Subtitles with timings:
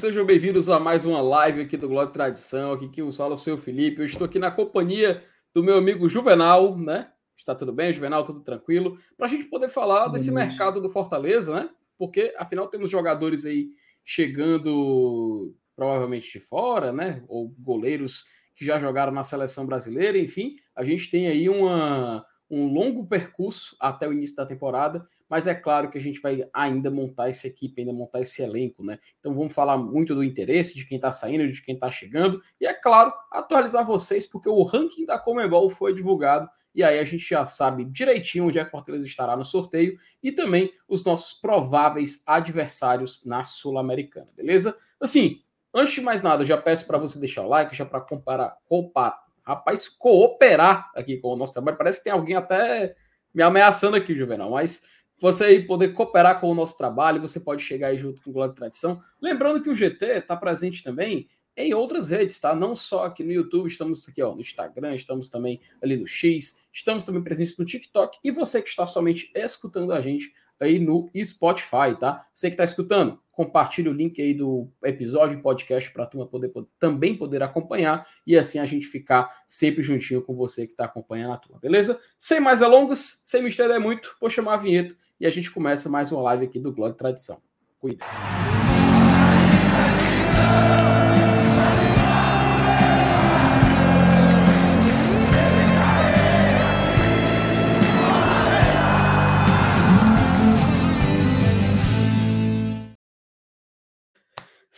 [0.00, 2.72] Sejam bem-vindos a mais uma live aqui do Glória Tradição.
[2.72, 4.00] Aqui que vos fala o seu Felipe.
[4.00, 7.12] Eu estou aqui na companhia do meu amigo Juvenal, né?
[7.36, 8.24] Está tudo bem, Juvenal?
[8.24, 8.96] Tudo tranquilo?
[9.14, 11.70] Para a gente poder falar desse mercado do Fortaleza, né?
[11.98, 17.22] Porque afinal temos jogadores aí chegando provavelmente de fora, né?
[17.28, 18.24] Ou goleiros
[18.56, 23.76] que já jogaram na seleção brasileira, enfim, a gente tem aí uma, um longo percurso
[23.78, 27.46] até o início da temporada, mas é claro que a gente vai ainda montar essa
[27.46, 28.98] equipe, ainda montar esse elenco, né?
[29.20, 32.66] Então vamos falar muito do interesse de quem está saindo, de quem está chegando, e
[32.66, 37.28] é claro, atualizar vocês, porque o ranking da Comebol foi divulgado, e aí a gente
[37.28, 42.24] já sabe direitinho onde é que Fortaleza estará no sorteio, e também os nossos prováveis
[42.26, 44.76] adversários na Sul-Americana, beleza?
[45.00, 45.40] Assim,
[45.72, 49.30] antes de mais nada, já peço para você deixar o like, já para comparar, comparar
[49.42, 51.76] rapaz, cooperar aqui com o nosso trabalho.
[51.76, 52.94] Parece que tem alguém até
[53.34, 54.88] me ameaçando aqui, Juvenal, mas
[55.20, 58.32] você aí poder cooperar com o nosso trabalho, você pode chegar aí junto com o
[58.32, 59.02] Glória Tradição.
[59.20, 62.54] Lembrando que o GT está presente também em outras redes, tá?
[62.54, 66.66] Não só aqui no YouTube, estamos aqui ó, no Instagram, estamos também ali no X,
[66.72, 71.10] estamos também presentes no TikTok e você que está somente escutando a gente aí no
[71.24, 72.26] Spotify, tá?
[72.32, 76.50] Você que está escutando, compartilhe o link aí do episódio podcast para a turma poder,
[76.50, 80.84] poder, também poder acompanhar e assim a gente ficar sempre juntinho com você que está
[80.84, 81.98] acompanhando a turma, beleza?
[82.18, 85.88] Sem mais delongas, sem me estender muito, vou chamar a vinheta e a gente começa
[85.88, 87.40] mais uma live aqui do Glória Tradição.
[87.78, 88.04] Cuida.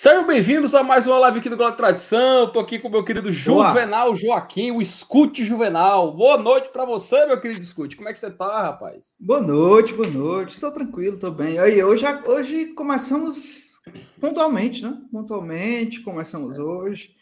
[0.02, 2.46] Sejam bem-vindos a mais uma live aqui do Glória Tradição.
[2.46, 4.16] Estou aqui com o meu querido Juvenal.
[4.16, 6.12] Joaquim, o Escute Juvenal.
[6.16, 7.94] Boa noite para você, meu querido Escute.
[7.94, 9.14] Como é que você tá, rapaz?
[9.20, 10.54] Boa noite, boa noite.
[10.54, 11.56] Estou tranquilo, estou bem.
[11.60, 13.80] Aí, hoje, hoje começamos
[14.20, 14.98] pontualmente, né?
[15.12, 17.14] Pontualmente, começamos hoje.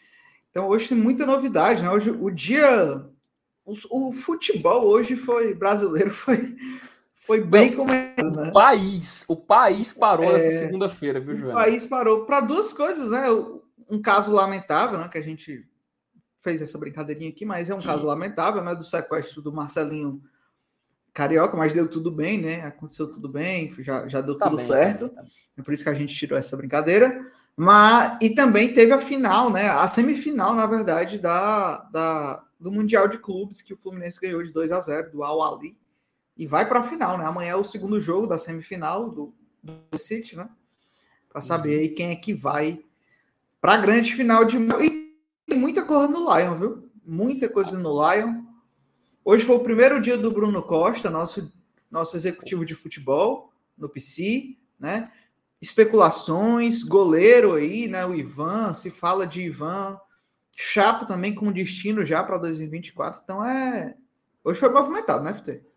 [0.49, 1.89] Então, hoje tem muita novidade, né?
[1.91, 3.05] Hoje, o dia.
[3.63, 6.55] O, o futebol hoje foi brasileiro, foi,
[7.21, 8.49] foi bem comentado, né?
[8.49, 11.51] O país, o país parou é, essa segunda-feira, viu, João?
[11.51, 13.23] O país parou para duas coisas, né?
[13.89, 15.07] Um caso lamentável, né?
[15.07, 15.67] Que a gente
[16.39, 18.73] fez essa brincadeirinha aqui, mas é um caso lamentável, né?
[18.73, 20.21] Do sequestro do Marcelinho
[21.13, 22.65] Carioca, mas deu tudo bem, né?
[22.65, 25.09] Aconteceu tudo bem, já, já deu tá tudo bem, certo.
[25.09, 25.23] Tá
[25.57, 27.23] é por isso que a gente tirou essa brincadeira.
[27.55, 29.69] Mas, e também teve a final, né?
[29.69, 34.51] A semifinal, na verdade, da, da, do Mundial de Clubes, que o Fluminense ganhou de
[34.51, 35.77] 2 a 0 do Al Ali
[36.41, 37.25] e vai para a final, né?
[37.27, 39.31] Amanhã é o segundo jogo da semifinal do,
[39.61, 40.49] do City, né?
[41.29, 42.83] Para saber aí quem é que vai
[43.61, 44.57] para a grande final de.
[44.57, 45.15] E
[45.45, 46.89] tem muita coisa no Lion, viu?
[47.05, 48.41] Muita coisa no Lion.
[49.23, 51.53] Hoje foi o primeiro dia do Bruno Costa, nosso,
[51.91, 55.11] nosso executivo de futebol, no PC, né?
[55.61, 58.03] Especulações, goleiro aí, né?
[58.03, 59.95] O Ivan, se fala de Ivan.
[60.57, 63.21] Chapo também com destino já para 2024.
[63.23, 63.95] Então é.
[64.43, 65.69] Hoje foi movimentado, né, FT?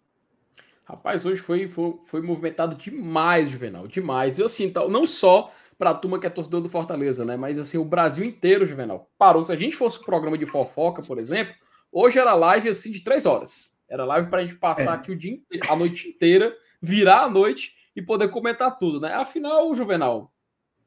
[0.84, 4.39] Rapaz, hoje foi, foi, foi movimentado demais, Juvenal, demais.
[4.39, 7.37] E assim, tal, não só para a turma que é torcedor do Fortaleza, né?
[7.37, 9.43] Mas assim, o Brasil inteiro, Juvenal, parou.
[9.43, 11.55] Se a gente fosse um programa de fofoca, por exemplo,
[11.91, 13.81] hoje era live assim de três horas.
[13.88, 14.94] Era live para a gente passar é.
[14.94, 15.38] aqui o dia
[15.69, 19.14] a noite inteira, virar a noite e poder comentar tudo, né?
[19.14, 20.32] Afinal, Juvenal,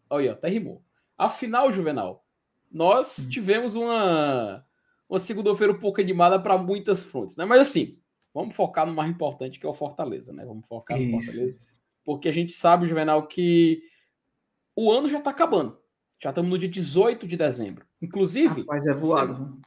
[0.10, 0.84] olha, até rimou.
[1.18, 2.24] Afinal, Juvenal,
[2.72, 3.30] nós hum.
[3.30, 4.64] tivemos uma,
[5.10, 7.46] uma segunda-feira um pouco animada para muitas frontes, né?
[7.46, 7.97] Mas assim,
[8.38, 10.46] Vamos focar no mais importante, que é o Fortaleza, né?
[10.46, 11.26] Vamos focar no Isso.
[11.26, 11.74] Fortaleza.
[12.06, 13.82] Porque a gente sabe, Juvenal, que
[14.76, 15.76] o ano já está acabando.
[16.22, 17.84] Já estamos no dia 18 de dezembro.
[18.00, 18.62] Inclusive.
[18.62, 19.34] Rapaz, é voado.
[19.34, 19.58] Semana...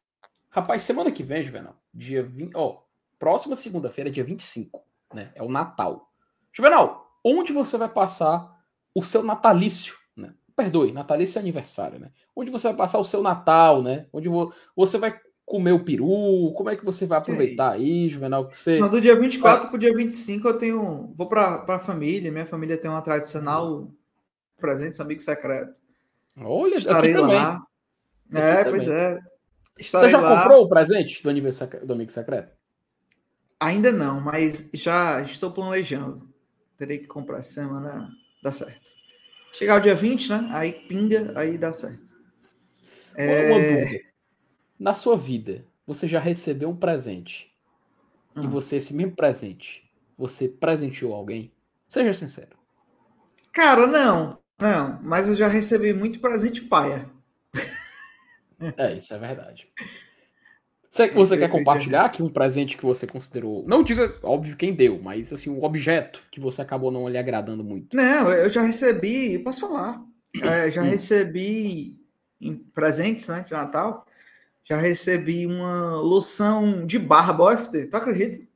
[0.50, 2.52] Rapaz, semana que vem, Juvenal, dia 20.
[2.54, 2.82] Ó,
[3.18, 4.80] próxima segunda-feira, dia 25,
[5.12, 5.32] né?
[5.34, 6.08] É o Natal.
[6.52, 8.56] Juvenal, onde você vai passar
[8.94, 10.32] o seu natalício, né?
[10.54, 12.12] Perdoe, natalício é aniversário, né?
[12.36, 14.06] Onde você vai passar o seu Natal, né?
[14.12, 14.28] Onde
[14.76, 15.20] você vai
[15.50, 16.52] comer o peru?
[16.56, 18.48] Como é que você vai aproveitar aí, Juvenal?
[18.48, 18.78] Você...
[18.78, 21.12] Não, do dia 24 para o dia 25 eu tenho.
[21.16, 23.90] Vou para a família, minha família tem uma tradicional
[24.56, 25.80] presente, amigo secreto.
[26.38, 27.60] Olha, Estarei aqui lá.
[28.30, 28.44] Também.
[28.44, 29.18] É, pois é.
[29.76, 30.42] Estarei você já lá.
[30.42, 32.56] comprou o presente do aniversário do amigo secreto?
[33.58, 36.30] Ainda não, mas já estou planejando.
[36.78, 38.08] Terei que comprar essa semana,
[38.40, 38.90] dá certo.
[39.52, 40.48] Chegar o dia 20, né?
[40.52, 42.16] Aí pinga, aí dá certo.
[43.16, 43.50] É...
[43.50, 44.09] Uma dúvida
[44.80, 47.54] na sua vida, você já recebeu um presente
[48.34, 48.48] e hum.
[48.48, 49.84] você, esse mesmo presente,
[50.16, 51.52] você presenteou alguém?
[51.86, 52.56] Seja sincero.
[53.52, 54.38] Cara, não.
[54.58, 57.10] Não, mas eu já recebi muito presente paia.
[58.76, 59.66] É, isso é verdade.
[60.90, 63.64] Você, você quer compartilhar aqui um presente que você considerou?
[63.66, 67.64] Não diga, óbvio, quem deu, mas assim, um objeto que você acabou não lhe agradando
[67.64, 67.96] muito.
[67.96, 70.04] Não, eu já recebi, posso falar.
[70.42, 71.98] É, já recebi
[72.40, 74.04] em presentes né, de Natal,
[74.70, 78.46] já recebi uma loção de barba OFT, tu acredita?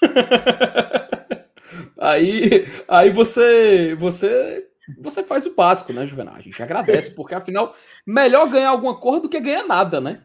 [1.98, 4.64] aí, aí você, você,
[4.96, 6.36] você faz o básico, né, Juvenal?
[6.36, 7.74] A gente agradece, porque afinal,
[8.06, 10.22] melhor ganhar alguma coisa do que ganhar nada, né?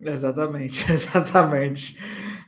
[0.00, 1.98] Exatamente, exatamente.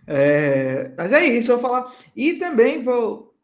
[0.06, 1.92] É, mas é isso, eu vou falar.
[2.14, 3.34] E também vou.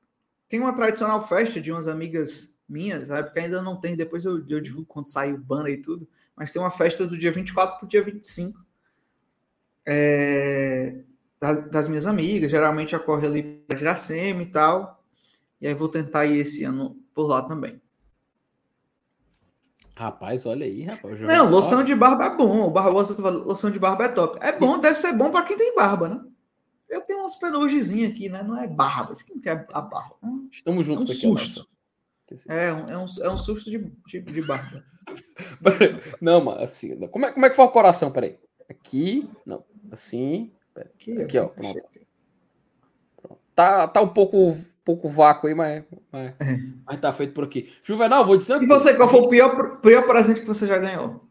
[0.48, 3.24] Tem uma tradicional festa de umas amigas minhas, sabe?
[3.24, 6.08] Porque ainda não tem, depois eu, eu divulgo quando sair o banner e tudo.
[6.38, 8.64] Mas tem uma festa do dia 24 para o dia 25.
[9.84, 11.00] É,
[11.40, 15.02] das, das, minhas amigas, geralmente ocorre ali para Giracema e tal.
[15.60, 17.80] E aí vou tentar ir esse ano por lá também.
[19.96, 21.20] Rapaz, olha aí, rapaz.
[21.20, 22.68] Não, loção de barba é bom.
[22.68, 24.38] O Barbosa tá loção de barba é top.
[24.40, 26.20] É bom, deve ser bom para quem tem barba, né?
[26.88, 28.44] Eu tenho umas penugezinhas aqui, né?
[28.44, 29.12] Não é barba.
[29.12, 30.14] Isso quem quer a barba?
[30.52, 31.40] Estamos juntos é um aqui.
[31.40, 31.68] Susto.
[32.48, 34.84] É, um, é, um, é um susto de, de, de barba.
[36.20, 38.10] não, mas assim, como é, como é que foi o coração?
[38.10, 38.38] Peraí.
[38.68, 40.52] Aqui, não, assim.
[40.76, 41.80] Aqui, aqui ó, pronto.
[43.16, 43.40] pronto.
[43.54, 46.60] Tá, tá um pouco, pouco vácuo aí, mas, mas, é.
[46.86, 47.72] mas tá feito por aqui.
[47.82, 48.62] Juvenal, vou dizer.
[48.62, 51.26] E você, qual foi o pior, pior presente que você já ganhou?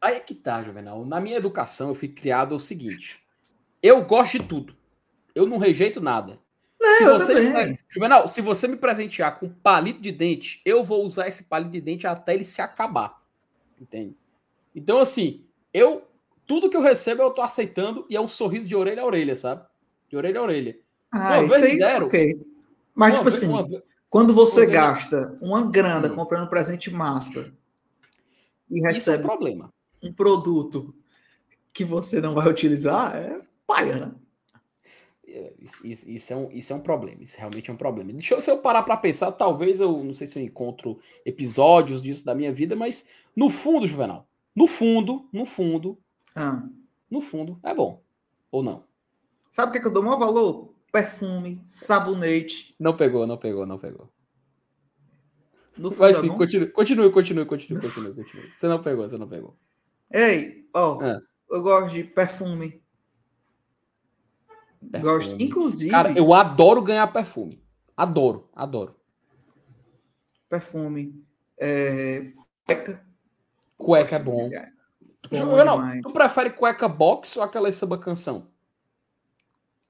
[0.00, 1.04] Aí é que tá, Juvenal.
[1.04, 3.20] Na minha educação, eu fui criado o seguinte:
[3.82, 4.76] eu gosto de tudo.
[5.34, 6.38] Eu não rejeito nada.
[6.80, 11.04] Não, se você me, Juvenal, se você me presentear com palito de dente, eu vou
[11.04, 13.20] usar esse palito de dente até ele se acabar.
[13.78, 14.16] Entende?
[14.74, 16.06] Então, assim, eu.
[16.46, 19.36] Tudo que eu recebo eu tô aceitando e é um sorriso de orelha a orelha,
[19.36, 19.64] sabe?
[20.08, 20.76] De orelha a orelha.
[21.12, 22.44] Ah, uma isso aí, deram, ok.
[22.92, 23.66] Mas, tipo assim, uma,
[24.08, 26.14] quando você uma gasta uma grana hum.
[26.16, 27.52] comprando presente massa
[28.68, 29.68] e recebe é um,
[30.02, 30.92] um produto
[31.72, 34.12] que você não vai utilizar, é paia, né?
[35.32, 38.12] É, isso, isso, é um, isso é um problema, isso realmente é um problema.
[38.12, 42.02] Deixa eu, se eu parar para pensar, talvez eu não sei se eu encontro episódios
[42.02, 45.98] disso da minha vida, mas no fundo, Juvenal, no fundo, no fundo,
[46.34, 46.62] ah.
[47.08, 48.02] no fundo, é bom.
[48.50, 48.82] Ou não?
[49.50, 50.74] Sabe o que, é que eu dou maior valor?
[50.92, 52.74] Perfume, sabonete.
[52.78, 54.08] Não pegou, não pegou, não pegou.
[55.76, 58.52] No Vai sim, continue, continue, continue, continue, continue, continue.
[58.54, 59.56] Você não pegou, você não pegou.
[60.10, 61.20] Ei, ó, ah.
[61.50, 62.79] eu gosto de Perfume.
[64.82, 65.40] Gosto.
[65.40, 65.90] Inclusive.
[65.90, 67.62] Cara, eu adoro ganhar perfume.
[67.96, 68.96] Adoro, adoro.
[70.48, 71.22] Perfume.
[71.58, 72.32] É...
[72.66, 73.06] Cueca.
[73.76, 74.50] Cueca é bom.
[75.30, 78.48] bom não, tu prefere cueca box ou aquela samba canção?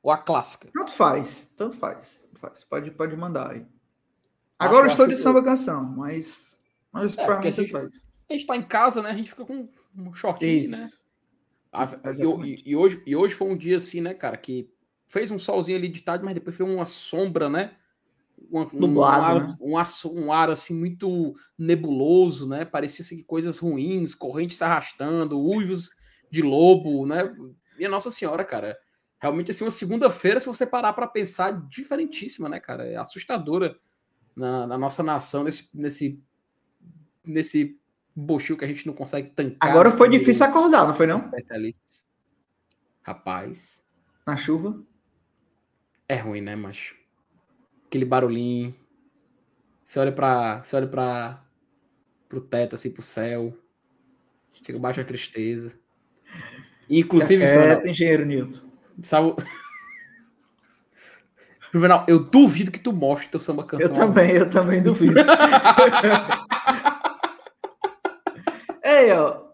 [0.03, 0.71] Ou a clássica?
[0.75, 2.19] Tanto faz, tanto faz.
[2.19, 2.65] Tanto faz.
[2.65, 3.67] Pode, pode mandar aí.
[4.59, 6.59] Agora eu estou de samba canção, mas,
[6.93, 8.07] mas é, pra mim tanto faz.
[8.29, 9.11] A gente tá em casa, né?
[9.11, 10.73] A gente fica com um shortinho, Isso.
[10.73, 10.91] né?
[11.73, 11.89] Ah,
[12.45, 14.69] e, e, hoje, e hoje foi um dia assim, né, cara, que
[15.11, 17.73] fez um solzinho ali de tarde, mas depois foi uma sombra, né?
[18.51, 19.41] Um, um, ar, né?
[19.61, 22.65] um, ar, um ar assim muito nebuloso, né?
[22.65, 25.91] Parecia assim, coisas ruins, correntes se arrastando, uivos
[26.31, 27.35] de lobo, né?
[27.77, 28.79] Minha Nossa Senhora, cara.
[29.19, 32.87] Realmente, assim, uma segunda-feira, se você parar para pensar, diferentíssima, né, cara?
[32.87, 33.77] É assustadora
[34.35, 36.23] na, na, nossa nação, nesse, nesse,
[37.25, 37.79] nesse
[38.15, 39.71] bochil que a gente não consegue tancar.
[39.71, 41.17] Agora foi difícil acordar, não foi, não?
[43.03, 43.85] Rapaz.
[44.25, 44.81] Na chuva?
[46.11, 46.97] É ruim, né, macho?
[47.87, 48.75] Aquele barulhinho.
[49.85, 50.61] Você olha pra.
[50.61, 51.41] Você olha pra.
[52.29, 53.57] pro teto, assim, pro céu.
[54.51, 55.73] Chega baixa a tristeza.
[56.89, 57.45] Inclusive.
[57.45, 58.69] É, tem engenheiro Newton.
[59.01, 59.37] Sabe.
[61.73, 63.91] Juvenal, eu duvido que tu mostre teu samba canção.
[63.91, 65.15] Eu também, eu também duvido.
[68.83, 69.45] Ei, ó,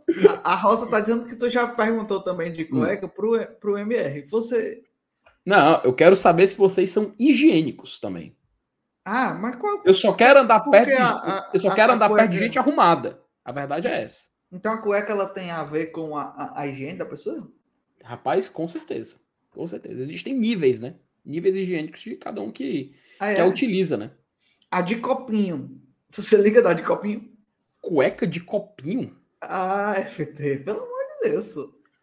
[0.43, 3.11] a, Rosa tá dizendo que tu já perguntou também de cueca hum.
[3.11, 4.25] pro, pro MR.
[4.31, 4.83] Você
[5.47, 8.37] não, eu quero saber se vocês são higiênicos também.
[9.05, 9.81] Ah, mas qual?
[9.85, 10.88] Eu só quero andar perto.
[10.88, 12.25] De, a, eu só a, quero a andar cueca...
[12.25, 13.23] perto de gente arrumada.
[13.45, 14.26] A verdade é essa.
[14.50, 17.49] Então a cueca ela tem a ver com a, a, higiene da pessoa?
[18.03, 19.17] Rapaz, com certeza.
[19.50, 20.03] Com certeza.
[20.03, 20.97] Existem níveis, né?
[21.25, 23.43] Níveis higiênicos de cada um que, ah, que é.
[23.43, 24.11] a utiliza, né?
[24.69, 25.81] A de copinho.
[26.11, 27.31] Você liga da de copinho?
[27.81, 29.17] Cueca de copinho?
[29.41, 31.55] Ah, FT, pelo amor de Deus.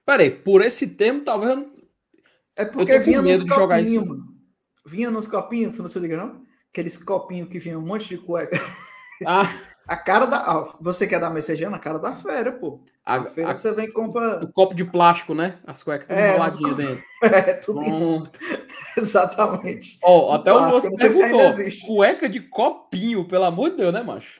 [0.06, 1.83] Peraí, por esse termo, talvez eu
[2.56, 4.34] é porque vinha nos copinhos, mano.
[4.86, 6.46] Vinha nos copinhos, você liga não?
[6.72, 8.60] Aqueles copinhos que vinha um monte de cueca.
[9.26, 9.44] Ah.
[9.88, 10.64] A cara da.
[10.80, 12.80] Você quer dar mensagem a cara da fera, pô.
[13.06, 14.44] A, a feira a, você vem e compra.
[14.44, 15.60] O copo de plástico, né?
[15.68, 16.08] As cuecas
[16.58, 17.04] tudo é, dentro.
[17.22, 17.80] É, tudo.
[17.82, 18.24] Hum.
[18.98, 20.00] Exatamente.
[20.02, 21.54] Ó, oh, até o moço perguntou.
[21.86, 24.40] Cueca de copinho, pelo amor de Deus, né, macho?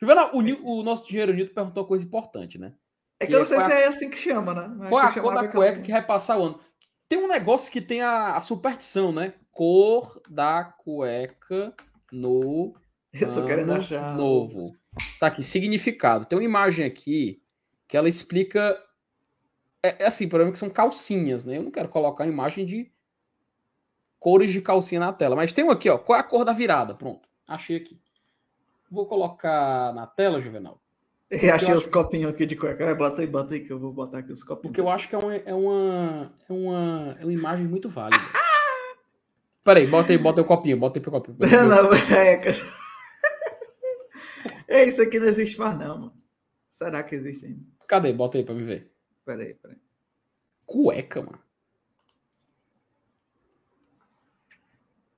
[0.00, 2.72] Juvenal, o, o nosso dinheiro Nito perguntou uma coisa importante, né?
[3.20, 4.86] É que, eu não sei se é assim que chama, né?
[4.86, 6.60] É Qual é a cor da cueca que vai passar o ano?
[7.06, 9.34] Tem um negócio que tem a, a superstição, né?
[9.52, 11.74] Cor da cueca
[12.10, 12.74] no
[13.12, 14.14] Eu tô querendo achar.
[14.14, 14.76] Novo.
[15.18, 16.24] Tá aqui, significado.
[16.24, 17.42] Tem uma imagem aqui
[17.88, 18.80] que ela explica.
[19.82, 21.58] É, é assim, por exemplo, que são calcinhas, né?
[21.58, 22.92] Eu não quero colocar a imagem de
[24.18, 25.34] cores de calcinha na tela.
[25.34, 25.98] Mas tem um aqui, ó.
[25.98, 26.94] Qual é a cor da virada?
[26.94, 27.28] Pronto.
[27.48, 28.00] Achei aqui.
[28.90, 30.80] Vou colocar na tela, Juvenal.
[31.30, 31.92] Eu achei eu os acho...
[31.92, 32.92] copinhos aqui de cueca.
[32.94, 34.72] Bota aí, bota aí que eu vou botar aqui os copinhos.
[34.72, 38.20] Porque eu acho que é uma, é uma, é uma, é uma imagem muito válida.
[39.62, 41.36] Peraí, bota aí, bota aí o copinho, bota aí pro copinho.
[41.68, 42.40] Não, é,
[44.66, 46.14] é, isso aqui não existe mais, não, mano.
[46.68, 47.60] Será que existe ainda?
[47.86, 48.12] Cadê?
[48.12, 48.90] Bota aí pra me ver.
[49.24, 49.76] Peraí, peraí.
[50.66, 51.38] Cueca, mano.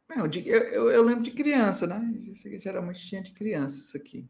[0.09, 2.03] Não, eu, eu, eu, lembro de criança, né?
[2.25, 4.29] Isso aqui geralmente tinha de criança, isso aqui.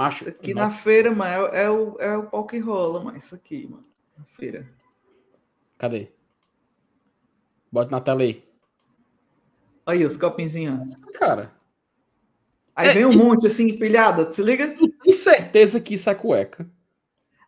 [0.00, 0.22] Macho.
[0.22, 0.74] Isso aqui nossa.
[0.74, 3.18] na feira, mano, é, é, o, é o pau que rola, mano.
[3.18, 3.84] Isso aqui, mano.
[4.16, 4.66] Na feira.
[5.76, 6.08] Cadê?
[7.70, 8.42] Bota na tela aí.
[9.84, 10.94] Aí, os copinzinhos.
[11.18, 11.52] Cara.
[12.74, 13.16] Aí é, vem um e...
[13.16, 14.74] monte assim, empilhada, se liga?
[14.74, 16.66] Tem certeza que isso é cueca.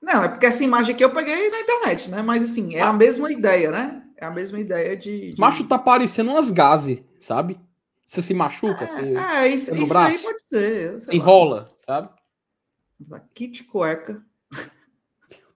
[0.03, 2.21] Não, é porque essa imagem aqui eu peguei na internet, né?
[2.21, 4.03] Mas assim, é a mesma ideia, né?
[4.19, 5.33] É a mesma ideia de.
[5.33, 5.41] de...
[5.41, 7.59] Macho tá parecendo umas gases, sabe?
[8.07, 9.17] Você se machuca, é, você.
[9.17, 10.99] É, isso, isso aí pode ser.
[11.11, 12.11] Enrola, sabe?
[13.35, 14.25] Kit cueca.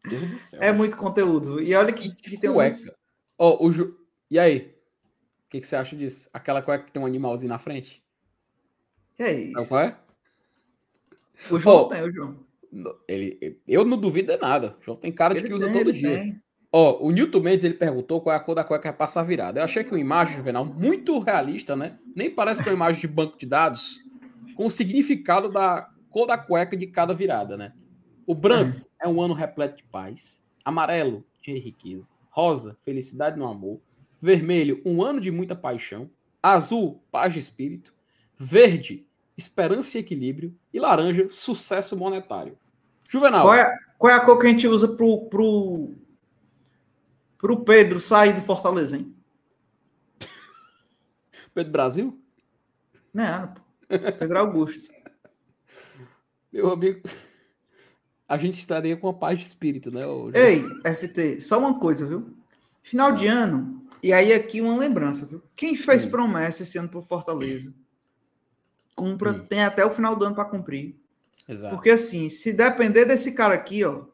[0.08, 0.62] Deus do céu.
[0.62, 1.60] É muito conteúdo.
[1.60, 2.76] E olha que, que tem cueca.
[2.76, 2.92] Uns...
[3.38, 3.96] Oh, o Ju...
[4.30, 4.74] E aí?
[5.46, 6.28] O que, que, você acha disso?
[6.32, 8.02] Aquela cueca que tem um animalzinho na frente?
[9.14, 9.68] Que é isso?
[9.68, 9.98] Qual é?
[11.50, 12.46] O João oh, tem, o João.
[13.06, 14.76] Ele, eu não duvido de nada.
[14.80, 16.14] O João tem cara de ele que usa tem, todo dia.
[16.14, 16.42] Tem.
[16.72, 19.60] Ó, o Newton Mendes ele perguntou qual é a cor da cueca para passar virada.
[19.60, 21.98] Eu achei que uma imagem, Juvenal, muito realista, né?
[22.14, 24.00] Nem parece que é uma imagem de banco de dados
[24.54, 27.74] com o significado da cor da cueca de cada virada, né?
[28.26, 30.42] O branco é um ano repleto de paz.
[30.64, 32.10] Amarelo, de riqueza.
[32.30, 33.82] Rosa, felicidade no amor.
[34.18, 36.10] Vermelho, um ano de muita paixão.
[36.42, 37.92] Azul, paz de espírito.
[38.38, 39.06] Verde,
[39.36, 40.56] esperança e equilíbrio.
[40.72, 42.56] E laranja, sucesso monetário.
[43.06, 43.44] Juvenal.
[43.44, 45.90] Qual é, qual é a cor que a gente usa pro, pro,
[47.36, 49.14] pro Pedro sair de Fortaleza, hein?
[51.52, 52.18] Pedro Brasil?
[53.12, 53.52] Não,
[53.86, 54.95] Pedro Augusto.
[56.56, 57.00] Meu amigo,
[58.28, 60.06] a gente estaria com a paz de espírito, né?
[60.06, 60.36] Hoje.
[60.36, 62.34] Ei, FT, só uma coisa, viu?
[62.82, 65.42] Final de ano, e aí aqui uma lembrança, viu?
[65.54, 66.10] Quem fez Sim.
[66.10, 67.74] promessa esse ano por Fortaleza?
[68.94, 69.46] Cumpra, Sim.
[69.46, 70.96] tem até o final do ano para cumprir.
[71.48, 71.74] Exato.
[71.74, 74.04] Porque assim, se depender desse cara aqui, ó,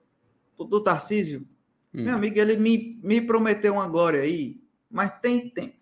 [0.58, 1.46] do Tarcísio,
[1.94, 2.04] hum.
[2.04, 5.76] meu amigo, ele me, me prometeu uma glória aí, mas tem tempo.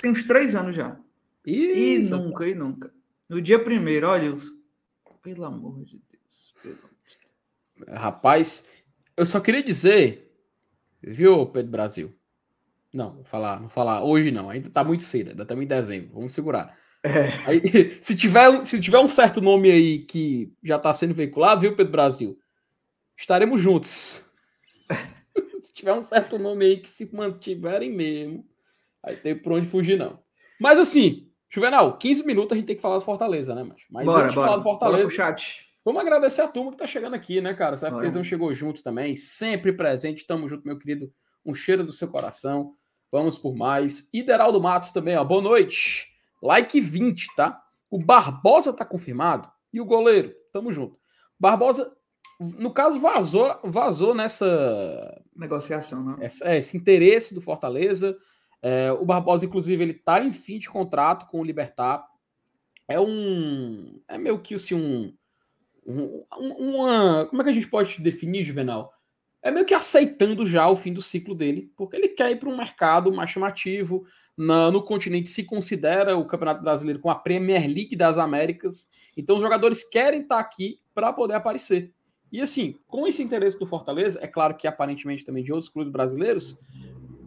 [0.00, 0.96] Tem uns três anos já.
[1.44, 2.14] Isso.
[2.14, 2.92] E nunca, e nunca.
[3.28, 4.34] No dia primeiro, olha.
[5.24, 6.54] Pelo amor de Deus.
[6.62, 6.78] Pelo...
[7.88, 8.70] Rapaz,
[9.16, 10.24] eu só queria dizer
[11.06, 12.14] Viu, Pedro Brasil?
[12.92, 16.14] Não, vou falar, não falar hoje não, ainda tá muito cedo, ainda estamos em dezembro,
[16.14, 16.78] vamos segurar.
[17.02, 17.28] É.
[17.46, 17.60] Aí,
[18.00, 21.92] se, tiver, se tiver um certo nome aí que já está sendo veiculado, viu, Pedro
[21.92, 22.38] Brasil?
[23.18, 24.24] Estaremos juntos.
[25.64, 28.46] se tiver um certo nome aí que se mantiverem mesmo,
[29.02, 30.22] aí tem por onde fugir, não.
[30.58, 34.22] Mas assim, Juvenal, 15 minutos a gente tem que falar de Fortaleza, né, Mas bora,
[34.22, 35.10] bora, falar de Fortaleza.
[35.12, 35.68] Chat.
[35.84, 37.76] Vamos agradecer a turma que está chegando aqui, né, cara?
[37.76, 40.26] O FTzão chegou junto também, sempre presente.
[40.26, 41.12] Tamo junto, meu querido.
[41.46, 42.74] Um cheiro do seu coração.
[43.12, 44.10] Vamos por mais.
[44.12, 45.22] Ideraldo Matos também, ó.
[45.22, 46.08] Boa noite.
[46.42, 47.62] Like 20, tá?
[47.88, 49.48] O Barbosa tá confirmado.
[49.72, 50.98] E o goleiro, tamo junto.
[51.38, 51.96] Barbosa,
[52.40, 55.22] no caso, vazou, vazou nessa.
[55.36, 56.16] Negociação, né?
[56.20, 58.16] Essa, é, esse interesse do Fortaleza.
[58.66, 62.02] É, o Barbosa, inclusive, ele tá em fim de contrato com o Libertar.
[62.88, 64.00] É um.
[64.08, 65.12] É meio que assim, um
[65.86, 67.26] uma.
[67.26, 68.90] Como é que a gente pode definir, Juvenal?
[69.42, 72.48] É meio que aceitando já o fim do ciclo dele, porque ele quer ir para
[72.48, 74.06] um mercado mais chamativo.
[74.36, 78.88] Na, no continente se considera o Campeonato Brasileiro com a Premier League das Américas.
[79.14, 81.92] Então os jogadores querem estar aqui para poder aparecer.
[82.32, 85.92] E assim, com esse interesse do Fortaleza, é claro que aparentemente também de outros clubes
[85.92, 86.58] brasileiros,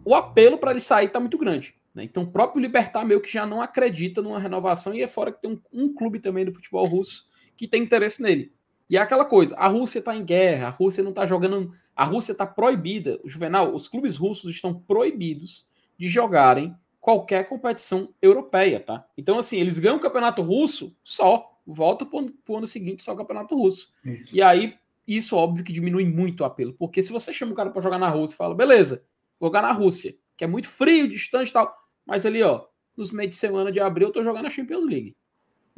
[0.04, 1.74] o apelo para ele sair está muito grande.
[1.94, 2.04] Né?
[2.04, 5.42] Então o próprio Libertar meio que já não acredita numa renovação e é fora que
[5.42, 8.52] tem um, um clube também do futebol russo que tem interesse nele.
[8.88, 12.04] E é aquela coisa, a Rússia está em guerra, a Rússia não está jogando, a
[12.04, 13.20] Rússia está proibida.
[13.22, 19.04] O Juvenal, os clubes russos estão proibidos de jogarem qualquer competição europeia, tá?
[19.16, 23.16] Então, assim, eles ganham o campeonato russo só, volta para o ano seguinte só o
[23.16, 23.92] campeonato russo.
[24.04, 24.34] Isso.
[24.34, 24.74] E aí,
[25.06, 27.98] isso óbvio que diminui muito o apelo, porque se você chama o cara para jogar
[27.98, 29.04] na Rússia e fala, beleza,
[29.40, 31.74] jogar na Rússia, que é muito frio, distante e tal,
[32.06, 32.64] mas ali, ó,
[32.96, 35.16] nos meios de semana de abril eu tô jogando a Champions League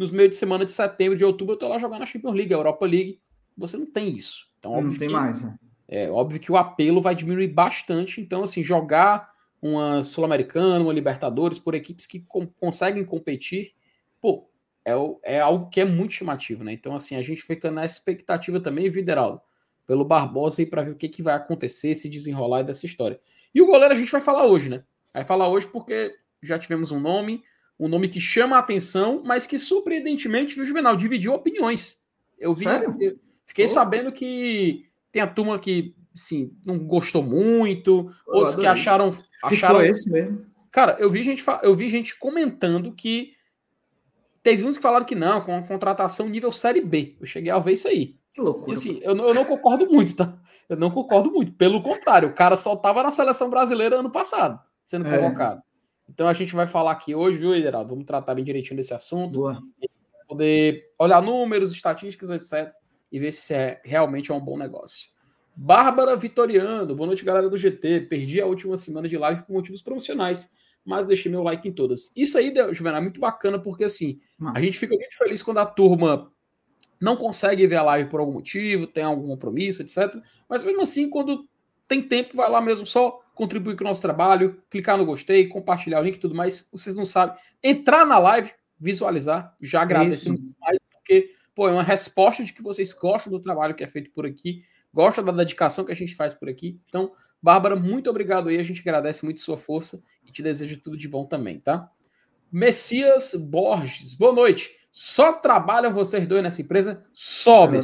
[0.01, 2.55] nos meios de semana de setembro, de outubro, eu tô lá jogando a Champions League,
[2.55, 3.21] a Europa League.
[3.55, 4.47] Você não tem isso.
[4.59, 5.59] Então, não tem que, mais, né?
[5.87, 8.19] É óbvio que o apelo vai diminuir bastante.
[8.19, 13.75] Então, assim, jogar uma Sul-Americana, uma Libertadores por equipes que com, conseguem competir,
[14.23, 14.49] pô,
[14.87, 16.73] é, é algo que é muito chamativo, né?
[16.73, 19.43] Então, assim, a gente fica na expectativa também, Videraldo,
[19.87, 23.21] pelo Barbosa aí para ver o que, que vai acontecer, se desenrolar dessa história.
[23.55, 24.83] E o goleiro a gente vai falar hoje, né?
[25.13, 27.43] Vai falar hoje porque já tivemos um nome,
[27.79, 32.07] um nome que chama a atenção, mas que surpreendentemente no Juvenal dividiu opiniões.
[32.39, 32.67] Eu vi,
[33.01, 39.17] eu fiquei sabendo que tem a turma que, sim, não gostou muito, outros que acharam,
[39.43, 39.77] acharam.
[39.77, 40.47] foi esse mesmo.
[40.71, 43.35] Cara, eu vi gente, eu vi gente comentando que
[44.43, 47.17] teve uns que falaram que não, com a contratação nível Série B.
[47.21, 48.20] Eu cheguei a ver isso aí.
[48.33, 48.71] Que loucura.
[48.71, 50.39] E assim, eu não, eu não concordo muito, tá?
[50.69, 51.53] Eu não concordo muito.
[51.53, 55.19] Pelo contrário, o cara só estava na seleção brasileira ano passado, sendo é.
[55.19, 55.63] convocado.
[56.09, 57.91] Então a gente vai falar aqui hoje, viu, Ederaldo?
[57.91, 59.41] Vamos tratar bem direitinho desse assunto.
[59.41, 59.63] Boa.
[60.29, 62.73] Poder olhar números, estatísticas, etc.
[63.11, 65.09] E ver se é, realmente é um bom negócio.
[65.57, 68.03] Bárbara Vitoriano, boa noite, galera do GT.
[68.03, 70.53] Perdi a última semana de live por motivos promocionais,
[70.85, 72.13] mas deixei meu like em todas.
[72.17, 74.59] Isso aí, Juvenal, é muito bacana, porque assim, Nossa.
[74.59, 76.33] a gente fica muito feliz quando a turma
[77.01, 80.15] não consegue ver a live por algum motivo, tem algum compromisso, etc.
[80.49, 81.49] Mas mesmo assim, quando
[81.89, 86.01] tem tempo, vai lá mesmo só contribuir com o nosso trabalho, clicar no gostei, compartilhar
[86.01, 86.69] o link e tudo mais.
[86.71, 87.37] Vocês não sabem.
[87.63, 92.93] Entrar na live, visualizar, já agradeço mais, porque pô, é uma resposta de que vocês
[92.93, 96.35] gostam do trabalho que é feito por aqui, gostam da dedicação que a gente faz
[96.35, 96.79] por aqui.
[96.87, 98.59] Então, Bárbara, muito obrigado aí.
[98.59, 101.91] A gente agradece muito sua força e te deseja tudo de bom também, tá?
[102.51, 104.81] Messias Borges, boa noite.
[104.91, 107.05] Só trabalham vocês dois nessa empresa?
[107.13, 107.79] Sobe.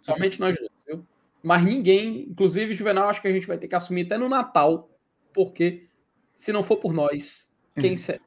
[0.00, 1.06] Somente nós dois, viu?
[1.42, 4.90] Mas ninguém, inclusive Juvenal, acho que a gente vai ter que assumir até no Natal,
[5.32, 5.86] porque
[6.34, 7.96] se não for por nós, quem é.
[7.96, 8.20] se...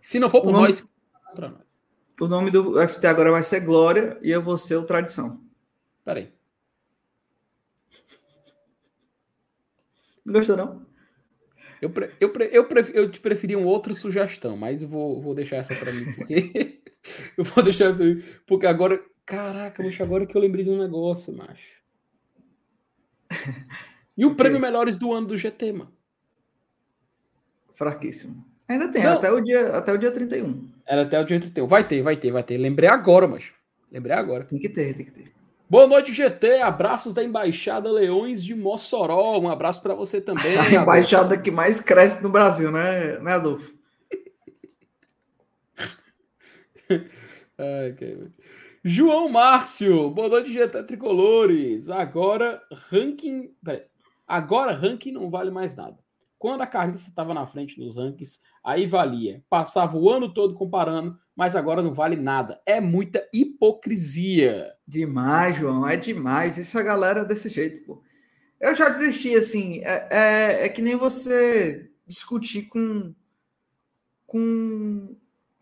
[0.00, 0.66] se não for por nome...
[0.66, 0.86] nós,
[1.26, 1.64] contra nós.
[2.20, 5.40] O nome do FT agora vai ser Glória e eu vou ser o Tradição.
[6.04, 6.32] Peraí.
[10.24, 10.86] Não gostou, não?
[11.84, 15.20] Eu, pre, eu, pre, eu, pre, eu te preferi uma outra sugestão, mas eu vou,
[15.20, 16.80] vou deixar essa para mim, porque
[17.36, 20.78] eu vou deixar essa aí, porque agora, caraca, bicho, agora que eu lembrei de um
[20.78, 21.82] negócio, macho.
[24.16, 24.36] E o okay.
[24.36, 25.92] prêmio Melhores do ano do GT, mano?
[27.74, 28.46] Fraquíssimo.
[28.68, 30.68] Ainda tem, até o, dia, até o dia 31.
[30.86, 31.66] Era até o dia 31.
[31.66, 32.56] Vai ter, vai ter, vai ter.
[32.56, 33.52] Lembrei agora, mas.
[33.90, 34.44] Lembrei agora.
[34.44, 35.32] Tem que ter, tem que ter.
[35.68, 36.60] Boa noite, GT.
[36.60, 39.38] Abraços da Embaixada Leões de Mossoró.
[39.38, 40.56] Um abraço para você também.
[40.60, 43.72] A embaixada que mais cresce no Brasil, né, né Adolfo?
[47.56, 48.30] Ai, que...
[48.84, 51.88] João Márcio, boa noite, GT Tricolores.
[51.88, 53.54] Agora, ranking.
[53.64, 53.84] Peraí.
[54.28, 55.98] Agora, ranking não vale mais nada.
[56.38, 59.42] Quando a Carniça estava na frente nos rankings, aí valia.
[59.48, 62.60] Passava o ano todo comparando, mas agora não vale nada.
[62.64, 64.72] É muita hipocrisia.
[64.86, 66.58] Demais, João, é demais.
[66.58, 68.02] Isso a galera é desse jeito, pô.
[68.60, 69.80] Eu já desisti, assim.
[69.80, 73.14] É, é, é que nem você discutir com.
[74.26, 75.16] com.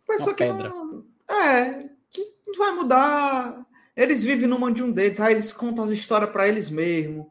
[0.07, 1.05] Pessoa que não.
[1.29, 3.67] É, que não vai mudar.
[3.97, 7.27] Eles vivem no mundo de um deles, aí eles contam as histórias para eles mesmos.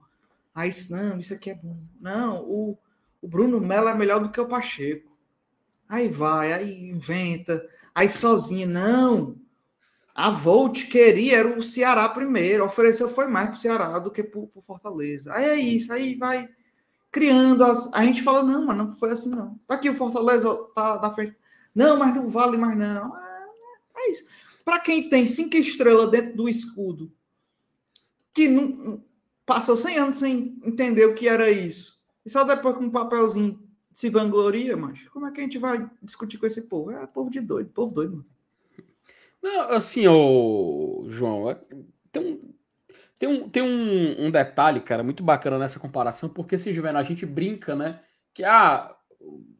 [0.53, 1.77] Aí, não, isso aqui é bom.
[1.99, 2.77] Não, o,
[3.21, 5.11] o Bruno Mello é melhor do que o Pacheco.
[5.87, 8.67] Aí vai, aí inventa, aí sozinho.
[8.67, 9.35] Não,
[10.13, 14.23] a Volt queria era o Ceará primeiro, ofereceu foi mais para o Ceará do que
[14.23, 15.33] para o Fortaleza.
[15.33, 16.49] Aí é isso, aí vai
[17.11, 17.91] criando as.
[17.93, 19.59] A gente fala, não, mas não foi assim, não.
[19.67, 21.35] Tá aqui o Fortaleza tá na frente.
[21.73, 23.17] Não, mas não vale mais, não.
[23.17, 23.47] É,
[23.97, 24.25] é isso.
[24.63, 27.11] Para quem tem cinco estrelas dentro do escudo,
[28.33, 29.03] que não
[29.45, 33.59] passou 100 anos sem entender o que era isso, e só depois com um papelzinho
[33.91, 36.91] se vangloria, mas como é que a gente vai discutir com esse povo?
[36.91, 38.25] É povo de doido, povo doido, mano.
[39.41, 41.59] Não, assim, ô, João, é,
[42.11, 42.53] tem um,
[43.17, 47.05] tem um, tem um, um, detalhe, cara, muito bacana nessa comparação, porque se Juvenal a
[47.05, 47.99] gente brinca, né?
[48.33, 48.95] Que ah,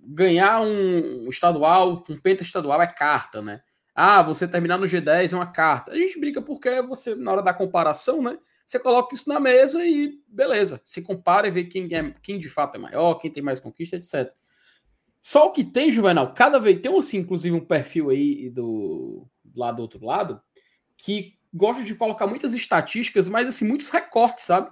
[0.02, 3.62] ganhar um estadual, um penta estadual é carta, né?
[3.94, 5.92] Ah, você terminar no G10 é uma carta.
[5.92, 8.38] A gente brinca porque você, na hora da comparação, né?
[8.72, 10.82] Você coloca isso na mesa e beleza.
[10.86, 13.98] Se compara e vê quem, é, quem de fato é maior, quem tem mais conquista,
[13.98, 14.32] etc.
[15.20, 19.74] Só o que tem, Juvenal, cada vez tem assim, inclusive, um perfil aí do, lá
[19.74, 20.42] do outro lado
[20.96, 24.72] que gosta de colocar muitas estatísticas, mas assim, muitos recortes, sabe?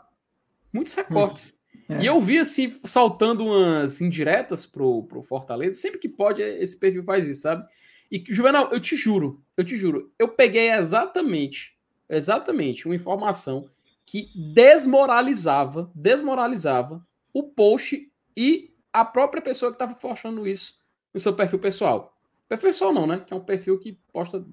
[0.71, 1.53] Muitos recortes.
[1.89, 2.03] Hum, é.
[2.03, 7.03] E eu vi assim, saltando umas indiretas pro, pro Fortaleza, sempre que pode, esse perfil
[7.03, 7.67] faz isso, sabe?
[8.09, 11.77] E, Juvenal, eu te juro, eu te juro, eu peguei exatamente,
[12.09, 13.69] exatamente uma informação
[14.09, 21.31] que desmoralizava, desmoralizava o post e a própria pessoa que estava postando isso no seu
[21.35, 22.19] perfil pessoal.
[22.47, 23.19] Perfil pessoal não, né?
[23.19, 24.43] Que é um perfil que posta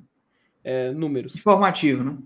[0.62, 1.34] é, números.
[1.34, 2.18] Informativo, né?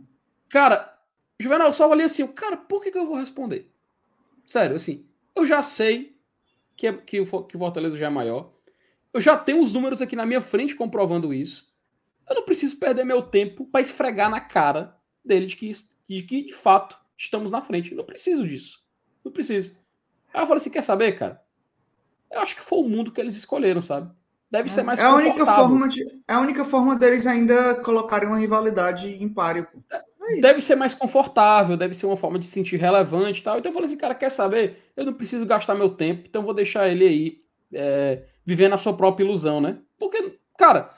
[0.49, 0.93] Cara,
[1.39, 3.71] Juvenal, eu só ali assim, cara, por que, que eu vou responder?
[4.45, 6.19] Sério, assim, eu já sei
[6.77, 8.53] que, é, que, o, que o Fortaleza já é maior.
[9.15, 11.73] Eu já tenho os números aqui na minha frente comprovando isso.
[12.29, 15.71] eu não preciso perder meu tempo para esfregar na cara dele de que,
[16.09, 17.95] de que, de fato, estamos na frente.
[17.95, 18.81] Não preciso disso.
[19.25, 19.79] Não preciso.
[20.33, 21.41] Aí eu falei assim: quer saber, cara?
[22.31, 24.11] Eu acho que foi o mundo que eles escolheram, sabe?
[24.51, 27.75] Deve é, ser mais é a única forma de É a única forma deles ainda
[27.77, 29.67] colocarem uma rivalidade em páreo.
[29.91, 30.03] É
[30.41, 33.59] deve ser mais confortável, deve ser uma forma de se sentir relevante e tal.
[33.59, 34.93] Então eu falei assim, cara, quer saber?
[34.97, 37.41] Eu não preciso gastar meu tempo, então vou deixar ele aí
[37.73, 39.79] é, vivendo a sua própria ilusão, né?
[39.99, 40.91] Porque, cara,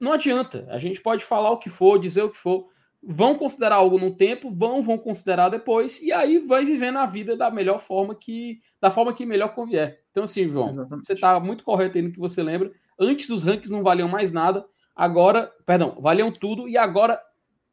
[0.00, 0.66] não adianta.
[0.70, 2.71] A gente pode falar o que for, dizer o que for.
[3.02, 7.36] Vão considerar algo no tempo, vão, vão considerar depois, e aí vai vivendo a vida
[7.36, 8.60] da melhor forma que.
[8.80, 10.04] da forma que melhor convier.
[10.10, 11.06] Então, assim, João, Exatamente.
[11.06, 12.70] você está muito correto aí no que você lembra.
[12.98, 17.20] Antes os rankings não valiam mais nada, agora, perdão, valiam tudo, e agora,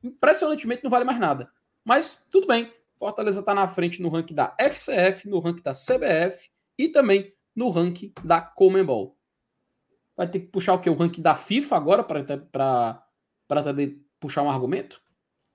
[0.03, 1.49] impressionantemente, não vale mais nada.
[1.85, 2.71] Mas tudo bem.
[2.97, 7.69] Fortaleza está na frente no ranking da FCF, no ranking da CBF e também no
[7.69, 9.17] ranking da Comembol.
[10.17, 10.89] Vai ter que puxar o que?
[10.89, 13.07] O ranking da FIFA agora para
[14.19, 15.01] puxar um argumento?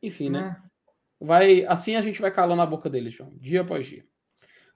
[0.05, 0.61] Enfim, né?
[0.61, 1.25] É.
[1.25, 4.05] Vai, assim a gente vai calando a boca deles, João, dia após dia.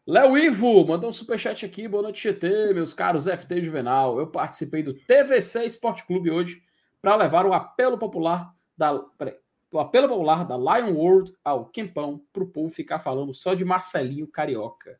[0.06, 1.86] Léo Ivo mandou um superchat aqui.
[1.86, 4.18] Boa noite, GT, meus caros FT Juvenal.
[4.18, 6.62] Eu participei do TVC Esporte Clube hoje
[7.02, 9.34] para levar o apelo popular da peraí,
[9.70, 13.66] o apelo popular da Lion World ao Quempão para o povo ficar falando só de
[13.66, 14.98] Marcelinho Carioca.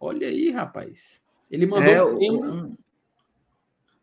[0.00, 1.24] Olha aí, rapaz.
[1.48, 2.76] Ele mandou é, um,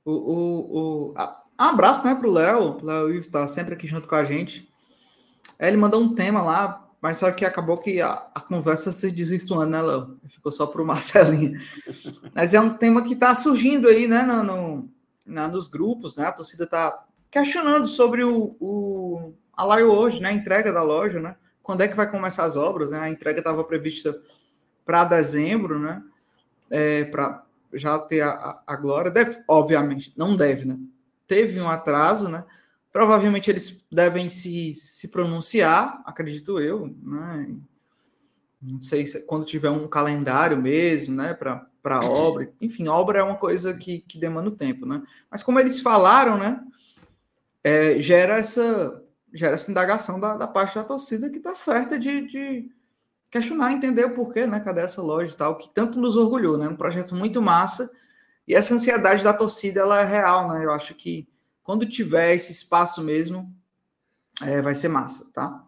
[0.06, 1.16] o, o, o, um
[1.58, 2.78] abraço né, para o Léo.
[2.78, 4.74] O Léo Ivo está sempre aqui junto com a gente.
[5.58, 9.12] É, ele mandou um tema lá mas só que acabou que a, a conversa se
[9.12, 10.18] desvirtuando, né, Léo?
[10.28, 11.62] Ficou só para o Marcelinho.
[12.34, 14.90] Mas é um tema que está surgindo aí, né, no, no,
[15.24, 16.26] na, nos grupos, né?
[16.26, 20.30] A torcida está questionando sobre o, o a live hoje, né?
[20.30, 21.36] A entrega da loja, né?
[21.62, 22.90] Quando é que vai começar as obras?
[22.90, 22.98] Né?
[22.98, 24.20] A entrega estava prevista
[24.84, 26.02] para dezembro, né?
[26.72, 29.12] É, para já ter a, a, a glória.
[29.12, 30.76] Deve, obviamente, não deve, né?
[31.28, 32.44] Teve um atraso, né?
[32.96, 37.54] Provavelmente eles devem se, se pronunciar, acredito eu, né?
[38.62, 42.50] Não sei se quando tiver um calendário mesmo, né, para a obra.
[42.62, 45.04] Enfim, obra é uma coisa que, que demanda tempo, né?
[45.30, 46.64] Mas como eles falaram, né,
[47.62, 49.04] é, gera essa
[49.34, 52.72] gera essa indagação da, da parte da torcida que está certa de, de
[53.30, 54.62] questionar, entender o porquê, né?
[54.62, 56.70] Cadê essa loja e tal, que tanto nos orgulhou, né?
[56.70, 57.92] Um projeto muito massa.
[58.48, 60.64] E essa ansiedade da torcida, ela é real, né?
[60.64, 61.28] Eu acho que
[61.66, 63.52] quando tiver esse espaço mesmo,
[64.44, 65.68] é, vai ser massa, tá?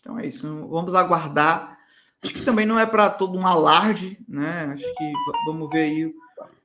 [0.00, 0.42] Então é isso.
[0.66, 1.78] Vamos aguardar.
[2.20, 4.64] Acho que também não é para todo um alarde, né?
[4.72, 5.12] Acho que
[5.46, 6.14] vamos ver aí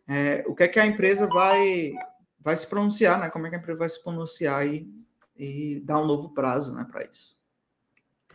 [0.08, 1.94] é, o que é que a empresa vai,
[2.39, 3.30] vai se pronunciar, né?
[3.30, 4.91] Como é que a empresa vai se pronunciar e,
[5.38, 7.39] e dar um novo prazo, né, para isso.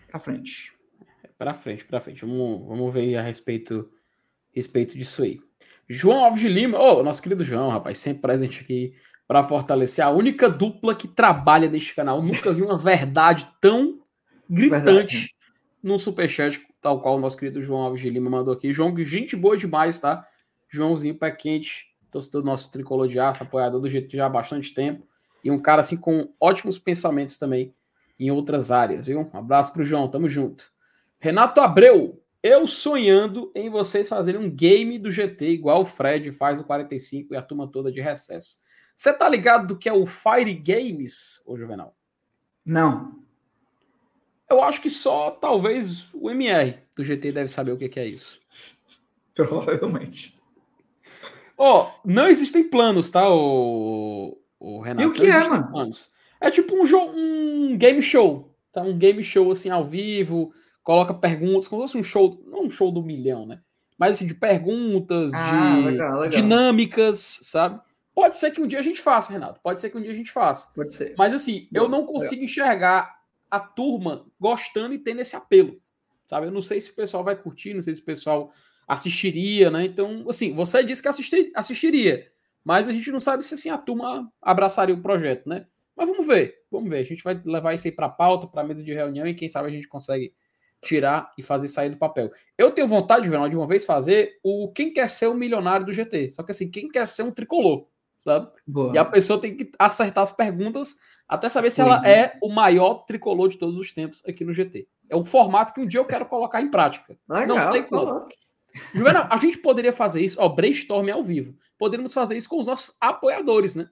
[0.08, 0.72] Para frente.
[1.36, 2.24] Para frente, para frente.
[2.24, 3.90] Vamos, vamos ver a respeito,
[4.54, 5.40] respeito disso aí.
[5.88, 8.94] João Alves de Lima, oh, nosso querido João, rapaz, sempre presente aqui
[9.26, 12.22] para fortalecer a única dupla que trabalha neste canal.
[12.22, 14.00] Nunca vi uma verdade tão
[14.48, 15.34] gritante verdade.
[15.82, 18.72] num superchat, tal qual o nosso querido João Alves de Lima mandou aqui.
[18.72, 20.26] João, gente boa demais, tá?
[20.68, 24.72] Joãozinho pé quente, torcedor do nosso tricolor de aço, apoiador do jeito já há bastante
[24.72, 25.06] tempo.
[25.42, 27.74] E um cara assim com ótimos pensamentos também
[28.18, 29.30] em outras áreas, viu?
[29.32, 30.70] Um abraço pro João, tamo junto.
[31.18, 36.58] Renato Abreu, eu sonhando em vocês fazerem um game do GT igual o Fred faz
[36.58, 38.58] no 45 e a turma toda de recesso.
[38.96, 41.94] Você tá ligado do que é o Fire Games, ô Juvenal?
[42.64, 43.12] Não.
[44.48, 48.40] Eu acho que só talvez o MR do GT deve saber o que, é isso.
[49.34, 50.40] Provavelmente.
[51.58, 55.02] Ó, oh, não existem planos, tá, o, o Renato?
[55.02, 55.70] E o que é, mano?
[55.70, 56.10] Planos.
[56.40, 58.56] É tipo um, jogo, um game show.
[58.72, 58.80] Tá?
[58.80, 62.70] Um game show assim ao vivo, coloca perguntas, como se fosse um show, não um
[62.70, 63.60] show do milhão, né?
[63.98, 66.28] Mas assim, de perguntas, ah, de legal, legal.
[66.28, 67.80] dinâmicas, sabe?
[68.16, 69.60] Pode ser que um dia a gente faça, Renato.
[69.62, 70.72] Pode ser que um dia a gente faça.
[70.74, 71.14] Pode ser.
[71.18, 73.14] Mas assim, eu não consigo enxergar
[73.50, 75.78] a turma gostando e tendo esse apelo.
[76.26, 76.46] Sabe?
[76.46, 78.50] Eu não sei se o pessoal vai curtir, não sei se o pessoal
[78.88, 79.84] assistiria, né?
[79.84, 82.26] Então, assim, você disse que assistir, assistiria,
[82.64, 85.66] mas a gente não sabe se assim a turma abraçaria o projeto, né?
[85.94, 87.00] Mas vamos ver, vamos ver.
[87.00, 89.68] A gente vai levar isso aí para pauta, para mesa de reunião e quem sabe
[89.68, 90.32] a gente consegue
[90.80, 92.30] tirar e fazer sair do papel.
[92.56, 96.30] Eu tenho vontade, de uma vez fazer o quem quer ser o milionário do GT.
[96.30, 97.86] Só que assim, quem quer ser um tricolor
[98.26, 98.50] sabe?
[98.66, 98.92] Boa.
[98.92, 100.96] E a pessoa tem que acertar as perguntas
[101.28, 102.20] até saber se pois ela é.
[102.20, 102.38] é.
[102.42, 104.88] o maior tricolor de todos os tempos aqui no GT.
[105.08, 107.16] É um formato que um dia eu quero colocar em prática.
[107.28, 108.26] Legal, Não sei quando.
[108.92, 111.56] Juvenal, a gente poderia fazer isso, ó, brainstorm ao vivo.
[111.78, 113.88] Poderíamos fazer isso com os nossos apoiadores, né?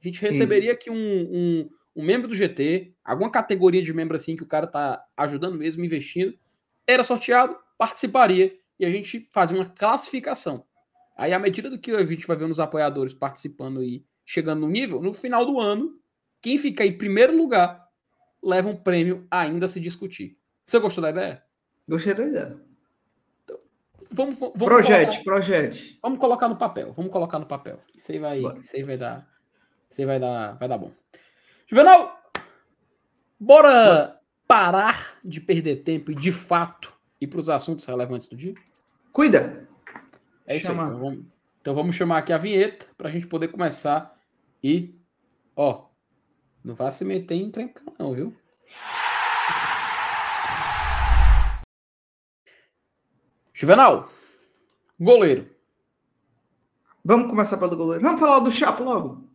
[0.00, 0.72] A gente receberia isso.
[0.72, 4.66] aqui um, um, um, membro do GT, alguma categoria de membro assim que o cara
[4.66, 6.36] tá ajudando mesmo, investindo.
[6.86, 10.64] Era sorteado, participaria e a gente fazia uma classificação.
[11.16, 14.68] Aí, à medida do que a gente vai ver nos apoiadores participando e chegando no
[14.68, 15.98] nível, no final do ano,
[16.40, 17.88] quem ficar em primeiro lugar
[18.42, 20.36] leva um prêmio ainda a se discutir.
[20.64, 21.42] Você gostou da ideia?
[21.88, 22.60] Gostei da ideia.
[23.44, 23.58] Então,
[24.10, 25.98] vamos, vamos projete, colocar, projete.
[26.02, 26.92] Vamos colocar no papel.
[26.94, 27.78] Vamos colocar no papel.
[27.94, 29.28] Isso aí vai, isso aí vai dar,
[29.90, 30.90] isso aí vai dar, vai dar bom.
[31.66, 32.18] Juvenal,
[33.38, 38.54] bora parar de perder tempo e de fato ir para os assuntos relevantes do dia.
[39.12, 39.68] Cuida.
[40.46, 40.84] É isso Chama.
[40.84, 40.88] aí.
[40.88, 41.24] Então vamos,
[41.60, 44.14] então vamos chamar aqui a vinheta para a gente poder começar
[44.62, 44.94] e,
[45.56, 45.86] ó,
[46.62, 48.34] não vá se meter em trem não, viu?
[53.52, 54.10] Juvenal,
[54.98, 55.48] goleiro.
[57.04, 58.02] Vamos começar pelo goleiro.
[58.02, 59.28] Vamos falar do Chapo logo.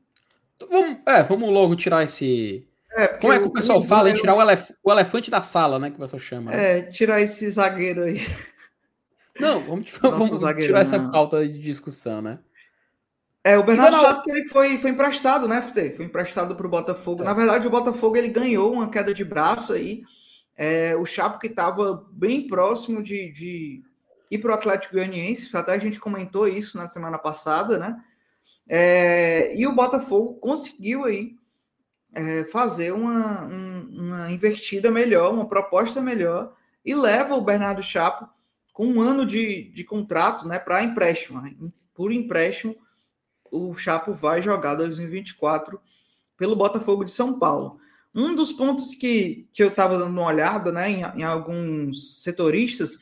[0.70, 2.68] Vamos, é, vamos logo tirar esse.
[2.92, 4.72] É, Como é que o pessoal fala em tirar o, elef...
[4.84, 5.90] o, elefante da sala, né?
[5.90, 6.52] Que o pessoal chama.
[6.52, 6.80] Né?
[6.80, 8.20] É, tirar esse zagueiro aí.
[9.40, 12.40] Não, vamos, vamos tirar essa pauta de discussão, né?
[13.44, 15.92] É, o Bernardo Chapo ele foi, foi emprestado, né, FT?
[15.92, 17.22] Foi emprestado para o Botafogo.
[17.22, 17.26] É.
[17.26, 20.04] Na verdade, o Botafogo ele ganhou uma queda de braço aí.
[20.58, 23.82] É, o Chapo que estava bem próximo de, de
[24.30, 27.98] ir para o Atlético Goianiense, até a gente comentou isso na semana passada, né?
[28.68, 31.36] É, e o Botafogo conseguiu aí
[32.14, 36.54] é, fazer uma, um, uma invertida melhor, uma proposta melhor,
[36.86, 38.30] e leva o Bernardo Chapo
[38.80, 41.42] com um ano de, de contrato né, para empréstimo.
[41.42, 41.54] Né?
[41.94, 42.78] Por empréstimo,
[43.52, 45.78] o Chapo vai jogar 2024
[46.38, 47.78] pelo Botafogo de São Paulo.
[48.16, 53.00] Um dos pontos que, que eu estava dando uma olhada né, em, em alguns setoristas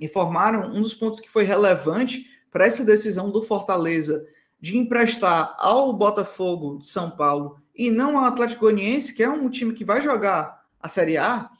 [0.00, 4.26] informaram um dos pontos que foi relevante para essa decisão do Fortaleza
[4.58, 9.50] de emprestar ao Botafogo de São Paulo e não ao Atlético Goianiense, que é um
[9.50, 11.50] time que vai jogar a Série A,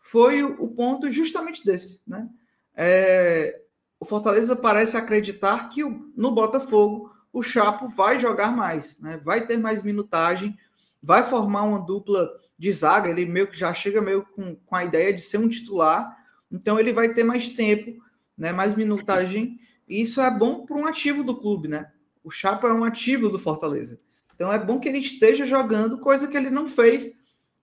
[0.00, 2.30] foi o ponto justamente desse, né?
[2.74, 3.60] É,
[4.00, 5.82] o Fortaleza parece acreditar que
[6.16, 9.20] no Botafogo o Chapo vai jogar mais, né?
[9.24, 10.56] Vai ter mais minutagem,
[11.02, 14.84] vai formar uma dupla de zaga, ele meio que já chega meio com, com a
[14.84, 16.16] ideia de ser um titular
[16.52, 18.04] então ele vai ter mais tempo,
[18.36, 19.58] né, mais minutagem,
[19.88, 21.90] e isso é bom para um ativo do clube, né?
[22.22, 23.98] O Chapa é um ativo do Fortaleza.
[24.34, 27.18] Então é bom que ele esteja jogando, coisa que ele não fez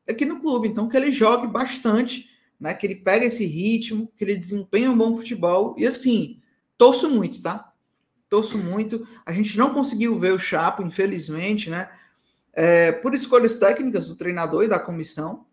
[0.08, 0.67] aqui no clube.
[0.67, 2.29] Então que ele jogue bastante,
[2.60, 2.74] né?
[2.74, 5.76] Que ele pegue esse ritmo, que ele desempenhe um bom futebol.
[5.78, 6.39] E assim,
[6.78, 7.72] torço muito, tá?
[8.28, 9.08] Torço muito.
[9.26, 11.89] A gente não conseguiu ver o Chapa, infelizmente, né?
[12.54, 15.45] É, por escolhas técnicas do treinador e da comissão.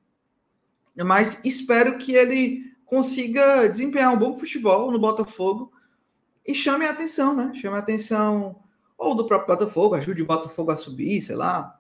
[0.97, 5.73] Mas espero que ele consiga desempenhar um bom futebol no Botafogo
[6.47, 7.53] e chame a atenção, né?
[7.55, 8.63] Chame a atenção
[8.97, 11.79] ou do próprio Botafogo, ajude o Botafogo a subir, sei lá,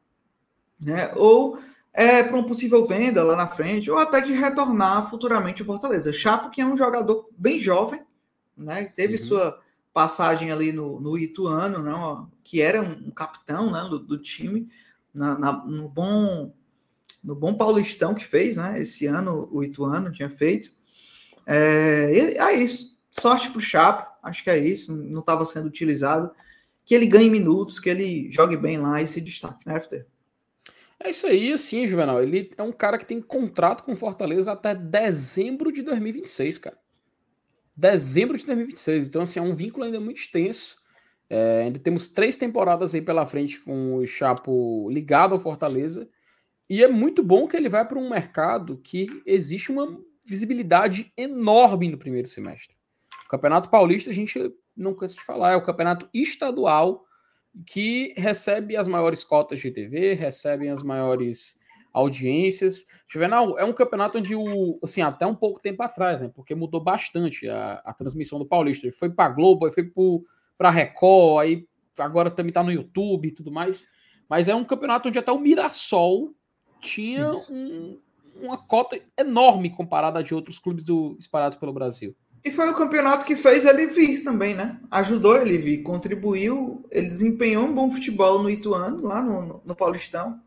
[0.84, 1.12] né?
[1.14, 1.58] Ou
[1.96, 6.12] é, para uma possível venda lá na frente, ou até de retornar futuramente o Fortaleza.
[6.12, 8.02] Chapo, que é um jogador bem jovem,
[8.54, 8.84] né?
[8.84, 9.20] Teve uhum.
[9.20, 9.60] sua
[9.94, 12.26] passagem ali no, no Ituano, né?
[12.44, 13.88] que era um, um capitão né?
[13.88, 14.68] do, do time,
[15.12, 16.52] na, na, no bom
[17.24, 18.78] no bom Paulistão que fez, né?
[18.80, 20.70] Esse ano o Ituano tinha feito.
[21.46, 23.00] É, é isso.
[23.10, 24.94] Sorte para o Chapo, acho que é isso.
[24.94, 26.30] Não estava sendo utilizado.
[26.84, 30.04] Que ele ganhe minutos, que ele jogue bem lá e se destaque, né, FT?
[30.98, 32.22] É isso aí, assim, Juvenal.
[32.22, 36.78] Ele é um cara que tem contrato com Fortaleza até dezembro de 2026, cara.
[37.76, 39.08] Dezembro de 2026.
[39.08, 40.76] Então, assim, é um vínculo ainda muito extenso.
[41.28, 46.08] É, ainda temos três temporadas aí pela frente com o Chapo ligado ao Fortaleza.
[46.68, 51.88] E é muito bom que ele vai para um mercado que existe uma visibilidade enorme
[51.88, 52.74] no primeiro semestre.
[53.26, 57.05] O Campeonato Paulista, a gente não cansa de falar, é o campeonato estadual
[57.64, 61.58] que recebe as maiores cotas de TV, recebe as maiores
[61.92, 62.86] audiências.
[63.08, 66.80] Juvenal, é um campeonato onde, o, assim, até um pouco tempo atrás, né, porque mudou
[66.80, 68.90] bastante a, a transmissão do Paulista.
[68.98, 69.90] Foi para Globo, aí foi
[70.58, 73.90] para Record, aí agora também está no YouTube e tudo mais.
[74.28, 76.34] Mas é um campeonato onde até o Mirassol
[76.80, 77.98] tinha um,
[78.40, 82.14] uma cota enorme comparada a de outros clubes do, espalhados pelo Brasil.
[82.46, 84.78] E foi o campeonato que fez ele vir também, né?
[84.88, 89.74] Ajudou ele vir, contribuiu, ele desempenhou um bom futebol no Ituano, lá no, no, no
[89.74, 90.40] Paulistão.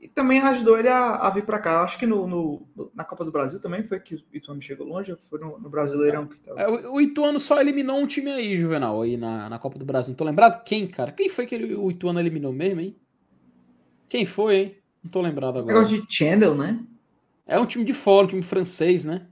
[0.00, 1.82] E também ajudou ele a, a vir para cá.
[1.82, 5.16] Acho que no, no, na Copa do Brasil também foi que o Ituano chegou longe,
[5.28, 6.60] foi no, Brasileirão que tava.
[6.60, 9.84] É, o, o, Ituano só eliminou um time aí, Juvenal, aí na, na Copa do
[9.84, 10.10] Brasil.
[10.10, 11.10] Não tô lembrado quem, cara?
[11.10, 12.96] Quem foi que ele, o Ituano eliminou mesmo, hein?
[14.08, 14.78] Quem foi, hein?
[15.02, 15.74] Não tô lembrado agora.
[15.74, 16.78] Negócio de Channel, né?
[17.46, 19.26] É um time de fora, um time francês, né?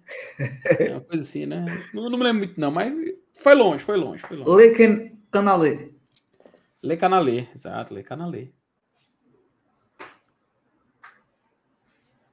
[0.79, 1.65] É uma coisa assim, né?
[1.95, 2.93] Não, não me lembro muito, não, mas
[3.35, 4.69] foi longe, foi longe, foi longe.
[4.69, 5.91] Le Canalé.
[6.83, 8.51] Le Canalé, exato, Le Canalé.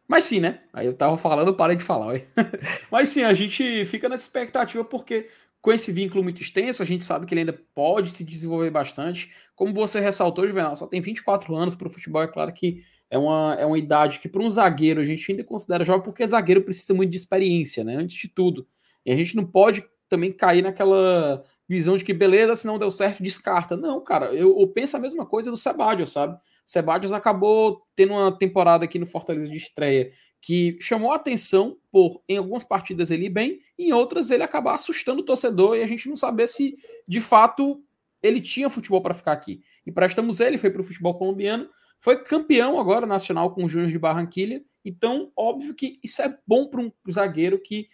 [0.10, 0.62] Mas sim, né?
[0.74, 2.20] Aí eu tava falando, parei de falar.
[2.92, 5.30] Mas sim, a gente fica nessa expectativa porque
[5.62, 9.32] com esse vínculo muito extenso, a gente sabe que ele ainda pode se desenvolver bastante.
[9.56, 13.18] Como você ressaltou, Juvenal, só tem 24 anos para o futebol, é claro que é
[13.18, 16.62] uma, é uma idade que para um zagueiro a gente ainda considera jovem, porque zagueiro
[16.62, 17.96] precisa muito de experiência, né?
[17.96, 18.68] Antes de tudo.
[19.06, 22.92] E a gente não pode também cair naquela visão de que beleza, se não deu
[22.92, 23.78] certo, descarta.
[23.78, 26.38] Não, cara, eu, eu penso a mesma coisa do Sebadios, sabe?
[26.66, 32.22] Sebadios acabou tendo uma temporada aqui no Fortaleza de estreia que chamou a atenção por,
[32.28, 35.88] em algumas partidas ele ir bem, em outras ele acabar assustando o torcedor e a
[35.88, 37.84] gente não saber se de fato
[38.22, 39.62] ele tinha futebol para ficar aqui.
[39.86, 41.68] E prestamos ele, foi para o futebol colombiano,
[42.00, 44.64] foi campeão agora nacional com o Júnior de Barranquilha.
[44.84, 47.90] Então, óbvio que isso é bom para um zagueiro que,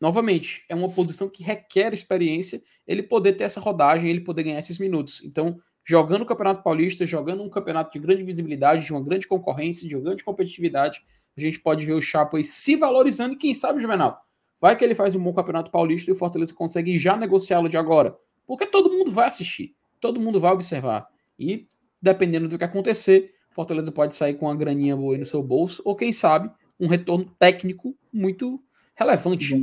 [0.00, 4.58] novamente, é uma posição que requer experiência, ele poder ter essa rodagem, ele poder ganhar
[4.58, 5.22] esses minutos.
[5.24, 9.88] Então, jogando o Campeonato Paulista, jogando um campeonato de grande visibilidade, de uma grande concorrência,
[9.88, 11.02] de uma grande competitividade,
[11.36, 14.20] a gente pode ver o Chapo aí se valorizando e quem sabe, Juvenal,
[14.60, 17.76] vai que ele faz um bom Campeonato Paulista e o Fortaleza consegue já negociá-lo de
[17.76, 18.16] agora.
[18.46, 21.08] Porque todo mundo vai assistir, todo mundo vai observar.
[21.38, 21.66] E,
[22.02, 25.96] dependendo do que acontecer, Fortaleza pode sair com uma graninha boa no seu bolso, ou
[25.96, 28.62] quem sabe, um retorno técnico muito
[28.94, 29.54] relevante.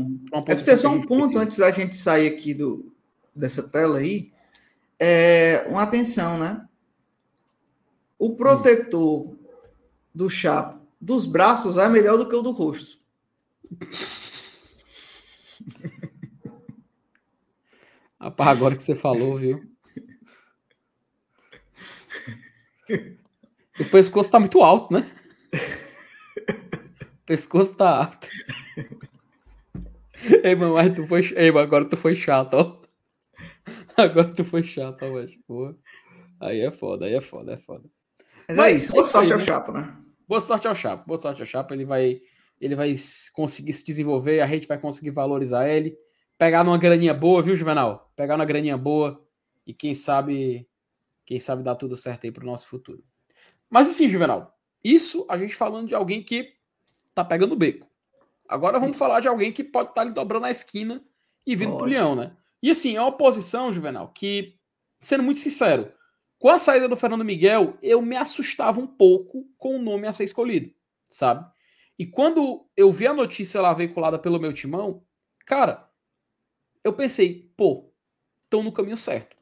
[0.45, 1.43] Deve ter só um ponto precisa.
[1.43, 2.93] antes da gente sair aqui do,
[3.35, 4.31] dessa tela aí.
[4.99, 6.67] É, uma atenção, né?
[8.17, 9.37] O protetor hum.
[10.13, 12.97] do Chapo dos braços é melhor do que o do rosto.
[18.19, 19.61] Rapaz, agora que você falou, viu?
[23.79, 25.09] O pescoço tá muito alto, né?
[26.93, 28.27] O pescoço tá alto.
[30.43, 31.21] Ei, mano, mas tu foi.
[31.35, 32.81] Ei, mano, agora tu foi chato, ó.
[33.95, 35.31] Agora tu foi chato, ó, mas.
[36.39, 37.89] Aí é foda, aí é foda, é foda.
[38.47, 39.95] Mas, mas é isso, boa sorte ao Chapo, né?
[40.27, 41.73] Boa sorte ao Chapo, boa sorte ao Chapo.
[41.73, 42.21] Ele vai,
[42.61, 42.93] ele vai
[43.33, 45.97] conseguir se desenvolver, a gente vai conseguir valorizar ele.
[46.37, 48.11] Pegar numa graninha boa, viu, Juvenal?
[48.15, 49.21] Pegar numa graninha boa
[49.65, 50.67] e quem sabe,
[51.25, 53.03] quem sabe dar tudo certo aí pro nosso futuro.
[53.69, 56.53] Mas assim, Juvenal, isso a gente falando de alguém que
[57.13, 57.87] tá pegando o beco.
[58.47, 58.99] Agora vamos isso.
[58.99, 61.03] falar de alguém que pode estar tá ali dobrando a esquina
[61.45, 61.79] e vindo pode.
[61.79, 62.35] pro leão, né?
[62.61, 64.55] E assim, é uma posição, Juvenal, que,
[64.99, 65.91] sendo muito sincero,
[66.39, 70.13] com a saída do Fernando Miguel, eu me assustava um pouco com o nome a
[70.13, 70.71] ser escolhido,
[71.07, 71.45] sabe?
[71.97, 75.03] E quando eu vi a notícia lá veiculada pelo meu timão,
[75.45, 75.89] cara,
[76.83, 77.91] eu pensei, pô,
[78.43, 79.35] estão no caminho certo.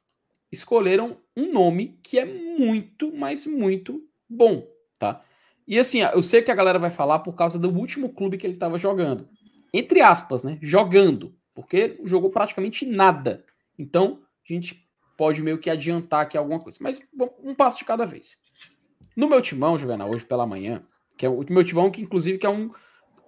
[0.52, 5.24] Escolheram um nome que é muito, mas muito bom, tá?
[5.68, 8.46] E assim, eu sei que a galera vai falar por causa do último clube que
[8.46, 9.28] ele estava jogando.
[9.74, 10.60] Entre aspas, né?
[10.62, 11.36] Jogando.
[11.54, 13.44] Porque jogou praticamente nada.
[13.78, 16.78] Então, a gente pode meio que adiantar aqui alguma coisa.
[16.82, 18.38] Mas bom, um passo de cada vez.
[19.16, 20.84] No meu timão, Juvenal, hoje pela manhã,
[21.18, 22.70] que é o meu timão, que inclusive que é um.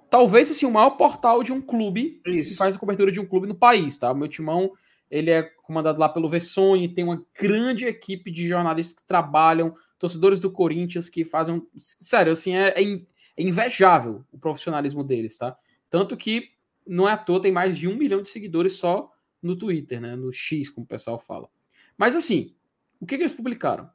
[0.10, 2.52] Talvez assim, o maior portal de um clube Isso.
[2.52, 4.12] que faz a cobertura de um clube no país, tá?
[4.12, 4.72] O meu timão
[5.10, 10.40] ele é comandado lá pelo Vessone, tem uma grande equipe de jornalistas que trabalham, torcedores
[10.40, 11.62] do Corinthians que fazem.
[11.76, 15.58] Sério, assim, é, é, é invejável o profissionalismo deles, tá?
[15.90, 16.52] Tanto que
[16.86, 20.16] não é à toa, tem mais de um milhão de seguidores só no Twitter, né?
[20.16, 21.50] No X, como o pessoal fala.
[21.98, 22.56] Mas assim,
[23.00, 23.90] o que, que eles publicaram?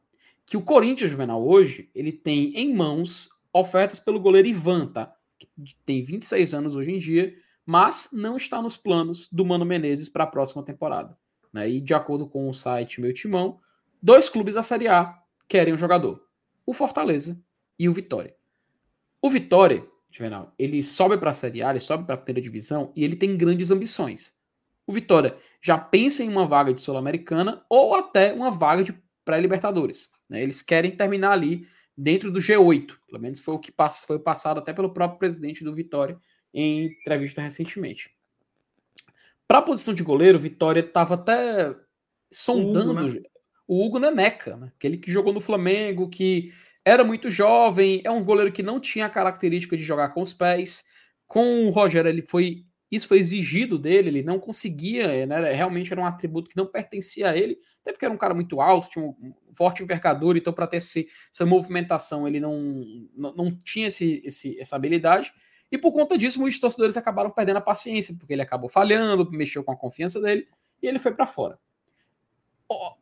[0.45, 5.15] Que o Corinthians Juvenal hoje, ele tem em mãos ofertas pelo goleiro Ivan, tá?
[5.39, 5.49] Que
[5.85, 7.35] tem 26 anos hoje em dia,
[7.65, 11.17] mas não está nos planos do Mano Menezes para a próxima temporada.
[11.53, 11.69] Né?
[11.71, 13.61] E de acordo com o site Meu Timão,
[14.03, 15.22] dois clubes da Série A
[15.53, 16.27] querem um jogador:
[16.65, 17.39] o Fortaleza
[17.79, 18.35] e o Vitória.
[19.21, 22.91] O Vitória, Juvenal, ele sobe para a Série A, ele sobe para a primeira divisão
[22.97, 24.35] e ele tem grandes ambições.
[24.87, 28.95] O Vitória já pensa em uma vaga de Sul-Americana ou até uma vaga de
[29.25, 30.11] pré-Libertadores.
[30.29, 30.43] Né?
[30.43, 33.73] Eles querem terminar ali dentro do G8, pelo menos foi o que
[34.07, 36.19] foi passado até pelo próprio presidente do Vitória
[36.53, 38.11] em entrevista recentemente.
[39.47, 41.77] Para a posição de goleiro, o Vitória estava até
[42.31, 43.23] sondando Hugo, né?
[43.73, 44.71] O Hugo Neneca, né?
[44.77, 46.53] aquele que jogou no Flamengo, que
[46.85, 50.35] era muito jovem, é um goleiro que não tinha a característica de jogar com os
[50.35, 50.85] pés.
[51.27, 55.99] Com o Rogério, ele foi isso foi exigido dele, ele não conseguia, né, realmente era
[56.03, 59.03] um atributo que não pertencia a ele, até porque era um cara muito alto, tinha
[59.03, 62.55] um forte envergadura, então para ter esse, essa movimentação ele não,
[63.17, 65.33] não, não tinha esse, esse, essa habilidade,
[65.71, 69.65] e por conta disso muitos torcedores acabaram perdendo a paciência, porque ele acabou falhando, mexeu
[69.65, 70.47] com a confiança dele,
[70.83, 71.59] e ele foi para fora.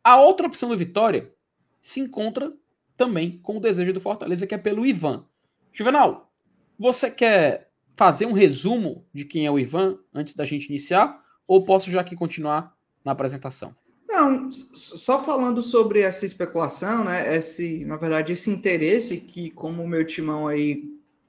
[0.03, 1.33] A outra opção do Vitória
[1.81, 2.53] se encontra
[2.97, 5.25] também com o desejo do Fortaleza, que é pelo Ivan.
[5.73, 6.31] Juvenal,
[6.79, 11.23] você quer fazer um resumo de quem é o Ivan antes da gente iniciar?
[11.47, 13.75] Ou posso já aqui continuar na apresentação?
[14.09, 17.37] Não, só falando sobre essa especulação, né?
[17.37, 20.83] Esse, na verdade, esse interesse que, como o meu timão aí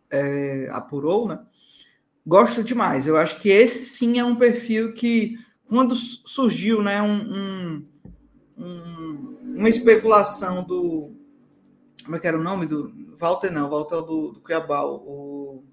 [0.09, 1.39] é, apurou, né?
[2.25, 3.07] Gosto demais.
[3.07, 7.87] Eu acho que esse sim é um perfil que, quando surgiu né, um, um,
[8.61, 11.15] um, uma especulação do.
[12.03, 12.91] Como é que era o nome do.
[13.17, 15.63] Walter não, Walter do, do Cuiabá, o,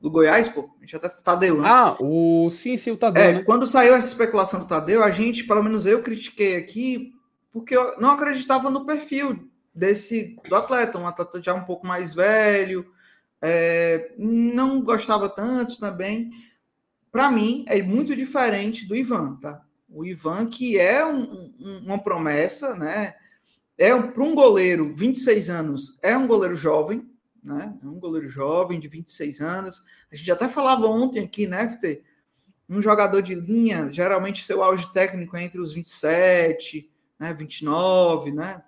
[0.00, 0.70] do Goiás, pô.
[0.78, 1.68] A gente até Tadeu, né?
[1.70, 3.22] Ah, o sim, sim, o Tadeu.
[3.22, 3.42] É, né?
[3.42, 7.12] Quando saiu essa especulação do Tadeu, a gente, pelo menos eu, critiquei aqui,
[7.52, 12.14] porque eu não acreditava no perfil desse do atleta, um atleta já um pouco mais
[12.14, 12.86] velho,
[13.42, 16.30] é, não gostava tanto também.
[17.12, 19.65] Para mim, é muito diferente do Ivan, tá?
[19.96, 23.14] O Ivan, que é um, um, uma promessa, né?
[23.78, 27.08] É um, para um goleiro, 26 anos, é um goleiro jovem,
[27.42, 27.74] né?
[27.82, 29.82] É um goleiro jovem de 26 anos.
[30.12, 32.02] A gente até falava ontem aqui, né, FT?
[32.68, 38.62] Um jogador de linha, geralmente seu auge técnico é entre os 27, né, 29, né?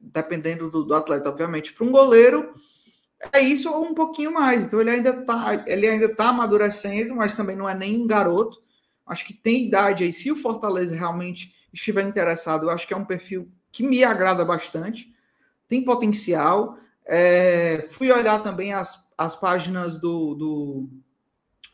[0.00, 1.72] Dependendo do, do atleta, obviamente.
[1.72, 2.56] Para um goleiro,
[3.32, 4.64] é isso ou um pouquinho mais.
[4.64, 8.60] Então ele ainda está ele ainda tá amadurecendo, mas também não é nem um garoto.
[9.06, 10.12] Acho que tem idade aí.
[10.12, 14.44] Se o Fortaleza realmente estiver interessado, eu acho que é um perfil que me agrada
[14.44, 15.12] bastante.
[15.66, 16.76] Tem potencial.
[17.04, 20.88] É, fui olhar também as, as páginas do, do,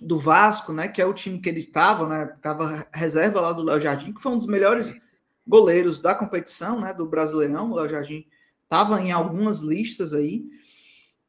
[0.00, 0.88] do, Vasco, né?
[0.88, 2.26] Que é o time que ele estava, né?
[2.40, 5.02] Tava reserva lá do Léo Jardim, que foi um dos melhores
[5.46, 6.94] goleiros da competição, né?
[6.94, 7.70] Do Brasileirão.
[7.70, 8.24] O Léo Jardim
[8.64, 10.44] estava em algumas listas aí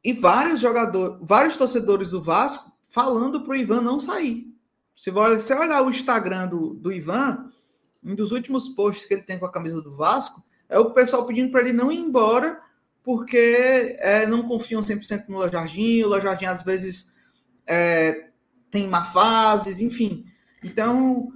[0.03, 4.48] e vários jogadores, vários torcedores do Vasco falando para o Ivan não sair.
[4.99, 7.49] Se você olhar o Instagram do, do Ivan,
[8.03, 11.25] um dos últimos posts que ele tem com a camisa do Vasco, é o pessoal
[11.25, 12.61] pedindo para ele não ir embora,
[13.01, 17.13] porque é, não confiam 100% no Lojardim, o Lojardim às vezes
[17.65, 18.29] é,
[18.69, 20.25] tem má fases, enfim.
[20.61, 21.31] Então,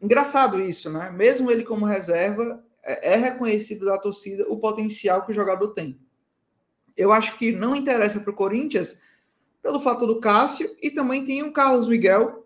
[0.00, 1.10] engraçado isso, né?
[1.10, 6.00] Mesmo ele como reserva, é, é reconhecido da torcida o potencial que o jogador tem
[6.96, 8.98] eu acho que não interessa para o Corinthians
[9.62, 12.41] pelo fato do Cássio e também tem o Carlos Miguel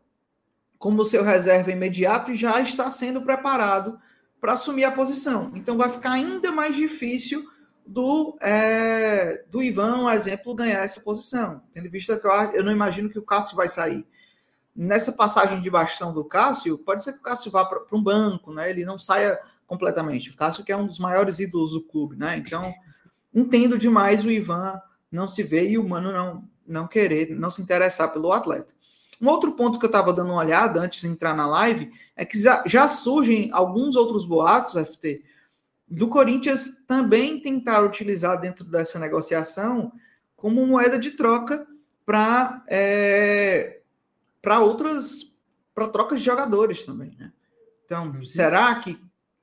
[0.78, 3.98] como seu reserva imediato e já está sendo preparado
[4.40, 5.50] para assumir a posição.
[5.54, 7.44] Então vai ficar ainda mais difícil
[7.86, 11.62] do, é, do Ivan, um exemplo, ganhar essa posição.
[11.72, 14.06] Tendo visto que eu, eu não imagino que o Cássio vai sair.
[14.74, 18.52] Nessa passagem de bastão do Cássio, pode ser que o Cássio vá para um banco,
[18.52, 18.68] né?
[18.68, 20.30] Ele não saia completamente.
[20.30, 22.36] O Cássio que é um dos maiores ídolos do clube, né?
[22.36, 22.74] Então
[23.34, 27.62] entendo demais o Ivan não se ver e o Mano não, não querer, não se
[27.62, 28.74] interessar pelo atleta.
[29.20, 32.24] Um outro ponto que eu estava dando uma olhada antes de entrar na live é
[32.24, 35.24] que já, já surgem alguns outros boatos, FT,
[35.88, 39.92] do Corinthians também tentar utilizar dentro dessa negociação
[40.34, 41.66] como moeda de troca
[42.04, 43.80] para é,
[44.42, 45.34] para outras
[45.74, 47.32] para trocas de jogadores também, né?
[47.84, 48.24] Então, uhum.
[48.24, 48.98] será que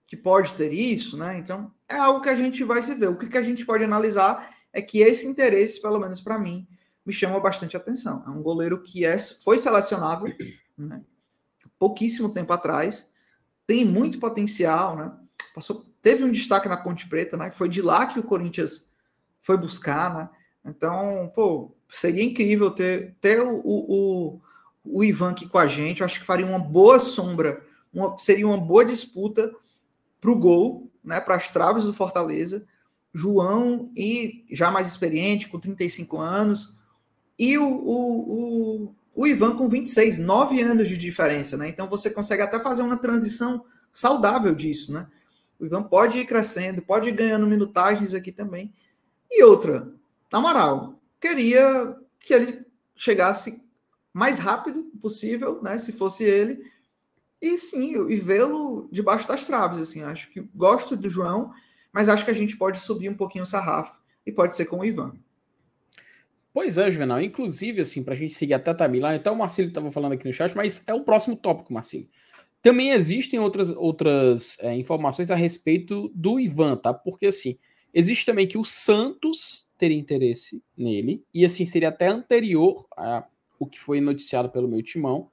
[0.05, 1.39] que pode ter isso, né?
[1.39, 3.09] Então, é algo que a gente vai se ver.
[3.09, 6.67] O que, a gente pode analisar é que esse interesse, pelo menos para mim,
[7.05, 8.23] me chama bastante atenção.
[8.25, 10.33] É um goleiro que é, foi selecionável,
[10.77, 11.01] né?
[11.77, 13.11] pouquíssimo tempo atrás,
[13.67, 15.11] tem muito potencial, né?
[15.53, 17.51] Passou, teve um destaque na Ponte Preta, né?
[17.51, 18.93] Foi de lá que o Corinthians
[19.41, 20.29] foi buscar, né?
[20.65, 24.41] Então, pô, seria incrível ter, ter o, o,
[24.83, 25.99] o Ivan aqui com a gente.
[25.99, 27.61] Eu acho que faria uma boa sombra,
[27.93, 29.53] uma, seria uma boa disputa
[30.21, 32.65] para o gol, né, para as traves do Fortaleza.
[33.13, 36.72] João, e já mais experiente, com 35 anos,
[37.37, 41.67] e o, o, o, o Ivan com 26, 9 anos de diferença, né?
[41.67, 45.07] Então você consegue até fazer uma transição saudável disso, né?
[45.59, 48.73] O Ivan pode ir crescendo, pode ir ganhando minutagens aqui também.
[49.29, 49.91] E outra,
[50.31, 52.65] na moral, queria que ele
[52.95, 53.63] chegasse
[54.13, 55.79] mais rápido possível, né?
[55.79, 56.63] Se fosse ele,
[57.41, 61.51] e sim, e vê-lo debaixo das traves, assim, acho que gosto do João,
[61.91, 64.79] mas acho que a gente pode subir um pouquinho o sarrafo, e pode ser com
[64.79, 65.13] o Ivan.
[66.53, 69.69] Pois é, Juvenal, inclusive, assim, para a gente seguir até a timeline, até o Marcelo
[69.69, 72.07] estava falando aqui no chat, mas é o próximo tópico, Marcelo.
[72.61, 76.93] Também existem outras, outras é, informações a respeito do Ivan, tá?
[76.93, 77.57] Porque, assim,
[77.93, 83.25] existe também que o Santos teria interesse nele, e, assim, seria até anterior a
[83.63, 85.29] o que foi noticiado pelo meu timão,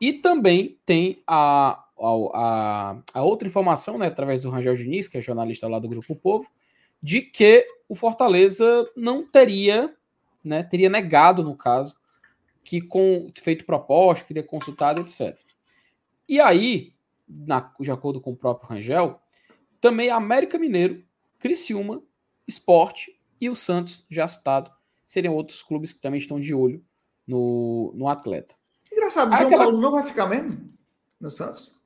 [0.00, 5.20] e também tem a, a, a, outra informação, né, através do Rangel Diniz, que é
[5.20, 6.48] jornalista lá do Grupo Povo,
[7.02, 9.92] de que o Fortaleza não teria,
[10.44, 11.96] né, teria negado, no caso,
[12.62, 15.38] que com feito proposta, queria consultado, etc.
[16.28, 16.94] E aí,
[17.28, 19.20] na, de acordo com o próprio Rangel,
[19.80, 21.04] também a América Mineiro,
[21.38, 22.02] Criciúma,
[22.46, 24.70] Esporte e o Santos, já citado,
[25.04, 26.84] seriam outros clubes que também estão de olho
[27.26, 28.54] no, no atleta.
[28.90, 29.64] Engraçado, o João Aquela...
[29.64, 30.72] Paulo não vai ficar mesmo
[31.20, 31.80] no Santos?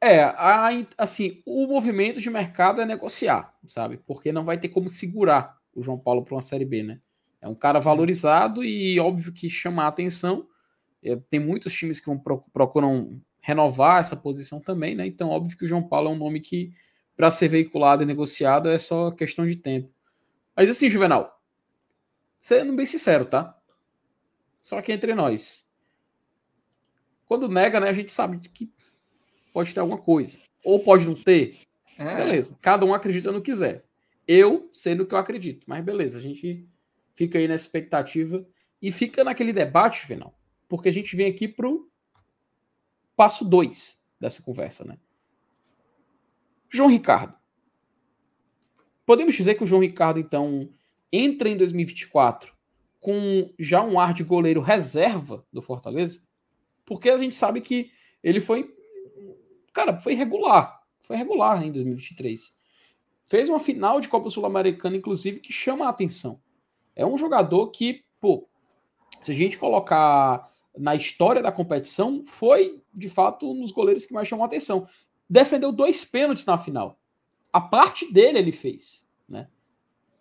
[0.00, 3.98] É, a, assim, o movimento de mercado é negociar, sabe?
[4.06, 7.00] Porque não vai ter como segurar o João Paulo para uma Série B, né?
[7.40, 10.48] É um cara valorizado e óbvio que chama a atenção.
[11.02, 12.10] É, tem muitos times que
[12.52, 15.06] procuram renovar essa posição também, né?
[15.06, 16.72] Então, óbvio que o João Paulo é um nome que,
[17.16, 19.90] para ser veiculado e negociado, é só questão de tempo.
[20.56, 21.40] Mas assim, Juvenal,
[22.38, 23.56] sendo bem sincero, tá?
[24.62, 25.72] Só que entre nós.
[27.26, 28.70] Quando nega, né, a gente sabe que
[29.52, 30.38] pode ter alguma coisa.
[30.64, 31.56] Ou pode não ter.
[31.96, 32.16] É.
[32.16, 32.58] Beleza.
[32.60, 33.84] Cada um acredita no que quiser.
[34.26, 35.64] Eu sei no que eu acredito.
[35.66, 36.68] Mas beleza, a gente
[37.18, 38.46] fica aí nessa expectativa
[38.80, 40.38] e fica naquele debate, final.
[40.68, 41.90] Porque a gente vem aqui pro
[43.16, 44.96] passo 2 dessa conversa, né?
[46.70, 47.34] João Ricardo.
[49.04, 50.72] Podemos dizer que o João Ricardo, então,
[51.12, 52.54] entra em 2024
[53.00, 56.22] com já um ar de goleiro reserva do Fortaleza?
[56.86, 57.90] Porque a gente sabe que
[58.22, 58.72] ele foi.
[59.72, 60.84] Cara, foi regular.
[61.00, 62.56] Foi regular em 2023.
[63.26, 66.40] Fez uma final de Copa Sul-Americana, inclusive, que chama a atenção.
[66.98, 68.48] É um jogador que, pô,
[69.20, 74.12] se a gente colocar na história da competição, foi de fato um dos goleiros que
[74.12, 74.88] mais chamou a atenção.
[75.30, 76.98] Defendeu dois pênaltis na final.
[77.52, 79.46] A parte dele ele fez, né?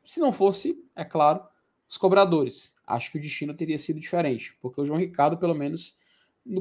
[0.06, 1.42] Se não fosse, é claro,
[1.90, 2.76] os cobradores.
[2.86, 6.00] Acho que o destino teria sido diferente, porque o João Ricardo, pelo menos,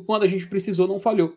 [0.07, 1.37] quando a gente precisou, não falhou.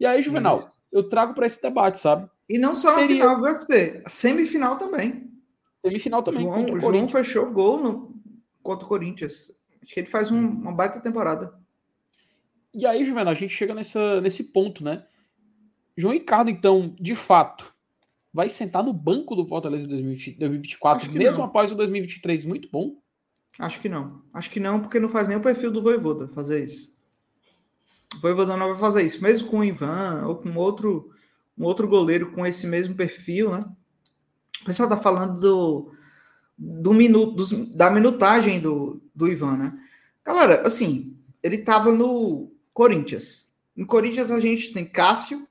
[0.00, 0.70] E aí, Juvenal, Isso.
[0.90, 2.28] eu trago para esse debate, sabe?
[2.48, 3.04] E não só Seria...
[3.04, 5.30] a final do UFC, a semifinal também.
[5.74, 6.42] Semifinal também.
[6.42, 8.15] João, o João fechou gol no,
[8.66, 9.52] contra o Corinthians.
[9.82, 11.54] Acho que ele faz um, uma baita temporada.
[12.74, 15.06] E aí, Juvenal, a gente chega nessa, nesse ponto, né?
[15.96, 17.72] João Ricardo, então, de fato,
[18.34, 21.46] vai sentar no banco do Fortaleza 2024, mesmo não.
[21.46, 23.00] após o 2023 muito bom?
[23.58, 24.22] Acho que não.
[24.34, 26.94] Acho que não, porque não faz nem o perfil do Voivoda fazer isso.
[28.14, 31.10] O Voivoda não vai fazer isso, mesmo com o Ivan ou com outro,
[31.56, 33.60] um outro goleiro com esse mesmo perfil, né?
[34.60, 35.95] O pessoal tá falando do,
[36.56, 39.78] do minuto, dos, da minutagem do, do Ivan, né?
[40.24, 43.50] Galera, assim, ele tava no Corinthians.
[43.76, 45.46] No Corinthians a gente tem Cássio,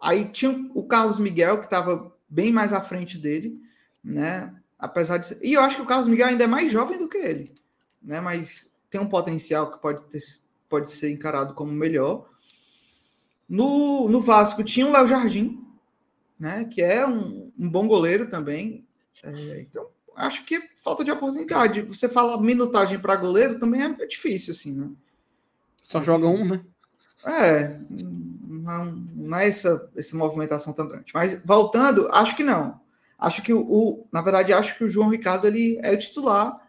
[0.00, 3.60] aí tinha o Carlos Miguel, que estava bem mais à frente dele,
[4.02, 4.54] né?
[4.78, 5.36] Apesar de.
[5.42, 7.52] E eu acho que o Carlos Miguel ainda é mais jovem do que ele,
[8.02, 8.20] né?
[8.20, 10.20] Mas tem um potencial que pode, ter,
[10.68, 12.28] pode ser encarado como melhor.
[13.48, 15.66] No, no Vasco tinha o Léo Jardim,
[16.38, 16.64] né?
[16.64, 18.83] Que é um, um bom goleiro também.
[19.24, 21.82] É, então, acho que é falta de oportunidade.
[21.82, 24.90] Você fala minutagem para goleiro também é difícil, assim, né?
[25.82, 26.64] Só joga um, né?
[27.26, 31.12] É, não, não é essa, essa movimentação tão grande.
[31.14, 32.80] Mas voltando, acho que não.
[33.18, 36.60] Acho que o, o, na verdade, acho que o João Ricardo ele é o titular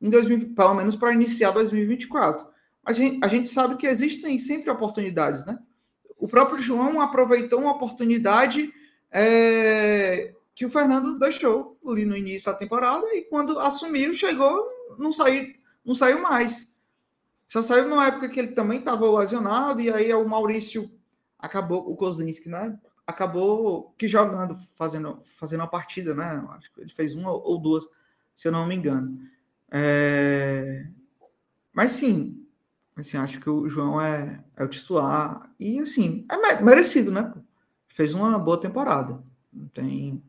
[0.00, 2.46] em 2000, pelo menos para iniciar 2024.
[2.82, 5.58] Mas a gente, a gente sabe que existem sempre oportunidades, né?
[6.18, 8.72] O próprio João aproveitou uma oportunidade
[9.10, 15.10] é, que o Fernando deixou ali no início da temporada e quando assumiu, chegou, não
[15.10, 16.76] saiu, não saiu mais.
[17.48, 20.92] Só saiu numa época que ele também estava lesionado e aí o Maurício
[21.38, 22.78] acabou, o Kozlinski, né?
[23.06, 26.46] acabou que jogando, fazendo, fazendo uma partida, né?
[26.50, 27.86] Acho que ele fez uma ou duas,
[28.34, 29.18] se eu não me engano.
[29.70, 30.86] É...
[31.72, 32.46] Mas sim,
[32.98, 35.50] assim, acho que o João é, é o titular.
[35.58, 37.32] E assim, é merecido, né?
[37.88, 39.24] Fez uma boa temporada.
[39.50, 40.22] Não tem.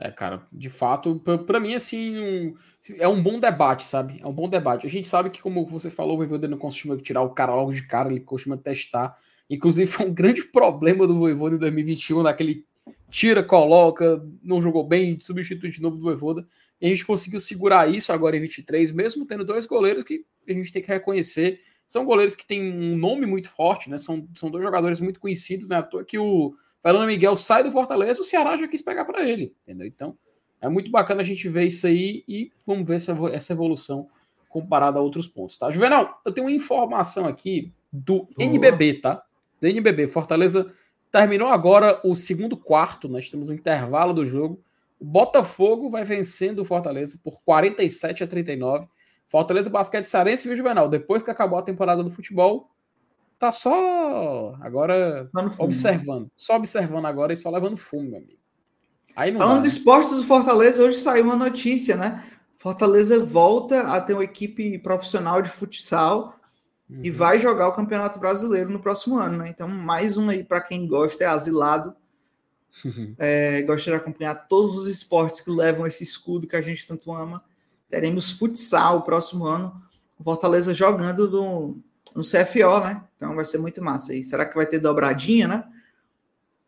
[0.00, 2.54] É, cara, de fato, para mim, assim, um,
[2.98, 4.20] é um bom debate, sabe?
[4.22, 4.86] É um bom debate.
[4.86, 7.72] A gente sabe que, como você falou, o Voivoda não costuma tirar o cara logo
[7.72, 9.18] de cara, ele costuma testar
[9.48, 12.64] Inclusive, foi um grande problema do Voivoda em 2021, naquele
[13.10, 16.46] tira, coloca, não jogou bem, substitui de novo do Voivoda.
[16.80, 20.52] E a gente conseguiu segurar isso agora em 23, mesmo tendo dois goleiros que a
[20.52, 21.60] gente tem que reconhecer.
[21.86, 23.96] São goleiros que têm um nome muito forte, né?
[23.96, 25.76] São, são dois jogadores muito conhecidos, né?
[25.76, 29.28] À toa que o Fernando Miguel sai do Fortaleza, o Ceará já quis pegar para
[29.28, 29.86] ele, entendeu?
[29.86, 30.16] Então,
[30.60, 34.08] é muito bacana a gente ver isso aí e vamos ver essa, essa evolução
[34.48, 35.70] comparada a outros pontos, tá?
[35.70, 38.28] Juvenal, eu tenho uma informação aqui do Boa.
[38.38, 39.22] NBB, tá?
[39.60, 40.06] do NBB.
[40.06, 40.72] Fortaleza
[41.10, 44.60] terminou agora o segundo quarto, nós temos um intervalo do jogo.
[45.00, 48.86] O Botafogo vai vencendo o Fortaleza por 47 a 39.
[49.26, 50.88] Fortaleza Basquete Sarense e Juvenal.
[50.88, 52.70] Depois que acabou a temporada do futebol,
[53.38, 56.30] tá só agora só observando.
[56.36, 58.38] Só observando agora e só levando fumo, meu amigo.
[59.14, 62.24] Aí não Falando de esportes do Fortaleza, hoje saiu uma notícia, né?
[62.56, 66.38] Fortaleza volta a ter uma equipe profissional de futsal
[66.88, 67.00] uhum.
[67.02, 69.48] e vai jogar o Campeonato Brasileiro no próximo ano, né?
[69.48, 71.94] Então, mais um aí para quem gosta, é asilado.
[72.84, 73.14] Uhum.
[73.18, 77.12] É, gosta de acompanhar todos os esportes que levam esse escudo que a gente tanto
[77.12, 77.42] ama.
[77.90, 79.82] Teremos futsal o próximo ano.
[80.22, 81.82] Fortaleza jogando no,
[82.18, 83.00] no CFO, né?
[83.16, 84.24] Então vai ser muito massa aí.
[84.24, 85.64] Será que vai ter dobradinha, né?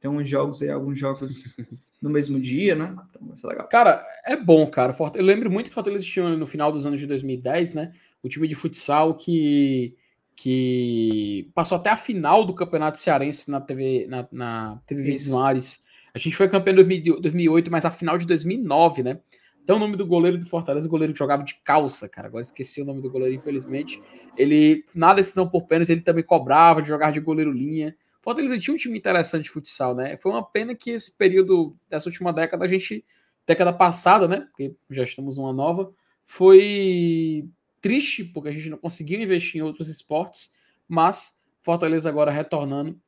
[0.01, 1.57] Tem uns jogos aí, alguns jogos
[2.01, 2.97] no mesmo dia, né?
[3.11, 3.67] Então vai ser legal.
[3.67, 4.95] Cara, é bom, cara.
[5.17, 7.93] Eu lembro muito que Fortaleza tinha no final dos anos de 2010, né?
[8.23, 9.97] O time de futsal que
[10.37, 15.85] que passou até a final do Campeonato Cearense na TV, na, na TV Mares.
[16.15, 19.21] A gente foi campeão em 2008, mas a final de 2009, né?
[19.63, 22.29] Então, o nome do goleiro do Fortaleza, o goleiro que jogava de calça, cara.
[22.29, 24.03] Agora esqueci o nome do goleiro, infelizmente.
[24.37, 27.97] Ele, na decisão por pênalti, ele também cobrava de jogar de goleiro linha.
[28.21, 30.17] Fortaleza tinha um time interessante de futsal, né?
[30.17, 33.05] Foi uma pena que esse período dessa última década, a gente,
[33.47, 34.47] década passada, né?
[34.51, 35.93] Porque já estamos numa nova,
[36.25, 37.49] foi
[37.81, 40.55] triste, porque a gente não conseguiu investir em outros esportes,
[40.87, 43.01] mas Fortaleza agora retornando.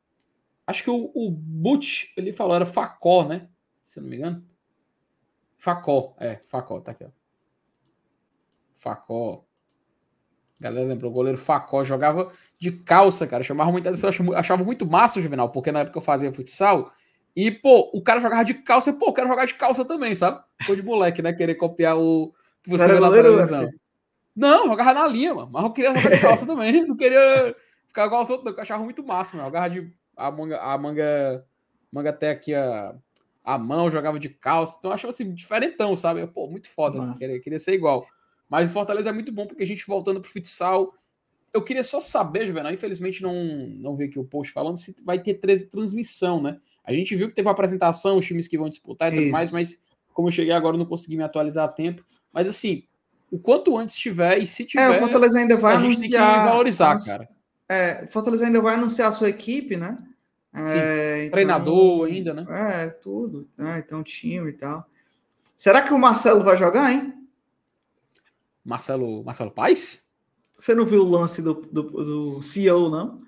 [0.66, 3.48] Acho que o, o Butch, ele falou, era Facó, né?
[3.82, 4.44] Se não me engano.
[5.62, 7.08] Facó, é, Facó, tá aqui, ó.
[8.74, 9.44] Facó.
[10.58, 13.44] Galera lembrou, o goleiro Facó jogava de calça, cara.
[13.44, 16.92] Chamava muita atenção, eu achava muito massa o Juvenal, porque na época eu fazia futsal.
[17.36, 20.16] E, pô, o cara jogava de calça, e, pô, eu quero jogar de calça também,
[20.16, 20.42] sabe?
[20.66, 21.32] Foi de moleque, né?
[21.32, 23.70] Querer copiar o que você vê na televisão.
[24.34, 25.50] Não, jogava na linha, mano.
[25.52, 26.82] Mas eu queria jogar de calça também.
[26.84, 27.54] Não queria
[27.86, 28.52] ficar igual aos outros, não.
[28.52, 29.48] Eu achava muito massa, mano.
[29.48, 29.92] Jogava de.
[30.16, 31.46] A manga, a manga,
[31.92, 32.96] manga até aqui a,
[33.44, 34.76] a mão, jogava de calça.
[34.78, 36.26] Então eu achava assim, diferentão, sabe?
[36.26, 37.14] Pô, muito foda.
[37.18, 38.06] Queria, queria ser igual.
[38.48, 40.94] Mas o Fortaleza é muito bom porque a gente voltando pro futsal.
[41.52, 43.34] Eu queria só saber, Juvenal, infelizmente não,
[43.78, 46.58] não vi aqui o post falando se vai ter transmissão, né?
[46.84, 49.52] A gente viu que teve uma apresentação, os times que vão disputar e tudo mais,
[49.52, 52.04] mas como eu cheguei agora, não consegui me atualizar a tempo.
[52.32, 52.84] Mas assim,
[53.30, 54.82] o quanto antes tiver e se tiver.
[54.82, 56.48] É, o Fortaleza ainda vai anunciar.
[56.48, 57.28] valorizar, cara.
[57.68, 59.96] É, o Fortaleza ainda vai anunciar a sua equipe, né?
[60.54, 62.46] É, então, Treinador ainda, né?
[62.48, 63.48] É, tudo.
[63.56, 63.78] Né?
[63.78, 64.86] Então, time e tal.
[65.56, 67.14] Será que o Marcelo vai jogar, hein?
[68.64, 70.10] Marcelo, Marcelo Paes?
[70.52, 73.18] Você não viu o lance do, do, do CEO, não?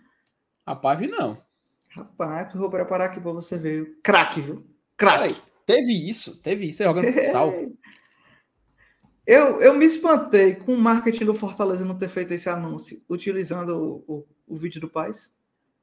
[0.67, 1.43] Rapaz, vi não.
[1.91, 3.99] Rapaz, eu vou preparar aqui para você ver.
[4.03, 4.67] Craque, viu?
[4.97, 5.41] Craque.
[5.67, 7.53] Teve isso, teve isso jogando futsal.
[9.27, 14.05] eu, eu me espantei com o marketing do Fortaleza não ter feito esse anúncio, utilizando
[14.07, 15.33] o, o, o vídeo do Paz.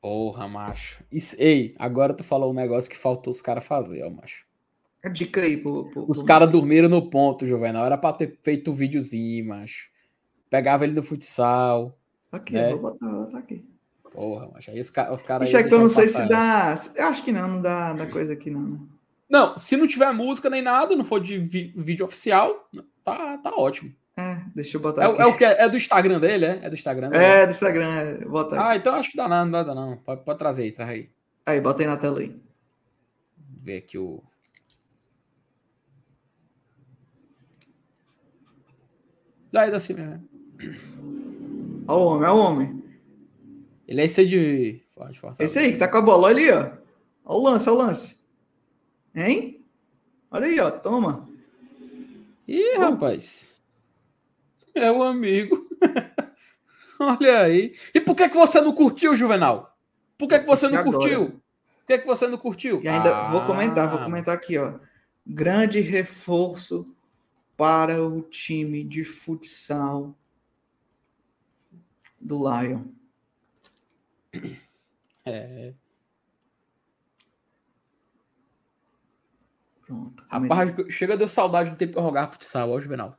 [0.02, 1.04] Porra, macho.
[1.12, 4.46] Isso, ei, agora tu falou um negócio que faltou os caras fazer, ó, macho.
[5.04, 5.86] A dica aí, pô.
[5.86, 7.86] pô Os caras dormiram no ponto, Juvenal.
[7.86, 9.90] Era pra ter feito um videozinho, macho.
[10.50, 11.98] Pegava ele no futsal.
[12.32, 12.72] Aqui, né?
[12.72, 13.64] vou botar, botar aqui.
[14.12, 14.72] Porra, macho.
[14.72, 15.48] Aí os, os caras.
[15.48, 16.74] Isso é que eu não sei se dá.
[16.96, 18.62] Eu acho que não, não dá, dá coisa aqui, não.
[18.62, 18.80] Né?
[19.30, 22.68] Não, se não tiver música nem nada, não for de vídeo oficial,
[23.04, 23.94] tá, tá ótimo.
[24.18, 25.22] É, deixa eu botar é, aqui.
[25.22, 25.44] É, o que?
[25.46, 26.60] É do Instagram dele, é?
[26.64, 27.24] É do Instagram dele?
[27.24, 28.26] É, do Instagram, é.
[28.26, 28.62] Bota aí.
[28.62, 29.98] Ah, então acho que dá nada, não dá não.
[29.98, 31.10] Pode, pode trazer aí, traz aí.
[31.46, 32.36] Aí, bota aí na tela aí.
[33.58, 34.24] Ver aqui o...
[39.52, 40.30] Daí dá assim mesmo.
[41.88, 42.84] Olha o homem, olha o homem.
[43.88, 44.82] Ele é esse de.
[44.96, 46.72] Pode, esse aí, que tá com a bola ali, ó.
[47.26, 48.22] Olha o lance, olha o lance.
[49.14, 49.66] Hein?
[50.30, 50.72] Olha aí, ó.
[50.72, 51.28] Toma.
[52.48, 53.61] Ih, rapaz.
[54.74, 55.68] É o um amigo.
[57.00, 57.76] olha aí.
[57.94, 59.78] E por que, que você não curtiu, Juvenal?
[60.18, 60.98] Por que, que você não agora.
[60.98, 61.30] curtiu?
[61.30, 62.82] Por que, que você não curtiu?
[62.84, 63.24] E ainda ah.
[63.24, 64.76] vou comentar, vou comentar aqui, ó.
[65.26, 66.88] Grande reforço
[67.58, 70.16] para o time de futsal
[72.20, 72.84] do Lion.
[75.26, 75.74] É.
[79.86, 80.26] Pronto.
[80.30, 83.18] Rapaz, chega deu saudade do tempo que eu jogava futsal, ó, Juvenal.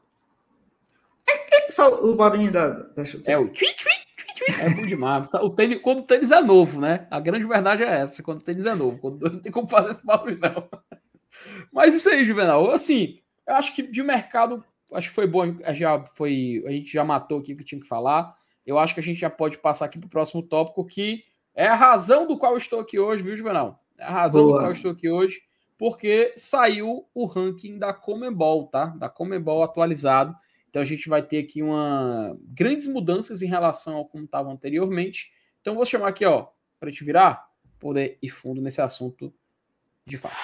[1.72, 5.32] Só o barulhinho da, da É o twi, twi, É bom demais.
[5.34, 7.06] O tênis, quando o tênis é novo, né?
[7.10, 8.98] A grande verdade é essa, quando o tênis é novo.
[8.98, 10.68] Quando não tem como fazer esse barulho, não.
[11.72, 12.70] Mas isso aí, Juvenal.
[12.70, 14.62] Assim, eu acho que de mercado,
[14.92, 15.56] acho que foi bom.
[15.72, 18.36] Já foi, a gente já matou aqui o que tinha que falar.
[18.66, 21.66] Eu acho que a gente já pode passar aqui para o próximo tópico, que é
[21.66, 23.82] a razão do qual eu estou aqui hoje, viu, Juvenal?
[23.98, 24.52] É a razão Boa.
[24.52, 25.40] do qual eu estou aqui hoje,
[25.78, 28.86] porque saiu o ranking da Comebol, tá?
[28.86, 30.36] Da Comebol atualizado.
[30.72, 35.30] Então a gente vai ter aqui uma grandes mudanças em relação ao como estava anteriormente.
[35.60, 36.48] Então vou chamar aqui, ó,
[36.80, 37.46] para te virar,
[37.78, 39.30] poder ir fundo nesse assunto
[40.06, 40.34] de fato.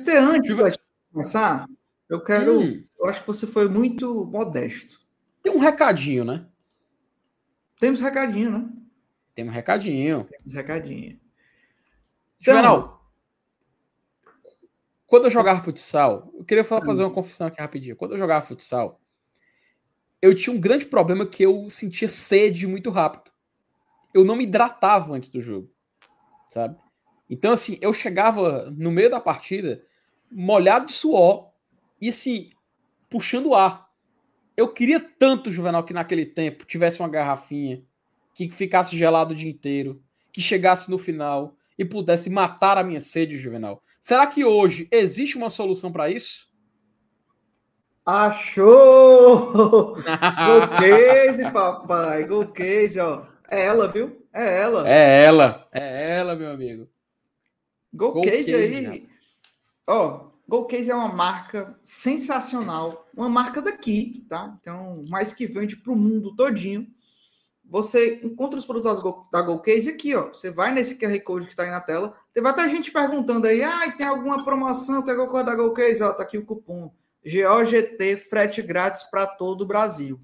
[0.00, 0.78] Até antes de
[1.12, 1.68] começar,
[2.08, 2.58] eu quero.
[2.58, 2.82] Hum.
[2.98, 5.02] Eu acho que você foi muito modesto.
[5.42, 6.46] Tem um recadinho, né?
[7.78, 8.68] Temos recadinho, né?
[9.34, 10.24] Temos recadinho.
[10.24, 11.20] Temos recadinho.
[12.40, 12.95] Então,
[15.16, 17.96] quando eu jogava futsal, eu queria fazer uma confissão aqui rapidinho.
[17.96, 19.00] Quando eu jogava futsal,
[20.20, 23.30] eu tinha um grande problema que eu sentia sede muito rápido.
[24.12, 25.70] Eu não me hidratava antes do jogo,
[26.50, 26.76] sabe?
[27.30, 29.82] Então, assim, eu chegava no meio da partida
[30.30, 31.50] molhado de suor
[31.98, 32.50] e, assim,
[33.08, 33.88] puxando ar.
[34.54, 37.82] Eu queria tanto, Juvenal, que naquele tempo tivesse uma garrafinha
[38.34, 43.00] que ficasse gelado o dia inteiro, que chegasse no final e pudesse matar a minha
[43.00, 43.82] sede, Juvenal.
[44.00, 46.48] Será que hoje existe uma solução para isso?
[48.04, 49.94] Achou!
[49.96, 52.24] Gol case, papai.
[52.24, 53.24] Gol case, ó.
[53.50, 54.24] É ela, viu?
[54.32, 54.88] É ela.
[54.88, 55.68] É ela.
[55.72, 56.88] É ela, meu amigo.
[57.92, 59.08] Gol, Gol case, case, aí.
[59.86, 63.08] Ó, Gol Case é uma marca sensacional.
[63.16, 64.56] Uma marca daqui, tá?
[64.60, 66.86] Então, mais que vende para o mundo todinho.
[67.68, 70.28] Você encontra os produtos da Gol Case aqui, ó.
[70.28, 72.16] Você vai nesse QR Code que está aí na tela.
[72.32, 75.02] Teve até gente perguntando aí, ah, tem alguma promoção?
[75.02, 76.02] Tem alguma coisa da Gol Case?
[76.02, 76.92] Ó, tá aqui o cupom.
[77.26, 80.18] GOGT, frete grátis para todo o Brasil.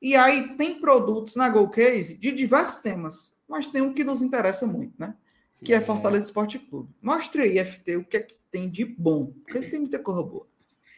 [0.00, 4.22] E aí tem produtos na Go Case de diversos temas, mas tem um que nos
[4.22, 5.16] interessa muito, né?
[5.64, 6.94] Que é, é Fortaleza Esporte Clube.
[7.02, 9.32] Mostre aí, FT, o que é que tem de bom.
[9.44, 10.46] Porque tem muita coisa boa.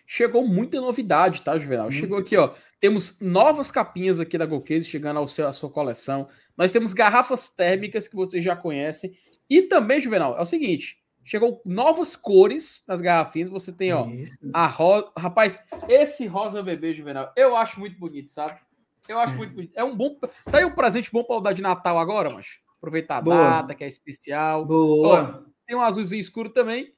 [0.07, 1.91] Chegou muita novidade, tá, Juvenal?
[1.91, 2.53] Chegou aqui, ó.
[2.79, 6.29] Temos novas capinhas aqui da Go Case chegando ao seu, à sua coleção.
[6.57, 9.17] Nós temos garrafas térmicas que vocês já conhecem.
[9.51, 13.51] E também, Juvenal, é o seguinte: Chegou novas cores nas garrafinhas.
[13.51, 14.39] Você tem, ó, Isso.
[14.53, 15.11] a rosa.
[15.19, 18.61] Rapaz, esse rosa bebê juvenal, eu acho muito bonito, sabe?
[19.09, 19.73] Eu acho muito bonito.
[19.75, 20.17] É um bom.
[20.45, 23.37] Tá aí um presente bom para dar de Natal agora, mas aproveitar a Boa.
[23.37, 24.65] data, que é especial.
[24.65, 25.43] Boa.
[25.45, 26.95] Ó, tem um azulzinho escuro também.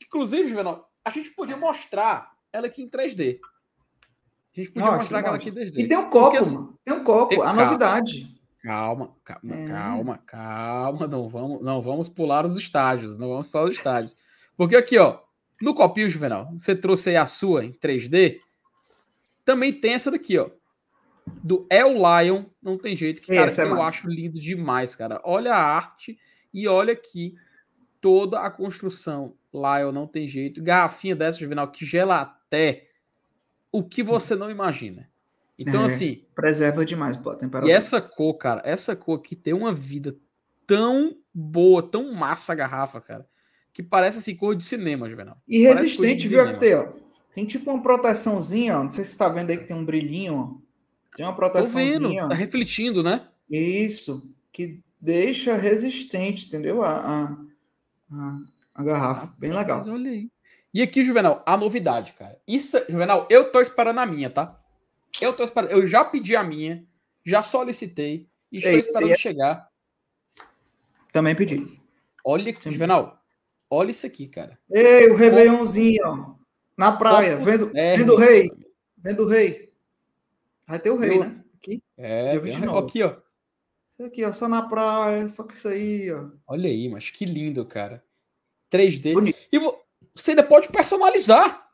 [0.00, 3.38] Inclusive, Juvenal, a gente podia mostrar ela aqui em 3D.
[4.54, 5.78] A gente podia mostrar ela aqui em 3D.
[5.78, 8.38] E tem um copo, assim, tem um copo, tem, a novidade.
[8.62, 9.66] Calma, calma, é.
[9.68, 14.16] calma, calma, não vamos, não vamos pular os estágios, não vamos pular os estágios.
[14.56, 15.20] Porque aqui, ó,
[15.62, 18.40] no copinho, Juvenal, você trouxe aí a sua em 3D,
[19.44, 20.50] também tem essa daqui, ó,
[21.42, 23.82] do El Lion, não tem jeito, que, cara, é eu massa.
[23.84, 25.20] acho lindo demais, cara.
[25.24, 26.18] Olha a arte
[26.52, 27.34] e olha aqui
[28.00, 29.37] toda a construção.
[29.52, 30.62] Lion, não tem jeito.
[30.62, 32.88] Garrafinha dessa, Juvenal, que gela até
[33.72, 35.08] o que você não imagina.
[35.58, 36.24] Então, é, assim.
[36.34, 37.72] Preserva demais pô, a temperatura.
[37.72, 40.16] E essa cor, cara, essa cor aqui tem uma vida
[40.66, 43.26] tão boa, tão massa a garrafa, cara,
[43.72, 45.36] que parece assim cor de cinema, Juvenal.
[45.48, 46.88] E resistente, viu, FT, ó.
[47.34, 48.84] Tem tipo uma proteçãozinha, ó.
[48.84, 50.68] Não sei se você tá vendo aí que tem um brilhinho, ó.
[51.16, 52.00] Tem uma proteçãozinha.
[52.00, 53.26] Tô vendo, tá refletindo, né?
[53.50, 54.30] Isso.
[54.52, 56.82] Que deixa resistente, entendeu?
[56.82, 57.36] A, a,
[58.12, 58.36] a,
[58.78, 59.34] a garrafa.
[59.38, 59.78] Bem legal.
[59.78, 60.30] Mas olha aí.
[60.72, 62.40] E aqui, Juvenal, a novidade, cara.
[62.46, 64.56] Isso, Juvenal, eu tô esperando a minha, tá?
[65.20, 65.72] Eu tô esperando.
[65.72, 66.86] Eu já pedi a minha,
[67.24, 69.18] já solicitei e estou Ei, esperando é...
[69.18, 69.68] chegar.
[71.12, 71.80] Também pedi.
[72.24, 73.20] Olha aqui, Juvenal.
[73.68, 74.56] Olha isso aqui, cara.
[74.70, 76.34] Ei, o Réveillonzinho, ó.
[76.76, 78.48] Na praia, vendo, é, vendo o rei.
[78.96, 79.72] Vendo o rei.
[80.64, 81.24] Vai ter o rei, eu...
[81.24, 81.44] né?
[81.56, 81.82] Aqui.
[81.96, 82.86] É, dia 29.
[82.86, 83.16] aqui, ó.
[83.90, 86.28] Isso aqui, ó, só na praia, só que isso aí, ó.
[86.46, 88.04] Olha aí, mas que lindo, cara.
[88.70, 89.14] 3D.
[89.14, 89.38] Bonito.
[89.52, 89.58] E
[90.14, 91.68] você ainda pode personalizar.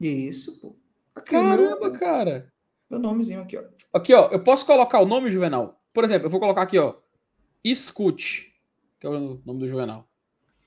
[0.00, 0.76] Isso, pô.
[1.14, 1.98] Aqui, Caramba, meu...
[1.98, 2.52] cara.
[2.88, 3.64] Meu nomezinho aqui, ó.
[3.92, 4.28] Aqui, ó.
[4.28, 5.80] Eu posso colocar o nome Juvenal.
[5.92, 6.94] Por exemplo, eu vou colocar aqui, ó.
[7.62, 8.54] Escute,
[9.00, 10.08] que é o nome do Juvenal.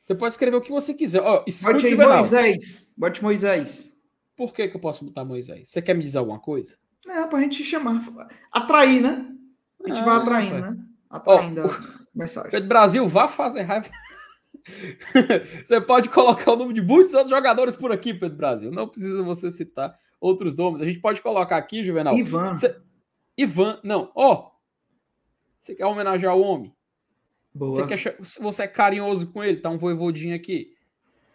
[0.01, 1.21] Você pode escrever o que você quiser.
[1.21, 2.15] Ó, escute Bote Juvenal.
[2.15, 2.93] Moisés.
[2.97, 3.97] Bote Moisés.
[4.35, 5.69] Por que, que eu posso botar Moisés?
[5.69, 6.77] Você quer me dizer alguma coisa?
[7.07, 7.99] É, pra gente chamar.
[8.51, 9.27] Atrair, né?
[9.83, 10.77] A gente ah, vai atraindo, né?
[11.09, 12.51] Atraindo ó, mensagens.
[12.51, 13.89] Pedro Brasil, vá fazer raiva.
[15.65, 18.71] você pode colocar o nome de muitos outros jogadores por aqui, Pedro Brasil.
[18.71, 20.81] Não precisa você citar outros nomes.
[20.81, 22.15] A gente pode colocar aqui, Juvenal.
[22.15, 22.53] Ivan.
[23.37, 24.11] Ivan, não.
[24.15, 24.51] Ó, oh,
[25.59, 26.73] você quer homenagear o homem?
[27.53, 27.87] Boa.
[27.87, 28.17] Você, quer...
[28.39, 30.73] você é carinhoso com ele, tá um voivodinho aqui.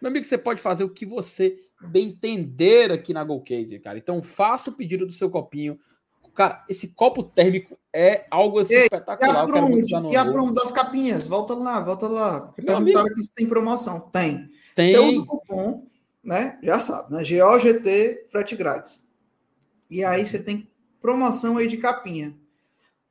[0.00, 3.98] Meu amigo, você pode fazer o que você bem entender aqui na Golcase, cara.
[3.98, 5.78] Então faça o pedido do seu copinho.
[6.36, 9.48] Cara, esse copo térmico é algo assim Ei, espetacular.
[10.12, 11.26] E a promo das capinhas?
[11.26, 12.40] Volta lá, volta lá.
[12.54, 14.00] Perguntaram aqui se tem promoção.
[14.10, 14.48] Tem.
[14.74, 14.92] Tem.
[14.92, 15.86] Você usa o cupom
[16.26, 16.58] né?
[16.60, 17.22] Já sabe, né?
[17.22, 19.08] GOGT, frete grátis.
[19.88, 20.68] E aí você tem
[21.00, 22.36] promoção aí de capinha.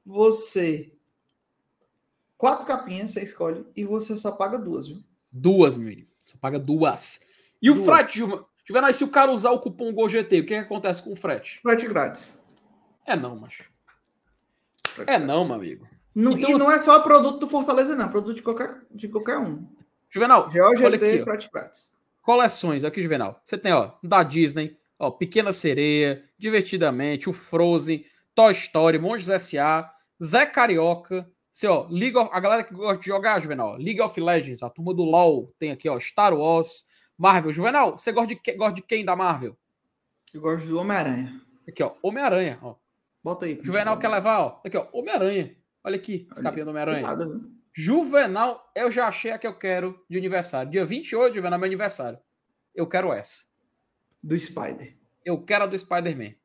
[0.05, 0.91] Você.
[2.37, 5.01] Quatro capinhas você escolhe e você só paga duas, viu?
[5.31, 6.07] Duas, meu amigo.
[6.25, 7.21] Só paga duas.
[7.61, 7.79] E duas.
[7.79, 8.19] o frete,
[8.65, 11.61] Juvenal, se o cara usar o cupom GOGT, o que, que acontece com o frete?
[11.61, 12.43] Frete grátis.
[13.05, 13.65] É não, macho.
[15.07, 15.87] É não, meu amigo.
[16.13, 18.09] Não, então, e não é só produto do Fortaleza, não.
[18.09, 19.67] Produto de qualquer, de qualquer um.
[20.09, 21.95] Juvenal, GOGT, frete grátis
[22.25, 23.39] coleções aqui, Juvenal.
[23.43, 28.03] Você tem, ó, da Disney, ó, Pequena Sereia, Divertidamente, o Frozen,
[28.33, 33.05] Toy Story, Monstros S.A., Zé Carioca, você, ó, League of, a galera que gosta de
[33.05, 36.87] jogar, Juvenal, League of Legends, a turma do LoL, tem aqui, ó, Star Wars,
[37.17, 37.53] Marvel.
[37.53, 39.55] Juvenal, você gosta de, gosta de quem da Marvel?
[40.33, 41.39] Eu gosto do Homem-Aranha.
[41.67, 42.75] Aqui, ó, Homem-Aranha, ó.
[43.25, 43.59] Bota aí.
[43.59, 44.61] Juvenal quer levar, ó.
[44.63, 45.57] Aqui, ó, Homem-Aranha.
[45.83, 47.07] Olha aqui, esse do Homem-Aranha.
[47.73, 50.71] Juvenal, eu já achei a que eu quero de aniversário.
[50.71, 52.19] Dia 28, Juvenal, meu aniversário.
[52.75, 53.45] Eu quero essa.
[54.21, 54.95] Do Spider.
[55.25, 56.35] Eu quero a do Spider-Man.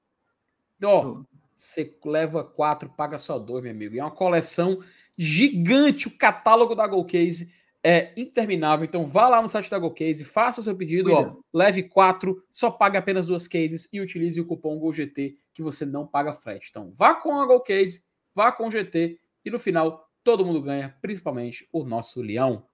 [0.78, 3.94] Então, ó, você leva quatro, paga só dois, meu amigo.
[3.94, 4.82] E é uma coleção
[5.18, 6.08] gigante.
[6.08, 7.52] O catálogo da Go Case
[7.82, 8.84] é interminável.
[8.86, 12.70] Então vá lá no site da GoCase, faça o seu pedido, ó, leve quatro, só
[12.70, 16.68] pague apenas duas cases e utilize o cupom GOGT que você não paga frete.
[16.70, 18.02] Então vá com a GoCase,
[18.34, 22.66] vá com o GT e no final todo mundo ganha, principalmente o nosso leão.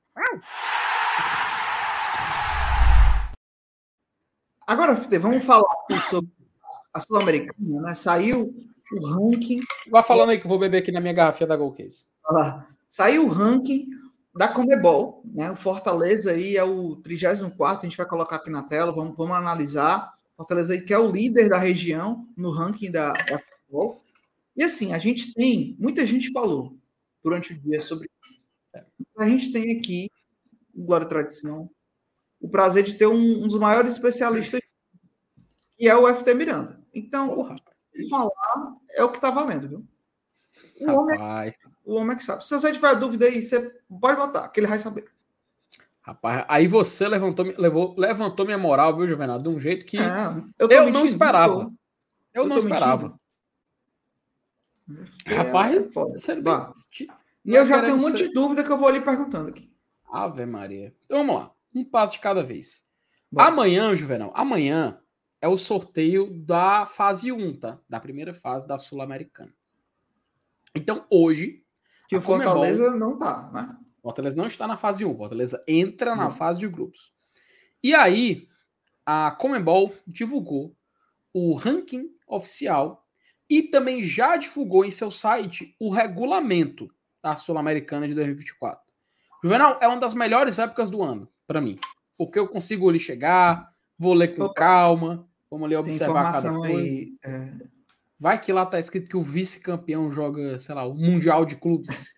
[4.66, 5.68] Agora, vamos falar
[6.00, 6.30] sobre
[6.92, 7.94] a Sul-Americana, né?
[7.94, 8.54] Saiu
[8.92, 9.60] o ranking.
[9.90, 12.06] Vá falando aí que eu vou beber aqui na minha garrafinha da Golcase.
[12.88, 13.88] Saiu o ranking
[14.34, 15.50] da Comebol, né?
[15.50, 19.36] O Fortaleza aí é o 34, a gente vai colocar aqui na tela, vamos, vamos
[19.36, 20.15] analisar.
[20.36, 24.04] Fortaleza que é o líder da região no ranking da, da Comebol.
[24.54, 26.76] E assim, a gente tem, muita gente falou
[27.22, 28.46] durante o dia sobre isso.
[29.18, 30.10] A gente tem aqui,
[30.74, 31.70] Glória e Tradição,
[32.40, 34.60] o prazer de ter um, um dos maiores especialistas,
[35.76, 36.80] que é o FT Miranda.
[36.94, 37.56] Então, Porra.
[37.98, 39.86] o falar é o que está valendo, viu?
[40.80, 41.50] O homem, é,
[41.84, 42.44] o homem é que sabe.
[42.44, 43.70] Se você tiver dúvida aí, você
[44.00, 45.10] pode botar, que ele vai saber.
[46.06, 49.40] Rapaz, aí você levantou, levou, levantou minha moral, viu, Juvenal?
[49.40, 50.02] De um jeito que é,
[50.56, 51.62] eu, eu não esperava.
[52.32, 53.18] Eu, eu não esperava.
[55.26, 56.16] É, Rapaz, é foda.
[57.44, 59.68] E eu já tenho um monte de dúvida que eu vou ali perguntando aqui.
[60.08, 60.94] Ave Maria.
[61.04, 61.52] Então vamos lá.
[61.74, 62.86] Um passo de cada vez.
[63.30, 63.40] Bom.
[63.40, 65.00] Amanhã, Juvenal, amanhã
[65.40, 67.80] é o sorteio da fase 1, tá?
[67.88, 69.52] Da primeira fase da Sul-Americana.
[70.72, 71.64] Então, hoje.
[72.08, 73.76] Que o Fortaleza Comebol, não tá, né?
[74.06, 75.16] Fortaleza não está na fase 1.
[75.16, 77.12] Fortaleza entra na fase de grupos.
[77.82, 78.46] E aí,
[79.04, 80.76] a Comembol divulgou
[81.34, 83.04] o ranking oficial
[83.50, 86.88] e também já divulgou em seu site o regulamento
[87.20, 88.80] da Sul-Americana de 2024.
[89.42, 91.74] Juvenal, é uma das melhores épocas do ano, para mim.
[92.16, 96.78] Porque eu consigo ali chegar, vou ler com calma, vamos ali observar cada coisa.
[96.78, 97.58] Aí, é...
[98.20, 102.14] Vai que lá tá escrito que o vice-campeão joga, sei lá, o Mundial de Clubes.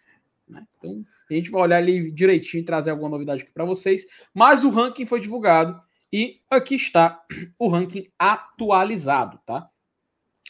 [0.47, 0.67] né?
[0.77, 1.03] Então,
[1.35, 4.07] a gente vai olhar ali direitinho e trazer alguma novidade aqui para vocês.
[4.35, 5.81] Mas o ranking foi divulgado
[6.13, 7.23] e aqui está
[7.59, 9.69] o ranking atualizado, tá?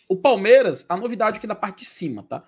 [0.08, 2.44] O Palmeiras, a novidade aqui da parte de cima, tá?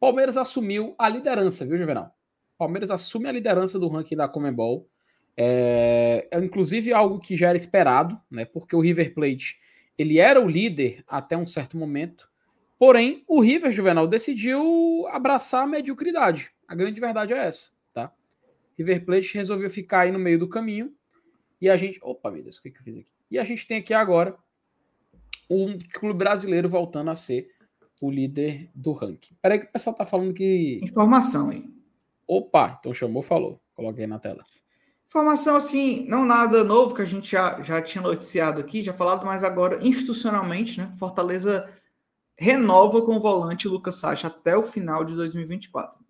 [0.00, 2.12] Palmeiras assumiu a liderança, viu, Juvenal?
[2.58, 4.88] Palmeiras assume a liderança do ranking da Comembol.
[5.36, 8.44] É, é, inclusive algo que já era esperado, né?
[8.44, 9.58] Porque o River Plate
[9.98, 12.30] ele era o líder até um certo momento.
[12.82, 16.50] Porém, o River Juvenal decidiu abraçar a mediocridade.
[16.66, 18.12] A grande verdade é essa, tá?
[18.76, 20.92] River Plate resolveu ficar aí no meio do caminho
[21.60, 23.06] e a gente, opa, meu Deus, o que, que eu fiz aqui?
[23.30, 24.36] E a gente tem aqui agora
[25.48, 27.54] um clube brasileiro voltando a ser
[28.00, 29.36] o líder do ranking.
[29.40, 31.72] Peraí que o pessoal tá falando que informação, hein?
[32.26, 33.62] Opa, então chamou, falou.
[33.76, 34.44] Coloquei na tela.
[35.06, 39.24] Informação assim, não nada novo que a gente já, já tinha noticiado aqui, já falado,
[39.24, 40.92] mas agora institucionalmente, né?
[40.98, 41.80] Fortaleza
[42.36, 46.02] renova com o volante Lucas Sacha até o final de 2024.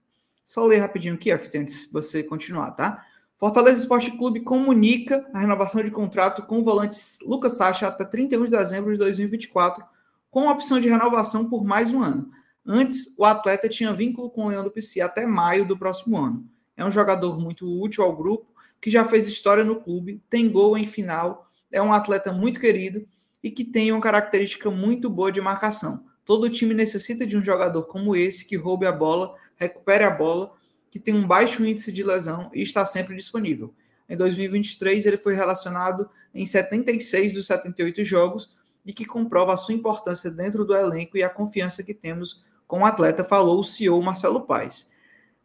[0.44, 3.04] Só ler rapidinho aqui, F, antes de você continuar, tá?
[3.38, 8.44] Fortaleza Esporte Clube comunica a renovação de contrato com o volante Lucas Sacha até 31
[8.44, 9.84] de dezembro de 2024,
[10.30, 12.30] com opção de renovação por mais um ano.
[12.64, 16.46] Antes, o atleta tinha vínculo com o Leão do PC até maio do próximo ano.
[16.76, 18.46] É um jogador muito útil ao grupo,
[18.80, 23.06] que já fez história no clube, tem gol em final, é um atleta muito querido
[23.42, 26.04] e que tem uma característica muito boa de marcação.
[26.24, 30.54] Todo time necessita de um jogador como esse que roube a bola, recupere a bola,
[30.90, 33.74] que tem um baixo índice de lesão e está sempre disponível.
[34.08, 38.54] Em 2023, ele foi relacionado em 76 dos 78 jogos
[38.84, 42.80] e que comprova a sua importância dentro do elenco e a confiança que temos com
[42.80, 44.88] o atleta, falou o CEO Marcelo Paes.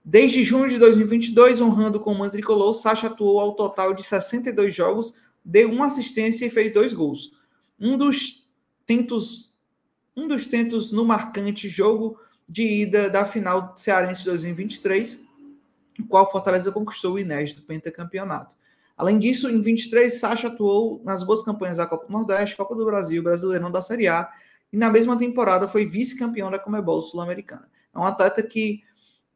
[0.04, 5.14] Desde junho de 2022, honrando com o Mantricolor, Sacha atuou ao total de 62 jogos,
[5.44, 7.34] deu uma assistência e fez dois gols.
[7.78, 8.48] Um dos
[8.86, 9.54] tentos,
[10.18, 15.24] um dos tentos no marcante jogo de ida da final cearense de 2023,
[16.00, 18.56] o qual Fortaleza conquistou o inédito pentacampeonato.
[18.98, 22.84] Além disso, em 23, Sacha atuou nas boas campanhas da Copa do Nordeste, Copa do
[22.84, 24.28] Brasil, Brasileirão da Série A,
[24.74, 27.70] e na mesma temporada foi vice-campeão da Comebol Sul-Americana.
[27.94, 28.82] É um atleta que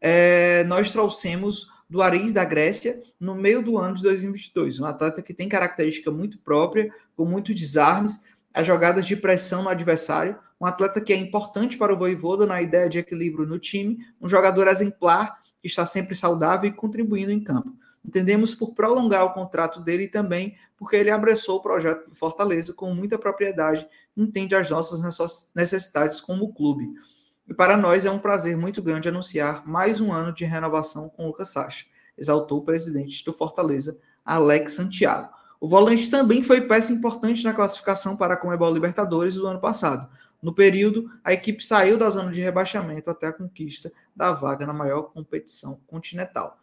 [0.01, 4.79] é, nós trouxemos do Aris da Grécia no meio do ano de 2022.
[4.79, 9.69] Um atleta que tem característica muito própria, com muitos desarmes, as jogadas de pressão no
[9.69, 13.97] adversário, um atleta que é importante para o Voivoda na ideia de equilíbrio no time,
[14.21, 17.75] um jogador exemplar que está sempre saudável e contribuindo em campo.
[18.05, 22.73] Entendemos por prolongar o contrato dele e também porque ele abraçou o projeto do Fortaleza
[22.73, 25.01] com muita propriedade, entende as nossas
[25.55, 26.93] necessidades como clube.
[27.47, 31.23] E para nós é um prazer muito grande anunciar mais um ano de renovação com
[31.23, 31.85] o Lucas Sacha,
[32.15, 35.29] exaltou o presidente do Fortaleza, Alex Santiago.
[35.59, 40.07] O volante também foi peça importante na classificação para a Comebol Libertadores do ano passado.
[40.41, 44.73] No período, a equipe saiu da zona de rebaixamento até a conquista da vaga na
[44.73, 46.59] maior competição continental.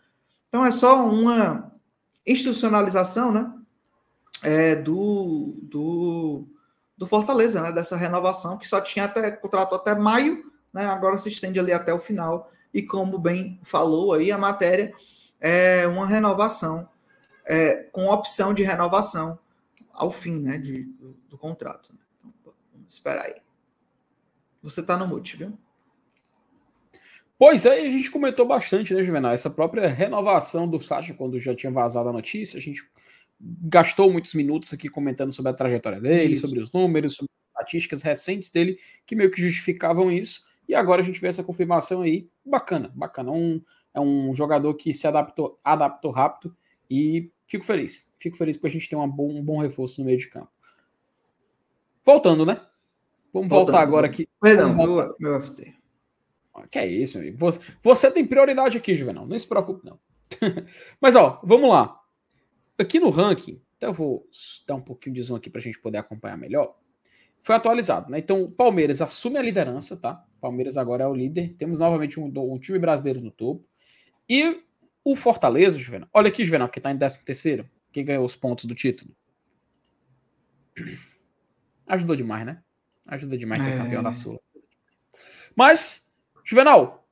[0.49, 1.73] Então é só uma
[2.27, 3.55] institucionalização, né?
[4.43, 6.47] É, do, do,
[6.97, 7.71] do Fortaleza, né?
[7.71, 10.87] Dessa renovação que só tinha até contrato até maio, né?
[10.87, 12.51] Agora se estende ali até o final.
[12.75, 14.93] E como bem falou aí a matéria,
[15.41, 16.89] é uma renovação
[17.45, 19.39] é, com opção de renovação
[19.93, 20.59] ao fim, né?
[20.59, 21.93] De, do, do contrato.
[21.93, 21.99] Né?
[22.41, 23.48] Então, vamos esperar aí.
[24.63, 25.57] Você está no mute, viu?
[27.39, 29.33] Pois é, a gente comentou bastante, né, Juvenal?
[29.33, 32.83] Essa própria renovação do Sacha, quando já tinha vazado a notícia, a gente
[33.41, 36.49] gastou muitos minutos aqui comentando sobre a trajetória dele, isso.
[36.49, 40.49] sobre os números, sobre as estatísticas recentes dele, que meio que justificavam isso.
[40.69, 43.31] E agora a gente vê essa confirmação aí, bacana, bacana.
[43.31, 43.63] Um,
[43.95, 46.55] é um jogador que se adaptou, adaptou rápido
[46.91, 48.13] e fico feliz.
[48.19, 50.51] Fico feliz porque a gente tem bom, um bom reforço no meio de campo.
[52.05, 52.61] Voltando, né?
[53.33, 54.29] Vamos Voltando, voltar agora aqui.
[54.41, 55.75] Perdão, meu, meu FT.
[56.71, 57.39] Que é isso, amigo.
[57.39, 59.27] Você, você tem prioridade aqui, Juvenal.
[59.27, 59.99] Não se preocupe, não.
[61.01, 62.01] Mas, ó, vamos lá.
[62.79, 64.27] Aqui no ranking, até eu vou
[64.67, 66.77] dar um pouquinho de zoom aqui para a gente poder acompanhar melhor.
[67.43, 68.19] Foi atualizado, né?
[68.19, 70.25] Então, o Palmeiras assume a liderança, tá?
[70.41, 71.55] Palmeiras agora é o líder.
[71.57, 73.65] Temos novamente um, um time brasileiro no topo.
[74.29, 74.63] E
[75.05, 76.09] o Fortaleza, Juvenal.
[76.13, 77.69] Olha aqui, Juvenal, que tá em 13 terceiro.
[77.93, 79.15] Quem ganhou os pontos do título?
[81.87, 82.63] Ajudou demais, né?
[83.09, 83.79] Ajuda demais ser é...
[83.79, 84.39] campeão da Sula.
[85.57, 87.09] Mas, Juvenal,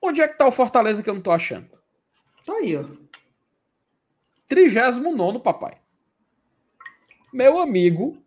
[0.00, 1.70] onde é que tá o Fortaleza que eu não tô achando?
[2.44, 2.84] Tá aí, ó.
[4.48, 5.78] 39, papai.
[7.32, 8.20] Meu amigo,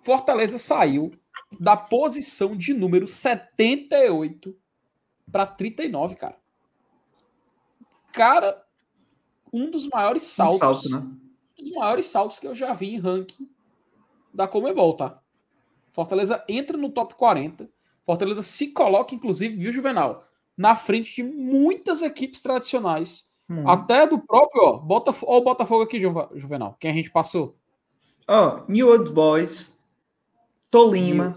[0.00, 1.12] Fortaleza saiu
[1.58, 4.56] da posição de número 78
[5.30, 6.38] para 39, cara.
[8.12, 8.66] Cara,
[9.52, 10.56] um dos maiores saltos.
[10.56, 10.98] Um salto, né?
[11.58, 13.48] Um dos maiores saltos que eu já vi em ranking
[14.32, 15.19] da Comebol, tá?
[15.92, 17.68] Fortaleza entra no top 40.
[18.04, 20.26] Fortaleza se coloca, inclusive, viu, Juvenal?
[20.56, 23.30] Na frente de muitas equipes tradicionais.
[23.48, 23.68] Hum.
[23.68, 26.76] Até do próprio, ó, Botafogo, ó, o Botafogo aqui, Juvenal.
[26.78, 27.56] Quem a gente passou?
[28.28, 29.76] Ó, oh, New Old Boys,
[30.70, 31.34] Tolima.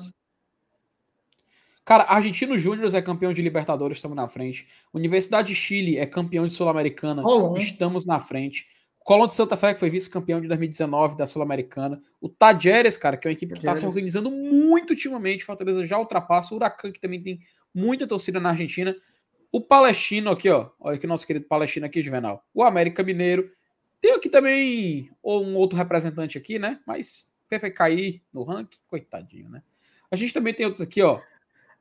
[1.84, 4.68] Cara, Argentino Júnior é campeão de Libertadores, estamos na frente.
[4.94, 7.24] Universidade de Chile é campeão de Sul-Americana,
[7.58, 8.68] estamos na frente.
[9.04, 12.02] Colón de Santa Fé, que foi vice-campeão de 2019 da Sul-Americana.
[12.22, 15.44] O Tajeres, cara, que é uma equipe que está se organizando muito ultimamente.
[15.44, 16.54] Fortaleza já ultrapassa.
[16.54, 17.40] O Huracan, que também tem
[17.74, 18.96] muita torcida na Argentina.
[19.52, 20.70] O Palestino aqui, ó.
[20.80, 22.46] Olha aqui nosso querido Palestino aqui, Juvenal.
[22.54, 23.52] O América Mineiro.
[24.00, 26.80] Tem aqui também um outro representante aqui, né?
[26.86, 29.62] Mas vai cair no ranking, coitadinho, né?
[30.10, 31.20] A gente também tem outros aqui, ó.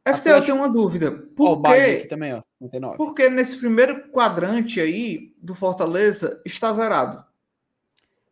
[0.04, 1.12] FT, eu tenho uma dúvida.
[1.36, 2.96] Por oh, que, também, ó, 99.
[2.96, 7.24] Porque nesse primeiro quadrante aí do Fortaleza está zerado?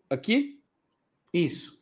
[0.09, 0.61] Aqui?
[1.33, 1.79] Isso.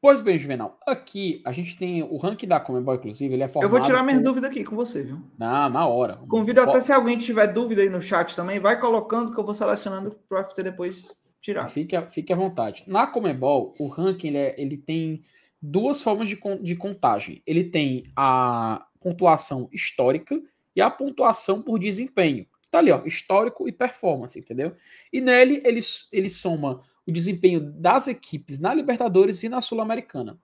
[0.00, 0.78] Pois bem, Juvenal.
[0.86, 3.64] Aqui a gente tem o ranking da Comebol, inclusive, ele é formado...
[3.64, 4.24] Eu vou tirar minha por...
[4.24, 5.20] dúvida aqui com você, viu?
[5.36, 6.20] Na, na hora.
[6.28, 9.54] Convido até se alguém tiver dúvida aí no chat também, vai colocando que eu vou
[9.54, 11.66] selecionando para o FT depois tirar.
[11.66, 12.84] Fique, fique à vontade.
[12.86, 15.24] Na Comebol, o ranking ele, é, ele tem
[15.60, 17.42] duas formas de, de contagem.
[17.44, 20.42] Ele tem a pontuação histórica
[20.74, 22.44] e a pontuação por desempenho.
[22.68, 24.74] Tá ali, ó, histórico e performance, entendeu?
[25.12, 25.78] E nele ele,
[26.10, 30.36] ele soma o desempenho das equipes na Libertadores e na Sul-Americana.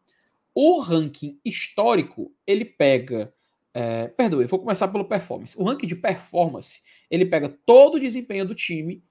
[0.55, 3.35] O ranking histórico, ele pega.
[3.75, 5.59] É, perdão, eu vou começar pelo performance.
[5.59, 9.03] O ranking de performance, ele pega todo o desempenho do time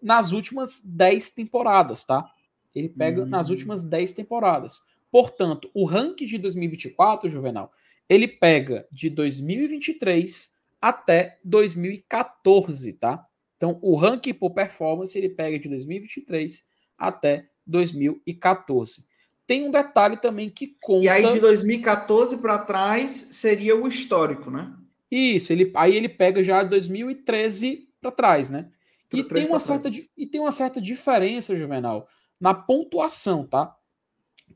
[0.00, 2.30] nas últimas 10 temporadas, tá?
[2.74, 3.26] Ele pega hum.
[3.26, 4.82] nas últimas 10 temporadas.
[5.10, 7.70] Portanto, o ranking de 2024, Juvenal,
[8.08, 13.24] ele pega de 2023 até 2014, tá?
[13.56, 16.64] Então, o ranking por performance ele pega de 2023
[16.98, 19.06] até 2014.
[19.46, 21.04] Tem um detalhe também que conta.
[21.04, 24.74] E aí, de 2014 para trás, seria o histórico, né?
[25.10, 28.70] Isso, ele, aí ele pega já 2013 para trás, né?
[29.12, 32.08] E tem, uma certa, e tem uma certa diferença, Juvenal,
[32.40, 33.74] na pontuação, tá?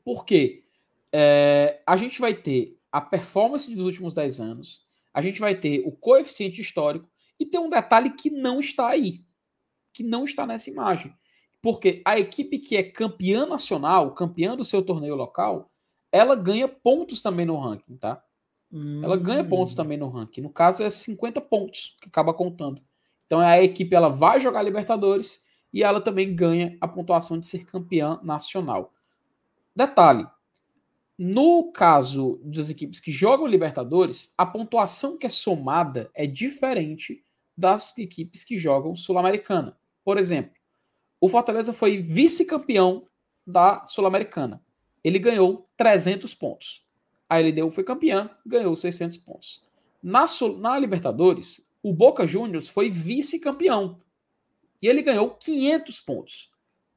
[0.03, 0.63] Porque
[1.13, 5.81] é, a gente vai ter a performance dos últimos 10 anos, a gente vai ter
[5.85, 7.09] o coeficiente histórico
[7.39, 9.25] e tem um detalhe que não está aí,
[9.93, 11.13] que não está nessa imagem.
[11.61, 15.69] Porque a equipe que é campeã nacional, campeã do seu torneio local,
[16.11, 18.23] ela ganha pontos também no ranking, tá?
[18.71, 18.99] Hum.
[19.03, 19.77] Ela ganha pontos hum.
[19.77, 20.41] também no ranking.
[20.41, 22.81] No caso, é 50 pontos que acaba contando.
[23.25, 27.65] Então a equipe ela vai jogar Libertadores e ela também ganha a pontuação de ser
[27.65, 28.93] campeã nacional.
[29.75, 30.27] Detalhe:
[31.21, 37.21] no caso das equipes que jogam Libertadores, a pontuação que é somada é diferente
[37.57, 39.77] das equipes que jogam Sul-Americana.
[40.01, 40.53] Por exemplo,
[41.19, 43.03] o Fortaleza foi vice-campeão
[43.45, 44.63] da Sul-Americana.
[45.03, 46.85] Ele ganhou 300 pontos.
[47.27, 49.61] A LDU foi campeã, ganhou 600 pontos.
[50.01, 50.23] Na,
[50.57, 53.99] na Libertadores, o Boca Juniors foi vice-campeão.
[54.81, 56.51] E ele ganhou 500 pontos.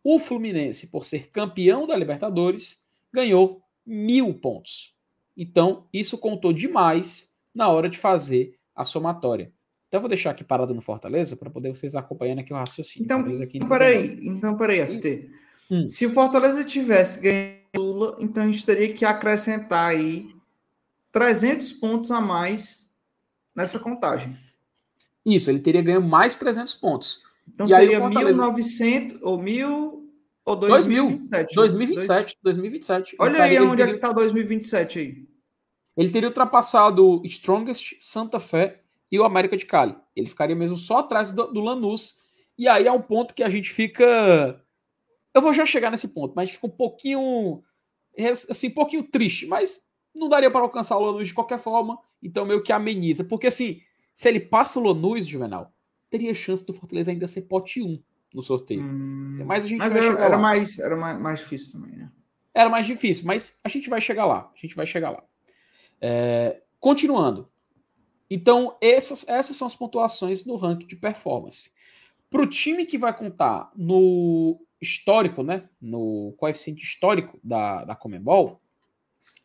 [0.05, 4.95] O Fluminense, por ser campeão da Libertadores, ganhou mil pontos.
[5.37, 9.53] Então, isso contou demais na hora de fazer a somatória.
[9.89, 13.05] Então, eu vou deixar aqui parado no Fortaleza para poder vocês acompanhando aqui o raciocínio.
[13.05, 15.31] Então, aqui então peraí, então, peraí, FT.
[15.71, 15.89] Hum.
[15.89, 20.29] Se o Fortaleza tivesse ganho Lula, então a gente teria que acrescentar aí
[21.11, 22.93] 300 pontos a mais
[23.55, 24.37] nessa contagem.
[25.25, 27.23] Isso, ele teria ganho mais 300 pontos.
[27.49, 28.39] Então e seria Fortaleza...
[28.39, 30.02] 1.900 ou 1.000
[30.45, 31.55] ou 2027?
[31.55, 33.17] 2027, 2027.
[33.19, 33.85] Olha aí onde teria...
[33.85, 35.27] é que está 2027 aí.
[35.97, 39.95] Ele teria ultrapassado o Strongest, Santa Fé e o América de Cali.
[40.17, 42.23] Ele ficaria mesmo só atrás do, do Lanús.
[42.59, 44.61] E aí é um ponto que a gente fica.
[45.35, 47.63] Eu vou já chegar nesse ponto, mas a gente fica um pouquinho.
[48.51, 51.99] Assim, um pouquinho triste, mas não daria para alcançar o Lanús de qualquer forma.
[52.23, 53.23] Então meio que ameniza.
[53.23, 53.81] Porque assim,
[54.13, 55.73] se ele passa o Lanús, Juvenal,
[56.11, 58.03] teria chance do Fortaleza ainda ser pote 1
[58.35, 58.83] no sorteio.
[58.83, 62.11] Hum, mas a gente mas era, era mais, era mais, mais difícil também, né?
[62.55, 64.51] Era mais difícil, mas a gente vai chegar lá.
[64.55, 65.23] A gente vai chegar lá.
[66.01, 67.49] É, continuando.
[68.31, 71.71] Então, essas, essas são as pontuações no ranking de performance.
[72.31, 75.69] Para o time que vai contar no histórico, né?
[75.81, 78.61] No coeficiente histórico da, da Comembol,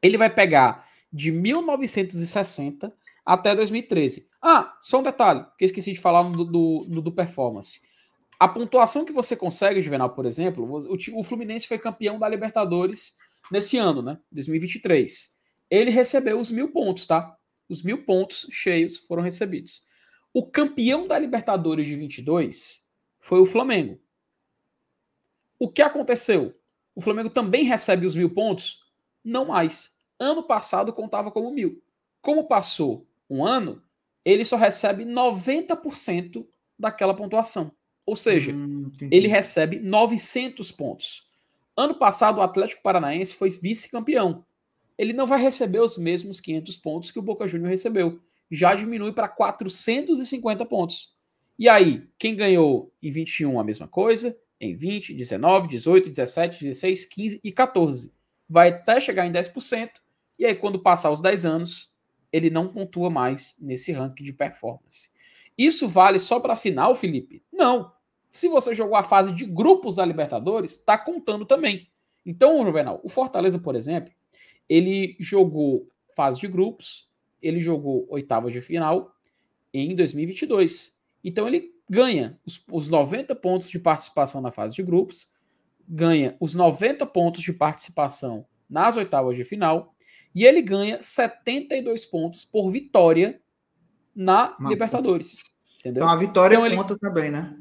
[0.02, 2.94] ele vai pegar de 1960
[3.26, 4.30] até 2013.
[4.42, 7.82] Ah, só um detalhe, que eu esqueci de falar do, no do performance.
[8.40, 13.18] A pontuação que você consegue, Juvenal, por exemplo, o, o Fluminense foi campeão da Libertadores
[13.52, 14.20] nesse ano, né?
[14.32, 15.36] 2023.
[15.70, 17.36] Ele recebeu os mil pontos, tá?
[17.68, 19.84] Os mil pontos cheios foram recebidos.
[20.34, 22.88] O campeão da Libertadores de 22
[23.20, 24.00] foi o Flamengo.
[25.60, 26.56] O que aconteceu?
[26.94, 28.84] O Flamengo também recebe os mil pontos?
[29.24, 29.98] Não mais.
[30.20, 31.82] Ano passado contava como mil.
[32.22, 33.84] Como passou um ano,
[34.24, 37.76] ele só recebe 90% daquela pontuação.
[38.08, 41.28] Ou seja, hum, ele recebe 900 pontos.
[41.76, 44.46] Ano passado, o Atlético Paranaense foi vice-campeão.
[44.98, 48.22] Ele não vai receber os mesmos 500 pontos que o Boca Juniors recebeu.
[48.50, 51.14] Já diminui para 450 pontos.
[51.60, 57.06] E aí, quem ganhou em 21 a mesma coisa, em 20, 19, 18, 17, 16,
[57.06, 58.14] 15 e 14.
[58.50, 59.90] Vai até chegar em 10%,
[60.40, 61.94] e aí quando passar os 10 anos,
[62.32, 65.12] ele não pontua mais nesse ranking de performance.
[65.58, 67.44] Isso vale só para a final, Felipe?
[67.52, 67.92] Não.
[68.38, 71.90] Se você jogou a fase de grupos da Libertadores, está contando também.
[72.24, 74.14] Então, Juvenal, o Fortaleza, por exemplo,
[74.70, 77.10] ele jogou fase de grupos,
[77.42, 79.12] ele jogou oitava de final
[79.74, 81.02] em 2022.
[81.24, 85.32] Então, ele ganha os, os 90 pontos de participação na fase de grupos,
[85.90, 89.96] ganha os 90 pontos de participação nas oitavas de final
[90.36, 93.42] e ele ganha 72 pontos por vitória
[94.16, 94.74] na Massa.
[94.74, 95.44] Libertadores.
[95.80, 96.04] Entendeu?
[96.04, 97.00] Então a vitória então, conta ele...
[97.00, 97.58] também, né?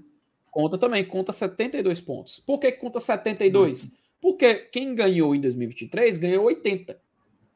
[0.56, 2.38] Conta também, conta 72 pontos.
[2.38, 3.70] Por que conta 72?
[3.70, 3.92] Nossa.
[4.22, 6.98] Porque quem ganhou em 2023 ganhou 80.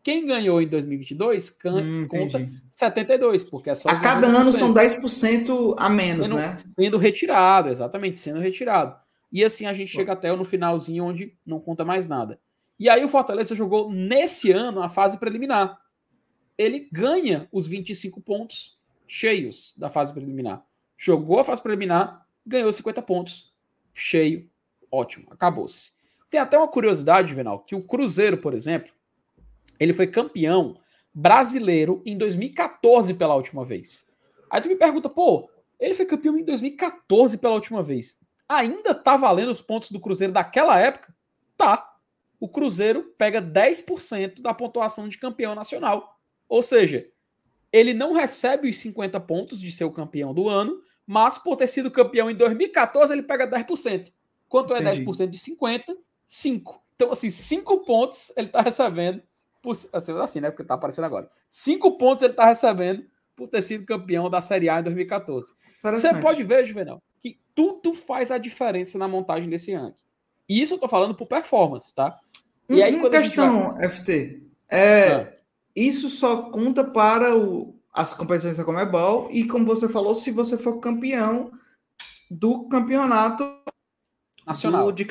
[0.03, 2.63] Quem ganhou em 2022 hum, conta entendi.
[2.69, 6.55] 72, porque é só A cada ano são 10% a menos, sendo, né?
[6.59, 8.95] Sendo retirado, exatamente, sendo retirado.
[9.33, 9.99] E assim a gente Pô.
[10.01, 12.39] chega até no finalzinho onde não conta mais nada.
[12.79, 15.81] E aí o Fortaleza jogou nesse ano a fase preliminar.
[16.59, 20.63] Ele ganha os 25 pontos cheios da fase preliminar.
[20.99, 23.55] Jogou a fase preliminar, ganhou 50 pontos.
[23.95, 24.49] Cheio,
[24.91, 25.93] ótimo, acabou-se.
[26.31, 28.93] Tem até uma curiosidade, Venal, que o Cruzeiro, por exemplo,
[29.79, 30.79] ele foi campeão
[31.13, 34.09] brasileiro em 2014 pela última vez.
[34.49, 38.19] Aí tu me pergunta, pô, ele foi campeão em 2014 pela última vez.
[38.49, 41.15] Ainda tá valendo os pontos do Cruzeiro daquela época?
[41.57, 41.91] Tá
[42.41, 46.19] o Cruzeiro pega 10% da pontuação de campeão nacional.
[46.49, 47.07] Ou seja,
[47.71, 50.81] ele não recebe os 50 pontos de ser o campeão do ano,
[51.11, 54.13] mas por ter sido campeão em 2014, ele pega 10%.
[54.49, 55.01] Quanto é Entendi.
[55.01, 55.97] é 10% de 50?
[56.25, 56.85] 5.
[56.95, 59.21] Então, assim, 5 pontos ele está recebendo,
[59.61, 60.51] por, assim, assim, né?
[60.53, 61.29] Porque está aparecendo agora.
[61.49, 63.05] 5 pontos ele está recebendo
[63.35, 65.53] por ter sido campeão da Série A em 2014.
[65.83, 70.05] Você pode ver, Juvenal, que tudo faz a diferença na montagem desse ranking.
[70.49, 72.21] E isso eu tô falando por performance, tá?
[72.69, 73.89] E aí, quando questão, vai...
[73.89, 75.33] FT, é, ah.
[75.75, 80.57] isso só conta para o, as competições da Comebol e, como você falou, se você
[80.57, 81.51] for campeão
[82.31, 83.45] do campeonato
[84.47, 85.07] nacional do, de,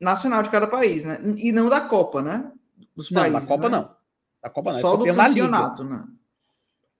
[0.00, 1.18] nacional de cada país, né?
[1.36, 2.52] E não da Copa, né?
[2.96, 3.76] Dos não, países, da Copa né?
[3.76, 3.96] não.
[4.42, 4.78] Da Copa não.
[4.78, 6.04] É Só é do campeonato, né?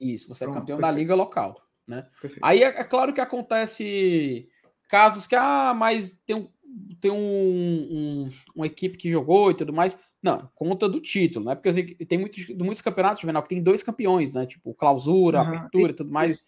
[0.00, 0.94] Isso, você é Pronto, é campeão perfeito.
[0.94, 2.06] da liga local, né?
[2.20, 2.44] Perfeito.
[2.44, 4.48] Aí é, é, claro que acontece
[4.88, 6.48] casos que, ah, mas tem um,
[7.00, 10.00] tem um, um, uma equipe que jogou e tudo mais.
[10.22, 11.54] Não, conta do título, né?
[11.54, 14.44] Porque assim, tem muitos, muitos campeonatos juvenal que tem dois campeões, né?
[14.44, 15.46] Tipo, clausura, uhum.
[15.46, 16.46] abertura e tudo mais.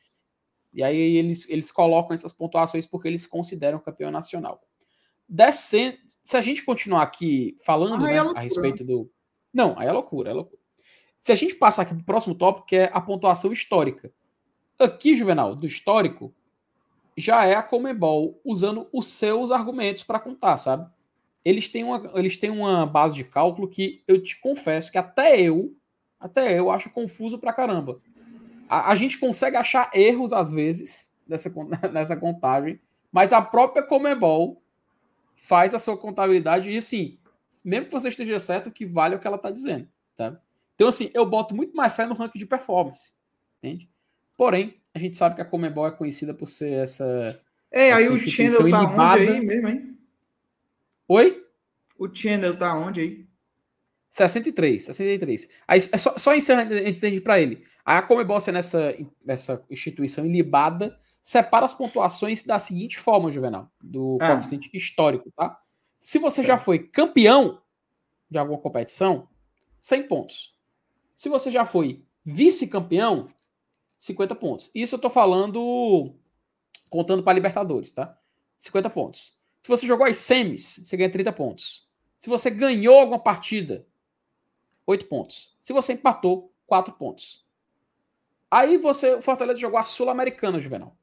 [0.74, 4.60] E aí eles, eles colocam essas pontuações porque eles consideram campeão nacional.
[5.28, 5.96] descendo.
[6.22, 9.10] Se a gente continuar aqui falando ah, né, é a respeito do.
[9.52, 10.60] Não, aí é loucura, é loucura.
[11.18, 14.12] Se a gente passar aqui para o próximo tópico, que é a pontuação histórica.
[14.78, 16.34] Aqui, Juvenal, do histórico,
[17.16, 20.90] já é a Comebol usando os seus argumentos para contar, sabe?
[21.44, 25.40] Eles têm, uma, eles têm uma base de cálculo que eu te confesso que até
[25.40, 25.74] eu,
[26.20, 28.00] até eu acho confuso pra caramba.
[28.68, 31.52] A, a gente consegue achar erros às vezes nessa,
[31.92, 34.62] nessa contagem, mas a própria Comebol
[35.34, 37.18] faz a sua contabilidade e assim,
[37.64, 40.40] mesmo que você esteja certo, que vale o que ela está dizendo, tá?
[40.74, 43.12] Então, assim, eu boto muito mais fé no ranking de performance.
[43.58, 43.88] Entende?
[44.36, 47.40] Porém, a gente sabe que a Comebol é conhecida por ser essa.
[47.70, 49.98] É, aí o Channel tá onde aí mesmo, hein?
[51.14, 51.46] Oi?
[51.98, 53.26] O Channel tá onde aí?
[54.08, 55.48] 63, 63.
[55.68, 57.66] Aí, é só, só encerrando antes de para ele.
[57.84, 63.70] Aí a Comebol, sendo essa, essa instituição ilibada, separa as pontuações da seguinte forma, Juvenal,
[63.84, 64.28] do ah.
[64.28, 65.60] coeficiente histórico, tá?
[66.00, 67.60] Se você já foi campeão
[68.30, 69.28] de alguma competição,
[69.80, 70.56] 100 pontos.
[71.14, 73.28] Se você já foi vice-campeão,
[73.98, 74.70] 50 pontos.
[74.74, 76.14] Isso eu tô falando
[76.88, 78.18] contando para Libertadores, tá?
[78.56, 79.41] 50 pontos.
[79.62, 81.88] Se você jogou as semis, você ganha 30 pontos.
[82.16, 83.86] Se você ganhou alguma partida,
[84.84, 85.56] 8 pontos.
[85.60, 87.46] Se você empatou, 4 pontos.
[88.50, 90.98] Aí você, o Fortaleza jogou a Sul-Americana, Juvenal.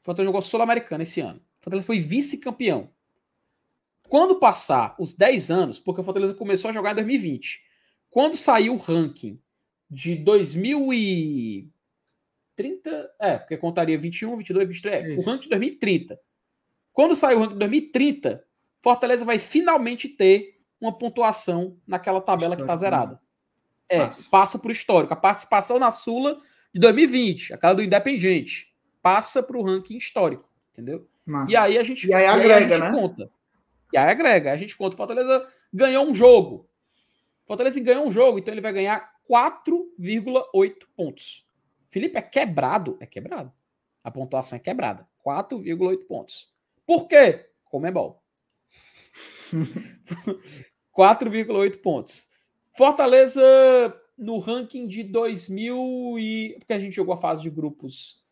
[0.00, 1.38] O Fortaleza jogou Sul-Americana esse ano.
[1.38, 2.90] O Fortaleza foi vice-campeão.
[4.08, 7.62] Quando passar os 10 anos, porque o Fortaleza começou a jogar em 2020,
[8.08, 9.38] quando saiu o ranking
[9.88, 11.70] de 2030,
[13.20, 16.18] é, porque contaria 21, 22, 23, é, o ranking de 2030.
[16.92, 18.44] Quando saiu o ranking de 2030,
[18.82, 23.20] Fortaleza vai finalmente ter uma pontuação naquela tabela que está zerada.
[23.88, 24.30] É, passa.
[24.30, 25.12] passa para o histórico.
[25.12, 26.40] A participação na Sula
[26.72, 28.72] de 2020, aquela do Independente,
[29.02, 31.06] passa para o ranking histórico, entendeu?
[31.26, 31.52] Massa.
[31.52, 32.90] E aí a gente, e aí agrega, aí a gente né?
[32.90, 33.30] conta.
[33.92, 34.96] E aí agrega, a gente conta.
[34.96, 36.68] Fortaleza ganhou um jogo.
[37.46, 41.46] Fortaleza ganhou um jogo, então ele vai ganhar 4,8 pontos.
[41.88, 43.52] Felipe é quebrado, é quebrado.
[44.02, 45.06] A pontuação é quebrada.
[45.26, 46.52] 4,8 pontos.
[46.90, 47.46] Por quê?
[47.66, 48.20] Comebol.
[50.92, 52.28] 4,8 pontos.
[52.76, 53.40] Fortaleza
[54.18, 58.24] no ranking de 2000 e porque a gente jogou a fase de grupos.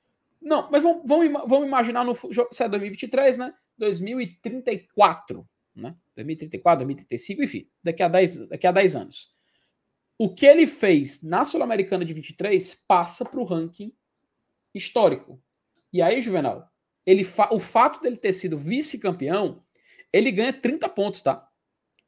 [0.42, 3.54] Não, mas vamos, vamos, vamos imaginar no se é 2023, né?
[3.78, 5.94] 2034 né?
[6.16, 9.32] 2034, 2035, enfim, daqui a 10, daqui a 10 anos.
[10.18, 13.94] O que ele fez na Sul-Americana de 23 passa para o ranking
[14.74, 15.40] histórico.
[15.92, 16.67] E aí, Juvenal,
[17.08, 19.62] ele fa o fato dele ter sido vice-campeão,
[20.12, 21.48] ele ganha 30 pontos, tá?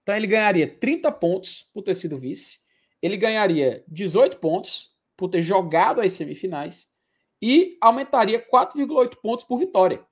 [0.02, 2.59] Então ele ganharia 30 pontos por ter sido vice,
[3.01, 6.93] ele ganharia 18 pontos por ter jogado as semifinais
[7.40, 10.05] e aumentaria 4,8 pontos por vitória.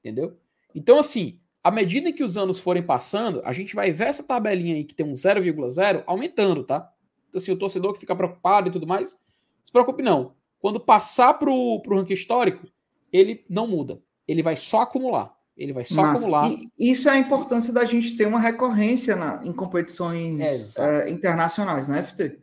[0.00, 0.38] Entendeu?
[0.74, 4.74] Então, assim, à medida que os anos forem passando, a gente vai ver essa tabelinha
[4.74, 6.92] aí que tem um 0,0 aumentando, tá?
[7.30, 9.18] Então, assim, o torcedor que fica preocupado e tudo mais,
[9.64, 10.36] se preocupe não.
[10.58, 12.66] Quando passar para o ranking histórico,
[13.16, 14.00] ele não muda.
[14.26, 15.34] Ele vai só acumular.
[15.56, 16.50] Ele vai só Mas, acumular.
[16.78, 21.88] isso é a importância da gente ter uma recorrência na, em competições é, é, internacionais,
[21.88, 22.38] né, FT?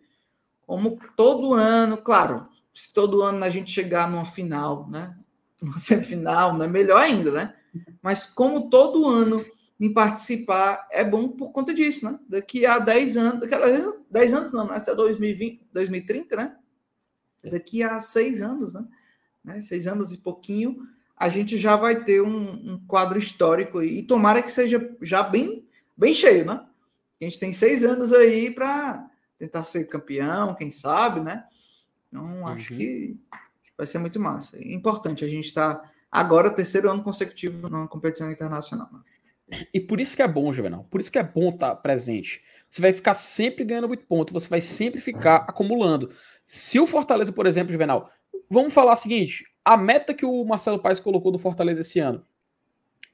[0.66, 5.16] Como todo ano, claro, se todo ano a gente chegar numa final, né?
[5.62, 6.68] Uma semifinal, né?
[6.68, 7.56] Melhor ainda, né?
[8.02, 9.46] Mas como todo ano
[9.80, 12.20] em participar é bom por conta disso, né?
[12.28, 14.76] Daqui a 10 anos, daqui a 10 anos não, né?
[14.76, 16.56] Essa é 2020, 2030, né?
[17.46, 18.86] Daqui a 6 anos, né?
[19.44, 19.62] Né?
[19.62, 20.78] 6 anos e pouquinho,
[21.18, 25.24] a gente já vai ter um, um quadro histórico e, e tomara que seja já
[25.24, 26.66] bem, bem cheio, né?
[27.22, 31.44] A gente tem 6 anos aí para tentar ser campeão, quem sabe, né?
[32.08, 32.78] Então, acho uhum.
[32.80, 33.20] que
[33.78, 34.58] vai ser muito massa.
[34.58, 38.90] É importante a gente estar tá agora terceiro ano consecutivo numa competição internacional.
[39.74, 40.86] E por isso que é bom, Juvenal.
[40.90, 42.42] Por isso que é bom estar presente.
[42.66, 46.12] Você vai ficar sempre ganhando muito ponto, você vai sempre ficar acumulando.
[46.46, 48.10] Se o Fortaleza, por exemplo, Juvenal,
[48.50, 52.26] vamos falar o seguinte: a meta que o Marcelo Paes colocou do Fortaleza esse ano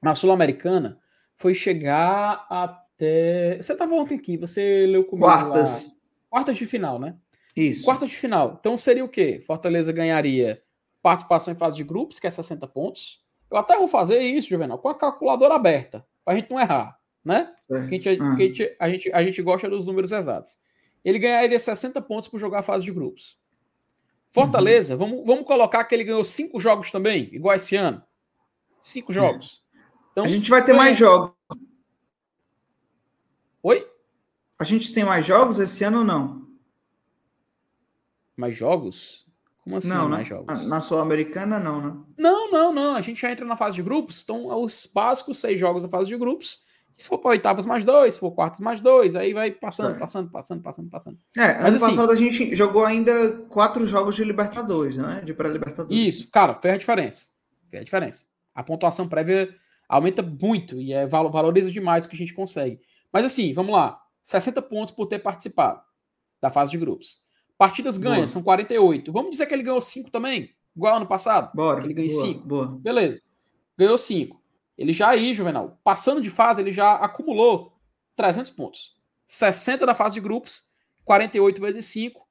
[0.02, 1.00] na Sul-Americana
[1.36, 3.58] foi chegar até.
[3.62, 5.26] Você estava ontem aqui, você leu comigo.
[5.26, 5.94] Quartas.
[5.94, 6.00] Lá.
[6.30, 7.16] Quartas de final, né?
[7.56, 7.86] Isso.
[7.86, 8.58] Quartas de final.
[8.60, 9.42] Então seria o quê?
[9.46, 10.62] Fortaleza ganharia
[11.02, 13.24] participação em fase de grupos, que é 60 pontos.
[13.50, 17.00] Eu até vou fazer isso, Juvenal, com a calculadora aberta, para a gente não errar,
[17.24, 17.52] né?
[17.68, 18.34] Porque a gente, ah.
[18.34, 20.60] a, gente, a, gente, a gente gosta dos números exatos.
[21.04, 23.39] Ele ganharia 60 pontos por jogar a fase de grupos.
[24.32, 25.00] Fortaleza, uhum.
[25.00, 28.04] vamos, vamos colocar que ele ganhou cinco jogos também, igual esse ano.
[28.80, 29.64] Cinco jogos.
[30.12, 31.32] Então, a gente vai ter mais jogos.
[33.64, 33.90] Oi?
[34.58, 36.48] A gente tem mais jogos esse ano ou não?
[38.36, 39.26] Mais jogos?
[39.64, 40.36] Como assim não, mais né?
[40.36, 40.68] jogos?
[40.68, 42.04] Na Sul-Americana, não, né?
[42.18, 42.96] Não, não, não.
[42.96, 44.22] A gente já entra na fase de grupos.
[44.24, 46.64] Então, os básicos seis jogos da fase de grupos.
[47.00, 50.00] Se for para oitavas mais dois, se for quartos mais dois, aí vai passando, É.
[50.00, 51.18] passando, passando, passando, passando.
[51.38, 55.22] É, Mas ano assim- passado a gente jogou ainda quatro jogos de Libertadores, né?
[55.24, 55.98] De pré-Libertadores.
[56.16, 57.28] Isso, cara, fez a diferença.
[57.70, 58.26] Fez a diferença.
[58.54, 59.50] A pontuação prévia
[59.88, 62.80] aumenta muito e é, valo- valoriza demais o que a gente consegue.
[63.14, 64.00] Mas assim, vamos lá.
[64.22, 65.82] 60 pontos por ter participado
[66.42, 67.20] da fase de grupos.
[67.58, 68.16] Partidas Boa.
[68.16, 69.12] ganhas são 48.
[69.12, 70.54] Vamos dizer que ele ganhou 5 também?
[70.76, 71.52] Igual ano passado?
[71.56, 71.84] Bora.
[71.84, 72.48] Ele boa, cinco.
[72.48, 72.68] Boa.
[72.80, 73.22] Beleza.
[73.78, 74.39] Ganhou 5.
[74.80, 77.78] Ele já aí, Juvenal, passando de fase, ele já acumulou
[78.16, 78.96] 300 pontos.
[79.28, 80.70] 60 da fase de grupos,
[81.04, 82.26] 48 vezes 5,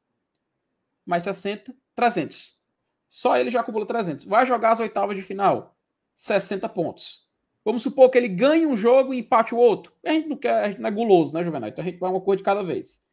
[1.05, 2.59] mais 60, 300.
[3.07, 4.25] Só ele já acumula 300.
[4.25, 5.77] Vai jogar as oitavas de final,
[6.15, 7.29] 60 pontos.
[7.63, 9.93] Vamos supor que ele ganhe um jogo e empate o outro.
[10.03, 11.69] A gente não quer, a gente não é guloso, né, Juvenal?
[11.69, 13.05] Então a gente vai uma coisa de cada vez.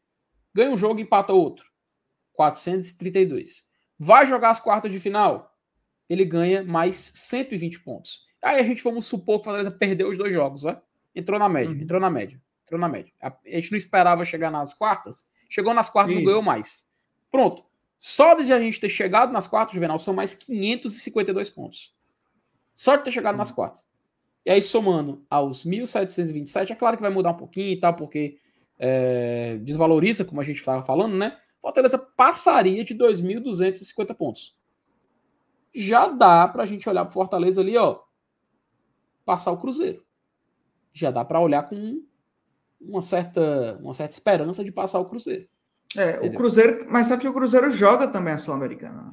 [0.53, 1.69] Ganha um jogo e empata outro.
[2.31, 3.69] 432.
[3.99, 5.53] Vai jogar as quartas de final,
[6.07, 8.25] ele ganha mais 120 pontos.
[8.45, 10.79] Aí a gente vamos supor que o Fortaleza perdeu os dois jogos, né?
[11.15, 11.81] Entrou na média, Uhum.
[11.81, 13.11] entrou na média, entrou na média.
[13.19, 16.87] A, a gente não esperava chegar nas quartas, chegou nas quartas e não ganhou mais.
[17.31, 17.65] Pronto.
[17.97, 21.95] Só de a gente ter chegado nas quartas, Juvenal, são mais 552 pontos.
[22.75, 23.87] Só de ter chegado nas quartas.
[24.45, 28.37] E aí, somando aos 1.727, é claro que vai mudar um pouquinho e tal, porque
[28.77, 31.35] é, desvaloriza, como a gente estava falando, né?
[31.59, 34.55] Fortaleza passaria de 2.250 pontos.
[35.73, 38.01] Já dá para a gente olhar para Fortaleza ali, ó,
[39.25, 40.03] passar o Cruzeiro.
[40.93, 42.01] Já dá para olhar com
[42.79, 45.47] uma certa, uma certa esperança de passar o Cruzeiro.
[45.97, 46.33] É, o Entendeu?
[46.37, 49.01] Cruzeiro, mas só que o Cruzeiro joga também a Sul-Americana.
[49.01, 49.11] né?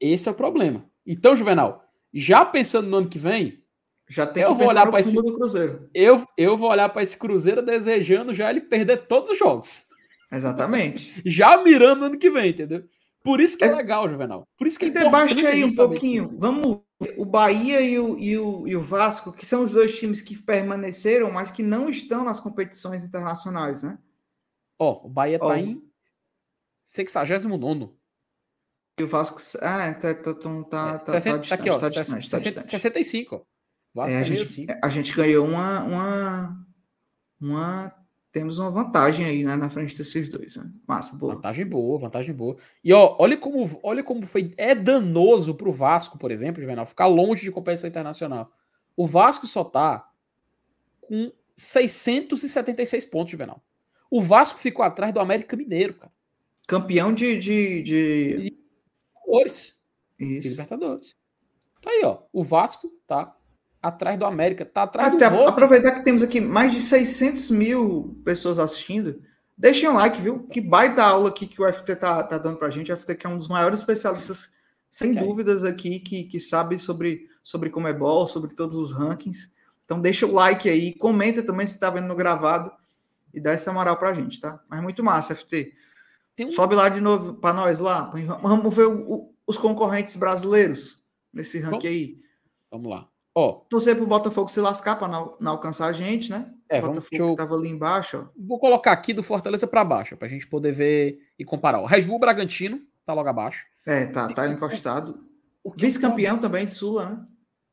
[0.00, 0.84] Esse é o problema.
[1.06, 3.62] Então, Juvenal, já pensando no ano que vem,
[4.08, 5.88] Já tem Eu que vou olhar fundo do Cruzeiro.
[5.94, 9.86] eu, eu vou olhar para esse Cruzeiro desejando já ele perder todos os jogos.
[10.30, 11.22] Exatamente.
[11.24, 12.84] Já mirando no ano que vem, entendeu?
[13.24, 14.46] Por isso que é, É- legal, Juvenal.
[14.58, 16.26] Por isso que Que é debate aí um pouquinho.
[16.28, 16.38] disso.
[16.38, 19.98] Vamos ver o Bahia e o, e, o, e o Vasco, que são os dois
[19.98, 23.98] times que permaneceram, mas que não estão nas competições internacionais, né?
[24.78, 25.82] Ó, o Bahia tá Ó, em
[26.84, 27.90] 69
[28.98, 29.40] E o Vasco.
[29.62, 31.78] Ah, tá, tá, tá, tá, tá, 60, tá distante, aqui, ó.
[31.78, 32.70] tá 60, distante, tá 60, distante.
[32.70, 33.42] 65, ó.
[33.94, 34.78] Vasco É, é, a, gente, 65.
[34.82, 36.66] a gente ganhou uma, uma,
[37.40, 38.03] uma.
[38.34, 40.56] Temos uma vantagem aí, né, na frente desses dois.
[40.56, 40.68] Né?
[40.88, 41.36] Massa, boa.
[41.36, 42.56] Vantagem boa, vantagem boa.
[42.82, 47.06] E ó, olha como, olha como foi é danoso pro Vasco, por exemplo, Juvenal, ficar
[47.06, 48.52] longe de competição internacional.
[48.96, 50.10] O Vasco só tá
[51.00, 53.62] com 676 pontos, Juvenal.
[54.10, 56.12] O Vasco ficou atrás do América Mineiro, cara.
[56.66, 57.38] Campeão de.
[57.38, 58.52] de, de...
[59.12, 59.80] Libertadores.
[60.18, 60.48] de Isso.
[60.48, 61.16] Libertadores.
[61.80, 62.18] Tá aí, ó.
[62.32, 63.32] O Vasco tá
[63.88, 65.48] atrás do América, tá atrás Até do Vozen.
[65.52, 69.20] aproveitar que temos aqui mais de 600 mil pessoas assistindo.
[69.56, 70.46] Deixem um like, viu?
[70.48, 72.92] Que baita aula aqui que o FT tá, tá dando pra gente.
[72.92, 74.48] O FT que é um dos maiores especialistas,
[74.90, 75.22] sem Ok.
[75.22, 79.50] dúvidas, aqui, que, que sabe sobre, sobre Comebol, sobre todos os rankings.
[79.84, 82.72] Então deixa o like aí, comenta também se tá vendo no gravado
[83.32, 84.58] e dá essa moral pra gente, tá?
[84.68, 85.72] Mas muito massa, FT.
[86.40, 88.10] Um- Sobe lá de novo pra nós lá.
[88.42, 92.18] Vamos ver o- o- os concorrentes brasileiros nesse ranking aí.
[92.70, 93.08] Vamos lá.
[93.34, 96.52] Ó, Torcer pro Botafogo se lascar pra não, não alcançar a gente, né?
[96.68, 98.32] É, o vamos- Botafogo deixa eu- que tava ali embaixo, ó.
[98.36, 101.80] vou colocar aqui do Fortaleza pra baixo, pra gente poder ver e comparar.
[101.80, 103.66] O Red Bull Bragantino tá logo abaixo.
[103.84, 105.24] É, tá, tá encostado.
[105.76, 107.26] Vice-campeão também de Sula, né?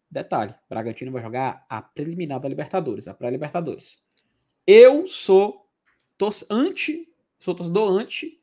[0.09, 4.01] Detalhe, Bragantino vai jogar a preliminar da Libertadores, a pré-Libertadores.
[4.65, 5.67] Eu sou
[6.17, 7.07] tor- anti,
[7.37, 8.41] sou torcedor anti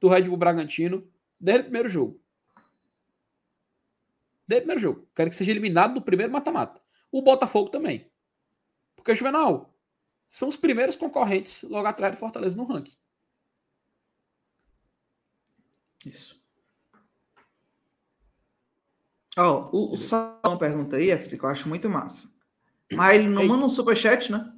[0.00, 1.04] do Red Bull Bragantino
[1.38, 2.19] desde o primeiro jogo.
[4.56, 5.08] O primeiro jogo.
[5.14, 6.80] Quero que seja eliminado no primeiro mata-mata.
[7.10, 8.10] O Botafogo também.
[8.96, 9.74] Porque, Juvenal,
[10.28, 12.96] são os primeiros concorrentes logo atrás do Fortaleza no ranking.
[16.06, 16.40] Isso.
[19.36, 22.28] Ó, o, o Salão pergunta aí, FT, que eu acho muito massa.
[22.92, 23.48] Mas ele não Ei.
[23.48, 24.52] manda um superchat, né?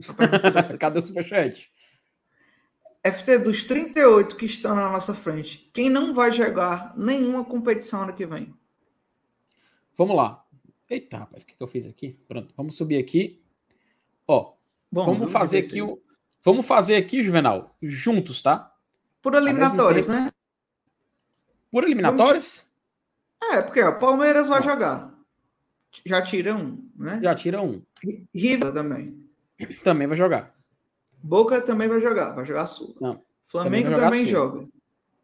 [0.78, 1.70] Cadê o Superchat?
[3.04, 8.14] FT, dos 38 que estão na nossa frente, quem não vai jogar nenhuma competição ano
[8.14, 8.57] que vem?
[9.98, 10.44] Vamos lá.
[10.88, 12.16] Eita, rapaz, o que, que eu fiz aqui?
[12.28, 13.42] Pronto, vamos subir aqui.
[14.28, 14.52] Ó,
[14.90, 16.00] Bom, vamos vamos fazer aqui o.
[16.44, 18.72] Vamos fazer aqui, Juvenal, juntos, tá?
[19.20, 20.30] Por eliminatórios, né?
[21.70, 22.72] Por eliminatórias,
[23.52, 24.62] É, porque ó, Palmeiras vai Ó.
[24.62, 25.14] jogar.
[26.06, 27.20] Já tira um, né?
[27.20, 27.82] já tira um.
[28.32, 29.28] River também.
[29.82, 30.54] Também vai jogar.
[31.20, 32.96] Boca também vai jogar, vai jogar Sul.
[33.00, 34.68] Não, Flamengo também também, joga.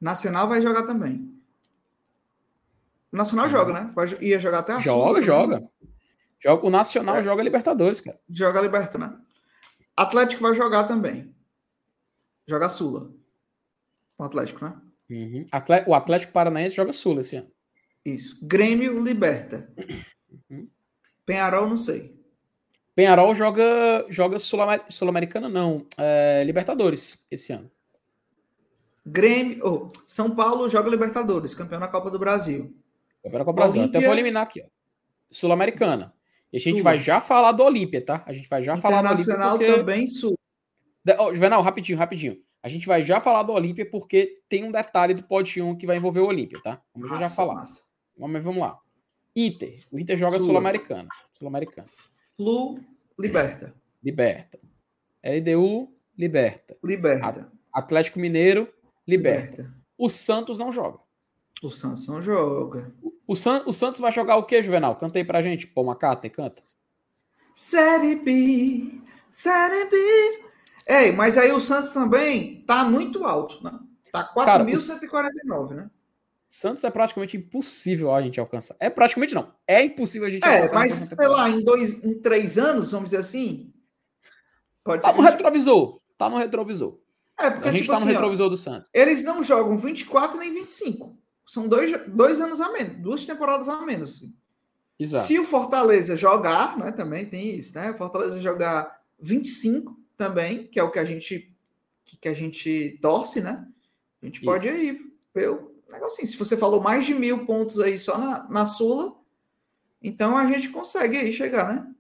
[0.01, 1.34] Nacional vai jogar também.
[3.17, 3.51] Nacional Uhum.
[3.51, 3.93] joga, né?
[3.95, 5.23] Vai, ia jogar até a Sul joga, também.
[5.23, 5.69] joga.
[6.43, 7.23] Joga o Nacional, É.
[7.23, 8.19] joga Libertadores, cara.
[8.29, 9.17] Joga Liberta, né?
[9.97, 11.35] Atlético vai jogar também.
[12.47, 13.11] Joga Sula.
[14.19, 14.75] O Atlético, né?
[15.11, 15.47] Uhum.
[15.87, 17.51] O Atlético Paranaense joga Sula esse ano.
[18.05, 18.39] Isso.
[18.47, 19.73] Grêmio Liberta.
[20.51, 20.69] Uhum.
[21.25, 22.15] Penharol, não sei.
[22.95, 25.87] Penharol joga, joga Sul-Americana, não.
[25.97, 27.71] É, Libertadores esse ano.
[29.07, 29.59] Grêmio.
[29.67, 32.75] Oh, São Paulo joga Libertadores, campeão da Copa do Brasil.
[33.25, 33.83] Campeão da Copa Brasil.
[33.83, 34.63] Até vou eliminar aqui,
[35.31, 36.15] Sul-Americana.
[36.53, 36.85] E a gente Sul.
[36.85, 38.23] vai já falar do Olímpia, tá?
[38.27, 39.23] A gente vai já falar do Olímpia.
[39.23, 39.73] Internacional porque...
[39.73, 40.39] também Sul.
[41.19, 42.39] Oh, Juvenal, rapidinho, rapidinho.
[42.63, 45.87] A gente vai já falar do Olímpia porque tem um detalhe do pote 1 que
[45.87, 46.81] vai envolver o Olímpia, tá?
[46.95, 47.65] Vamos já falar.
[48.17, 48.79] Vamos, vamos lá.
[49.35, 49.81] Inter.
[49.91, 51.09] O Inter joga Sul-Americana.
[51.33, 51.89] Sul-Americana.
[52.37, 52.79] Flu,
[53.19, 53.75] liberta.
[54.03, 54.59] Liberta.
[55.23, 56.77] LDU, liberta.
[56.83, 57.53] Liberta.
[57.73, 58.69] Atlético Mineiro,
[59.07, 59.63] liberta.
[59.63, 59.75] liberta.
[59.99, 61.01] O Santos não joga.
[61.63, 62.95] O Santos não joga.
[63.03, 64.97] O, San, o Santos vai jogar o que, Juvenal?
[64.97, 65.67] Canta aí pra gente.
[65.67, 66.63] Pô, Macata, canta.
[67.55, 70.45] Série B, Série B.
[70.87, 73.79] Ei, mas aí o Santos também tá muito alto, né?
[74.13, 75.91] Tá 4.149, né?
[76.49, 78.77] Santos é praticamente impossível a gente alcançar.
[78.79, 79.53] É praticamente não.
[79.67, 80.75] É impossível a gente é, alcançar.
[80.75, 83.73] É, mas sei lá, em dois, em três anos, vamos dizer assim.
[84.85, 85.33] Pode tá no gente...
[85.33, 86.01] retrovisor.
[86.17, 86.99] Tá no retrovisor.
[87.41, 88.89] É, porque a gente tipo tá no assim, retrovisor ó, do Santos.
[88.95, 91.19] Eles não jogam 24 nem 25.
[91.45, 94.17] São dois, dois anos a menos, duas temporadas a menos.
[94.17, 94.35] Assim.
[94.99, 95.25] Exato.
[95.25, 97.93] Se o Fortaleza jogar, né, também tem isso, né?
[97.95, 101.51] Fortaleza jogar 25 também, que é o que a gente
[102.05, 103.67] que, que a gente torce, né?
[104.23, 104.45] A gente isso.
[104.45, 104.99] pode aí
[105.35, 106.29] ver o negocinho.
[106.29, 109.15] Se você falou mais de mil pontos aí só na, na Sula,
[110.03, 111.95] então a gente consegue aí chegar, né?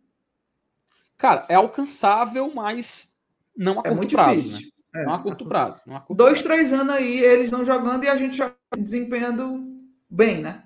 [1.16, 3.16] Cara, é alcançável, mas
[3.56, 4.66] não a é curto muito prazo, difícil.
[4.66, 4.73] Né?
[4.94, 5.80] É, não a curto prazo.
[5.84, 6.44] Não a curto Dois, prazo.
[6.44, 9.60] três anos aí, eles não jogando e a gente já desempenhando
[10.08, 10.62] bem, né?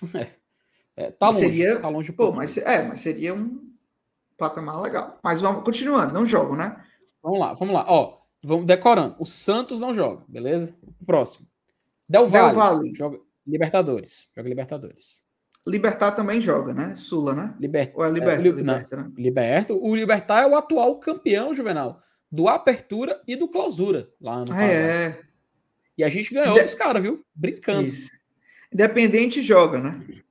[0.96, 1.04] É.
[1.06, 3.72] é tá longe, seria, tá longe pô, mas, é, mas seria um
[4.36, 5.18] patamar legal.
[5.22, 6.82] Mas vamos continuando, não jogo, né?
[7.22, 7.84] Vamos lá, vamos lá.
[7.88, 9.14] Ó, vamos decorando.
[9.18, 10.74] O Santos não joga, beleza?
[11.04, 11.46] Próximo.
[12.08, 12.94] Del Valle, Del Valle.
[12.94, 14.28] joga Libertadores.
[14.36, 15.22] Joga Libertadores.
[15.66, 16.94] Libertar também joga, né?
[16.94, 17.54] Sula, né?
[17.60, 17.92] Liberta.
[17.96, 18.40] Ou é Liberta?
[18.40, 19.12] É, Liberta, né?
[19.16, 19.74] Liberta.
[19.74, 22.00] O Libertar é o atual campeão, Juvenal,
[22.30, 25.20] do Apertura e do Clausura, lá no ah, É.
[25.96, 27.24] E a gente ganhou dos caras, viu?
[27.34, 27.88] Brincando.
[27.88, 28.18] Isso.
[28.72, 30.22] Independente joga, né?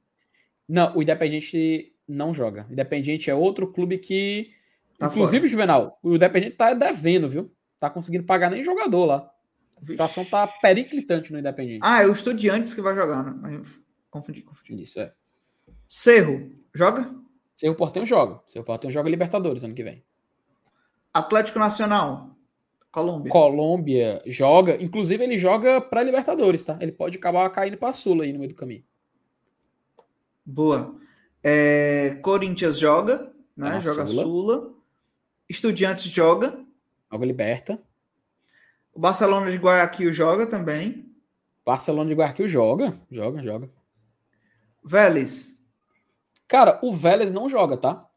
[0.68, 2.66] Não, o Independente não joga.
[2.70, 4.52] Independente é outro clube que.
[4.98, 5.52] Tá inclusive, fora.
[5.52, 7.52] Juvenal, o Independente tá devendo, viu?
[7.80, 9.32] Tá conseguindo pagar nem jogador lá.
[9.78, 11.80] A situação tá periclitante no Independente.
[11.84, 13.62] Ah, é o Estudiantes que vai jogar, né?
[14.10, 14.82] Confundi, confundi.
[14.82, 15.14] Isso, é.
[15.88, 17.14] Cerro, joga?
[17.56, 18.42] Cerro Portenho joga.
[18.48, 20.04] Cerro Portenho joga Libertadores ano que vem.
[21.18, 22.38] Atlético Nacional,
[22.92, 23.32] Colômbia.
[23.32, 26.78] Colômbia joga, inclusive ele joga para Libertadores, tá?
[26.82, 28.84] Ele pode acabar caindo para Sula aí no meio do caminho.
[30.44, 30.96] Boa.
[31.44, 33.72] É, Corinthians joga, né?
[33.72, 34.24] Tá joga Sula.
[34.24, 34.74] Sula.
[35.48, 36.60] Estudiantes joga.
[37.12, 37.82] Joga Liberta.
[38.94, 41.14] O Barcelona de Guayaquil joga também.
[41.66, 43.70] Barcelona de Guayaquil joga, joga, joga.
[44.84, 45.64] Vélez.
[46.48, 48.10] Cara, o Vélez não joga, tá?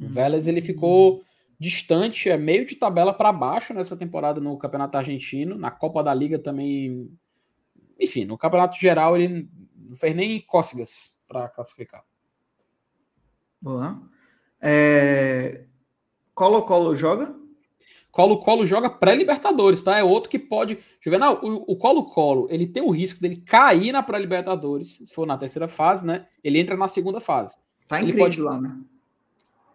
[0.00, 0.08] O hum.
[0.08, 1.22] Vélez ele ficou
[1.64, 6.12] distante, é meio de tabela para baixo nessa temporada no Campeonato Argentino, na Copa da
[6.12, 7.10] Liga também.
[7.98, 12.04] Enfim, no Campeonato Geral ele não fez nem cócegas para classificar.
[13.60, 14.00] Boa.
[14.60, 15.64] É...
[16.34, 17.34] Colo-Colo joga?
[18.10, 19.98] Colo-Colo joga pré-Libertadores, tá?
[19.98, 20.78] É outro que pode.
[21.00, 25.66] Juvenal, o Colo-Colo, ele tem o risco dele cair na pré-Libertadores, se for na terceira
[25.66, 26.26] fase, né?
[26.42, 27.56] Ele entra na segunda fase.
[27.88, 28.40] Tá em ele crise pode...
[28.42, 28.78] lá, né?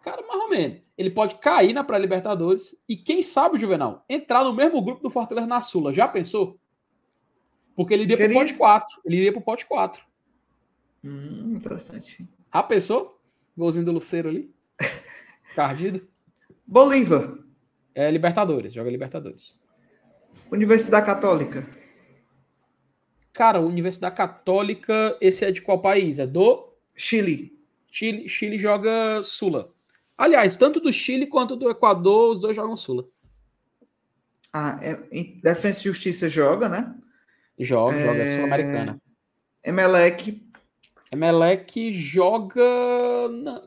[0.02, 0.80] Cara, mais ou menos.
[0.96, 5.46] Ele pode cair na pré-Libertadores e, quem sabe, Juvenal, entrar no mesmo grupo do Fortaleza
[5.46, 5.92] na Sula.
[5.92, 6.58] Já pensou?
[7.76, 8.34] Porque ele iria Queria...
[8.34, 9.00] pro pote 4.
[9.04, 10.02] Ele iria pro pote 4.
[11.04, 12.28] Hum, interessante.
[12.52, 13.20] Já pensou?
[13.56, 14.50] Golzinho do Luceiro ali.
[15.54, 16.06] Cardido.
[16.66, 17.38] Bolívar.
[17.94, 19.60] É Libertadores, joga Libertadores.
[20.50, 21.68] Universidade Católica.
[23.32, 26.18] Cara, Universidade Católica, esse é de qual país?
[26.18, 27.58] É do Chile.
[27.86, 29.72] Chile, Chile joga Sula.
[30.20, 33.08] Aliás, tanto do Chile quanto do Equador, os dois jogam Sula.
[34.52, 34.94] Ah, é,
[35.42, 36.94] Defesa e Justiça joga, né?
[37.58, 38.04] Joga, é...
[38.04, 39.02] joga Sul-Americana.
[39.64, 40.46] Emelec.
[41.10, 42.62] Emelec joga.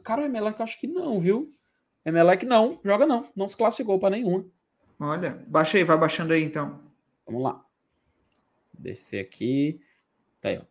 [0.04, 1.50] Cara, o Emelec acho que não, viu?
[2.06, 4.46] Emelec não, joga não, não se classificou para nenhuma.
[5.00, 6.80] Olha, baixa aí, vai baixando aí então.
[7.26, 7.66] Vamos lá.
[8.72, 9.82] Descer aqui.
[10.40, 10.64] Tá aí, ó.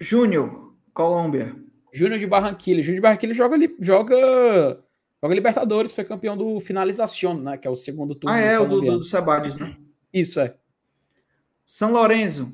[0.00, 1.64] Júnior, Colômbia.
[1.92, 2.82] Júnior de Barranquilla.
[2.82, 4.84] Júnior de Barranquilla joga, joga,
[5.22, 7.56] joga Libertadores, foi campeão do Finalização, né?
[7.56, 8.36] Que é o segundo turno.
[8.36, 9.76] Ah, é, o do, do, do Sebades, né?
[10.12, 10.54] Isso, é.
[11.64, 12.52] São Lourenço.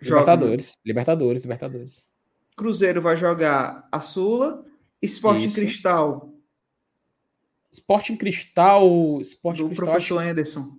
[0.00, 0.80] Libertadores, joga.
[0.84, 2.08] Libertadores, Libertadores.
[2.56, 4.64] Cruzeiro vai jogar a Sula
[5.04, 5.60] Esporte Isso.
[5.60, 6.32] em Cristal.
[7.70, 9.20] Esporte em Cristal.
[9.20, 10.30] Esporte do Cristal, professor acho...
[10.30, 10.78] Anderson.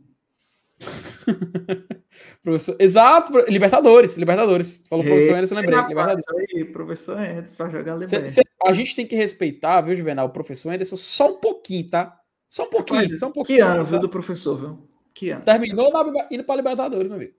[2.42, 4.84] professor, exato, Libertadores, Libertadores.
[4.90, 5.80] Falou professor Anderson, lembrei.
[5.88, 6.26] Libertadores.
[6.54, 8.40] Aí, professor Anderson vai jogar Libertadores.
[8.64, 12.20] A gente tem que respeitar, viu, Juvenal, o professor Anderson só um pouquinho, tá?
[12.48, 13.58] Só um pouquinho, só um pouquinho.
[13.58, 14.90] Que ano, viu, do professor, viu?
[15.14, 15.44] Que ano.
[15.44, 17.34] Terminou na, indo para Libertadores, meu amigo.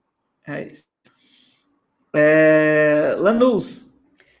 [0.47, 0.85] É isso.
[2.15, 3.15] É...
[3.17, 3.93] Lanús.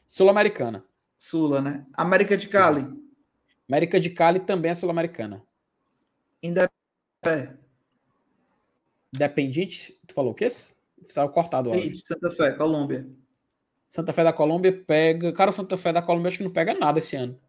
[0.05, 0.83] Sul-Americana.
[1.17, 1.85] Sula, né?
[1.93, 2.87] América de Cali.
[3.67, 5.43] América de Cali também é sul-americana.
[6.41, 7.66] Independente.
[9.13, 10.47] Independiente, tu falou o quê?
[10.49, 11.75] Saiu cortado lá.
[11.95, 13.07] Santa Fé, Colômbia.
[13.87, 15.31] Santa Fé da Colômbia pega.
[15.31, 17.39] Cara, Santa Fé da Colômbia acho que não pega nada esse ano.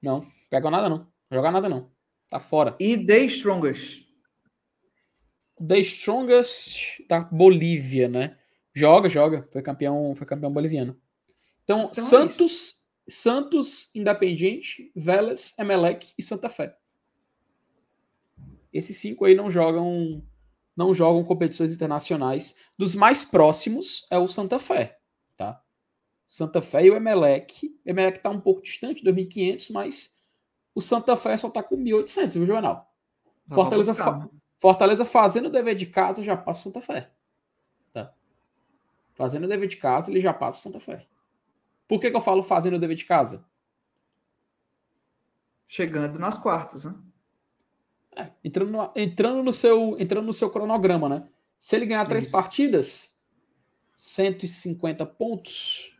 [0.00, 1.08] Não, pega nada não.
[1.30, 1.90] Joga nada não.
[2.28, 2.76] Tá fora.
[2.78, 4.04] E The Strongest.
[5.66, 8.38] The Strongest da Bolívia, né?
[8.72, 9.48] Joga, joga.
[9.52, 10.96] Foi campeão, foi campeão boliviano.
[11.64, 16.76] Então, então é Santos, é Santos, Independiente, Vélez, Emelec e Santa Fé.
[18.72, 20.22] Esses cinco aí não jogam
[20.76, 22.56] não jogam competições internacionais.
[22.78, 24.98] Dos mais próximos é o Santa Fé,
[25.36, 25.60] tá?
[26.26, 27.66] Santa Fé e o Emelec.
[27.66, 30.20] O Emelec está um pouco distante, 2.500, mas
[30.74, 32.92] o Santa Fé só está com 1.800, viu, Jornal?
[33.48, 34.28] Fortaleza, fa
[34.58, 37.10] Fortaleza fazendo o dever de casa já passa Santa Fé.
[37.92, 38.12] Tá?
[39.14, 41.06] Fazendo o dever de casa, ele já passa Santa Fé.
[41.86, 43.44] Por que, que eu falo fazendo o dever de casa?
[45.66, 46.94] Chegando nas quartas, né?
[48.16, 51.28] É, entrando, no, entrando, no seu, entrando no seu cronograma, né?
[51.58, 52.32] Se ele ganhar três Isso.
[52.32, 53.16] partidas,
[53.96, 55.96] 150 pontos.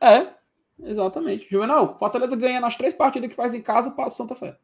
[0.00, 0.34] É,
[0.82, 1.50] exatamente.
[1.50, 4.56] Juvenal, Fortaleza ganha nas três partidas que faz em casa, passa Santa Fé.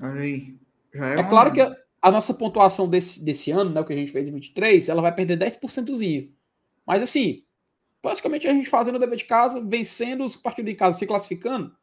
[0.00, 0.56] Olha aí.
[0.94, 3.96] é, é claro que a, a, nossa pontuação desse, desse ano, né, o que a
[3.96, 6.32] gente fez em 23, ela vai perder 10%zinho.
[6.86, 7.44] Mas assim,
[8.00, 11.76] praticamente a gente fazendo o dever de casa, vencendo os partidos em casa, se classificando,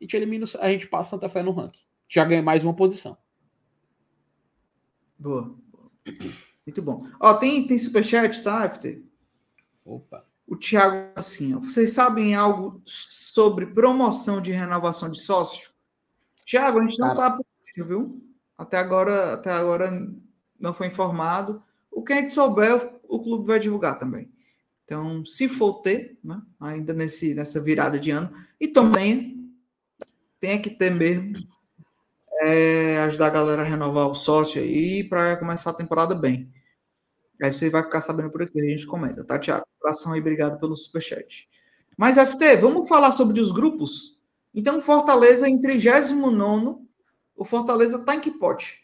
[0.00, 3.16] a gente elimina, a gente passa Santa Fé no ranking já ganha mais uma posição.
[5.16, 5.54] Boa.
[6.66, 7.06] Muito bom.
[7.20, 9.04] Ó, tem, tem superchat, tá, FT?
[9.84, 10.26] Opa.
[10.44, 15.70] O Thiago, assim, ó, vocês sabem algo sobre promoção de renovação de sócio?
[16.44, 17.46] Thiago, a gente não tá por
[17.86, 18.20] viu?
[18.58, 19.90] Até agora, até agora
[20.58, 21.62] não foi informado.
[21.88, 24.28] O que a gente souber, o clube vai divulgar também.
[24.84, 29.54] Então, se for ter, né, ainda nesse, nessa virada de ano, e também
[30.40, 31.46] tem que ter mesmo
[32.40, 36.50] é ajudar a galera a renovar o sócio aí para começar a temporada bem.
[37.42, 39.64] Aí você vai ficar sabendo por aqui, a gente comenta, tá, Tiago?
[39.80, 41.48] Abração aí, obrigado pelo superchat.
[41.96, 44.18] Mas, FT, vamos falar sobre os grupos?
[44.54, 46.78] Então, Fortaleza em 39,
[47.36, 48.80] o Fortaleza tá em que pote?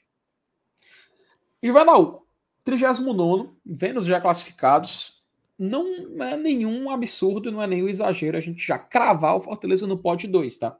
[1.62, 2.26] Juvenal,
[2.64, 5.22] 39, Vênus já classificados,
[5.58, 9.98] não é nenhum absurdo, não é nenhum exagero a gente já cravar o Fortaleza no
[9.98, 10.78] pote 2, tá?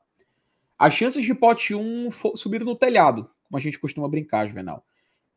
[0.78, 4.85] As chances de pote 1 subiram no telhado, como a gente costuma brincar, Juvenal.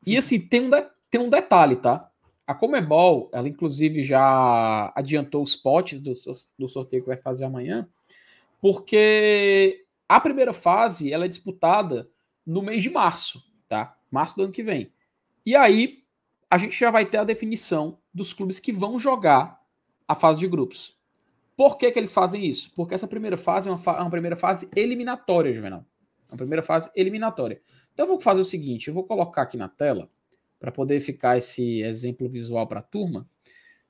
[0.05, 0.71] E assim, tem um,
[1.09, 2.09] tem um detalhe, tá?
[2.45, 6.13] A Comebol, ela inclusive já adiantou os potes do,
[6.57, 7.87] do sorteio que vai fazer amanhã,
[8.59, 12.09] porque a primeira fase ela é disputada
[12.45, 13.95] no mês de março, tá?
[14.09, 14.91] Março do ano que vem.
[15.45, 16.03] E aí
[16.49, 19.61] a gente já vai ter a definição dos clubes que vão jogar
[20.07, 20.98] a fase de grupos.
[21.59, 22.71] Por que, que eles fazem isso?
[22.73, 25.85] Porque essa primeira fase é uma, fa é uma primeira fase eliminatória, Juvenal.
[26.29, 27.59] É uma primeira fase eliminatória.
[27.93, 30.07] Então eu vou fazer o seguinte: eu vou colocar aqui na tela,
[30.57, 33.27] para poder ficar esse exemplo visual para a turma.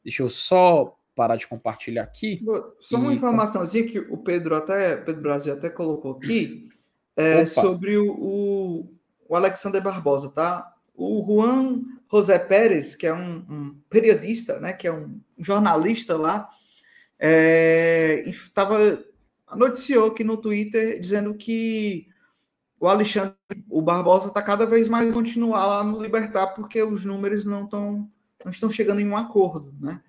[0.04, 2.44] Deixa eu só parar de compartilhar aqui.
[2.80, 3.18] Só uma e...
[3.18, 6.68] informaçãozinha que o Pedro até Pedro Brasil até colocou aqui
[7.16, 8.92] é, sobre o, o,
[9.28, 10.76] o, Alexander Barbosa, tá?
[10.96, 16.50] O Juan José Pérez, que é um, um periodista, né, que é um jornalista lá,
[17.20, 19.04] estava é,
[19.56, 22.08] noticiou aqui no Twitter dizendo que
[22.80, 23.36] o Alexandre,
[23.70, 28.10] o Barbosa está cada vez mais continuar lá no Libertar porque os números não estão
[28.44, 30.02] não estão chegando em um acordo, né?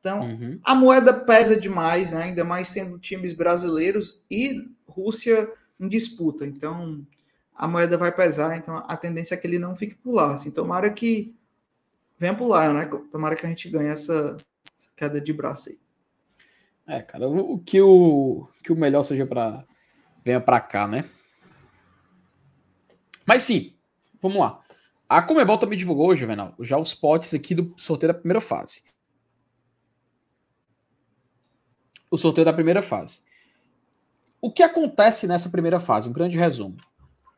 [0.00, 0.58] Então uhum.
[0.64, 2.24] a moeda pesa demais, né?
[2.24, 6.44] ainda mais sendo times brasileiros e Rússia em disputa.
[6.46, 7.06] Então
[7.54, 10.34] a moeda vai pesar, então a tendência é que ele não fique por lá.
[10.34, 11.34] Assim, tomara que
[12.18, 12.86] venha por lá, né?
[13.10, 14.36] Tomara que a gente ganhe essa,
[14.76, 15.78] essa queda de braço aí.
[16.86, 19.64] É, cara, o que o, que o melhor seja para
[20.24, 21.04] venha para cá, né?
[23.24, 23.74] Mas sim,
[24.20, 24.62] vamos lá.
[25.08, 28.82] A Comebol também divulgou, Juvenal, já os potes aqui do sorteio da primeira fase.
[32.10, 33.24] O sorteio da primeira fase.
[34.40, 36.08] O que acontece nessa primeira fase?
[36.08, 36.76] Um grande resumo.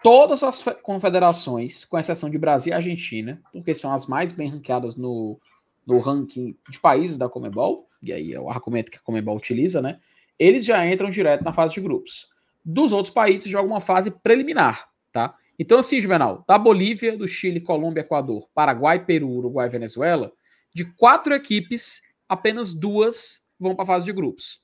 [0.03, 4.95] Todas as confederações, com exceção de Brasil e Argentina, porque são as mais bem ranqueadas
[4.95, 5.39] no,
[5.87, 9.83] no ranking de países da Comebol, e aí é o argumento que a Comebol utiliza,
[9.83, 9.99] né?
[10.39, 12.29] Eles já entram direto na fase de grupos.
[12.65, 15.35] Dos outros países, joga uma fase preliminar, tá?
[15.59, 20.33] Então, assim, Juvenal, da Bolívia, do Chile, Colômbia, Equador, Paraguai, Peru, Uruguai Venezuela,
[20.73, 24.61] de quatro equipes, apenas duas vão para a fase de grupos.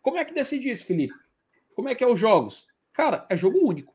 [0.00, 1.14] Como é que decide isso, Felipe?
[1.74, 2.68] Como é que é os jogos?
[2.92, 3.94] Cara, é jogo único.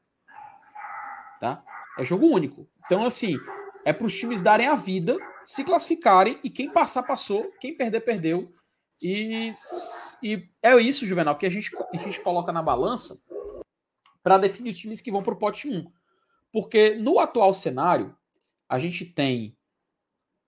[1.40, 1.64] Tá?
[1.98, 2.68] É jogo único.
[2.86, 3.38] Então, assim,
[3.86, 8.02] é para os times darem a vida, se classificarem e quem passar, passou, quem perder,
[8.02, 8.52] perdeu.
[9.02, 9.54] E,
[10.22, 13.22] e é isso, Juvenal, que a gente, a gente coloca na balança
[14.22, 15.92] para definir os times que vão para o pote 1.
[16.52, 18.16] Porque no atual cenário,
[18.70, 19.58] a gente tem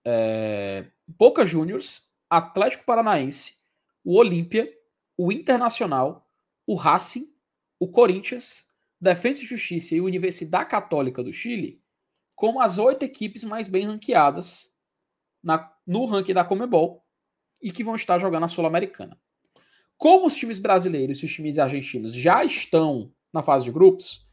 [0.05, 3.61] é, Boca Juniors, Atlético Paranaense,
[4.03, 4.71] o Olímpia,
[5.17, 6.29] o Internacional,
[6.65, 7.33] o Racing,
[7.79, 11.83] o Corinthians, Defesa e Justiça e Universidade Católica do Chile
[12.35, 14.75] como as oito equipes mais bem ranqueadas
[15.41, 17.04] na, no ranking da Comebol
[17.65, 19.19] e que vão estar jogando a Sul-Americana.
[19.97, 24.23] Como os times brasileiros e os times argentinos já estão na fase de grupos,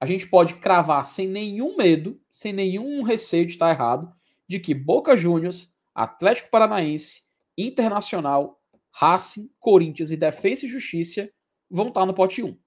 [0.00, 4.10] a gente pode cravar sem nenhum medo, sem nenhum receio de estar errado,
[4.48, 7.24] de que Boca Juniors, Atlético Paranaense,
[7.58, 8.58] Internacional,
[8.90, 11.30] Racing, Corinthians e Defesa e Justiça
[11.70, 12.58] vão estar no pote 1.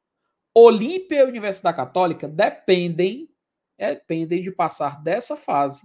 [0.53, 3.27] Olímpia e Universidade Católica dependem,
[3.76, 5.81] é, dependem de passar dessa fase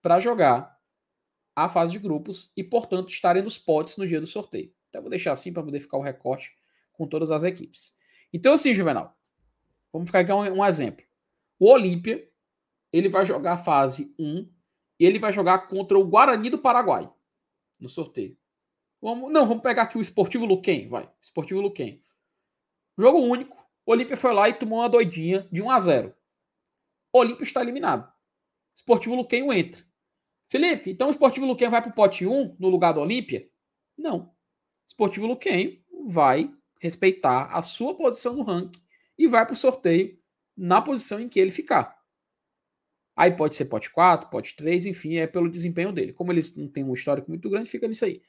[0.00, 0.71] para jogar
[1.54, 4.72] a fase de grupos e, portanto, estarem nos potes no dia do sorteio.
[4.88, 6.56] Então, vou deixar assim para poder ficar o recorte
[6.92, 7.96] com todas as equipes.
[8.32, 9.16] Então, assim, Juvenal,
[9.92, 11.04] vamos ficar aqui um, um exemplo.
[11.58, 12.28] O Olímpia,
[12.92, 14.48] ele vai jogar a fase 1
[14.98, 17.10] e ele vai jogar contra o Guarani do Paraguai
[17.80, 18.36] no sorteio.
[19.00, 21.10] Vamos, não, vamos pegar aqui o Esportivo Luquem, vai.
[21.20, 22.02] Esportivo Luquem.
[22.96, 23.60] Jogo único.
[23.84, 26.14] O Olímpia foi lá e tomou uma doidinha de 1 a 0.
[27.12, 28.10] O Olímpia está eliminado.
[28.74, 29.84] Esportivo Luquem entra.
[30.52, 33.48] Felipe, então o Esportivo Luquem vai para o pote 1 no lugar do Olímpia?
[33.96, 34.34] Não.
[34.86, 38.82] Esportivo Luquem vai respeitar a sua posição no ranking
[39.16, 40.18] e vai para o sorteio
[40.54, 41.98] na posição em que ele ficar.
[43.16, 46.12] Aí pode ser pote 4, pote 3, enfim, é pelo desempenho dele.
[46.12, 48.20] Como eles não têm um histórico muito grande, fica nisso aí.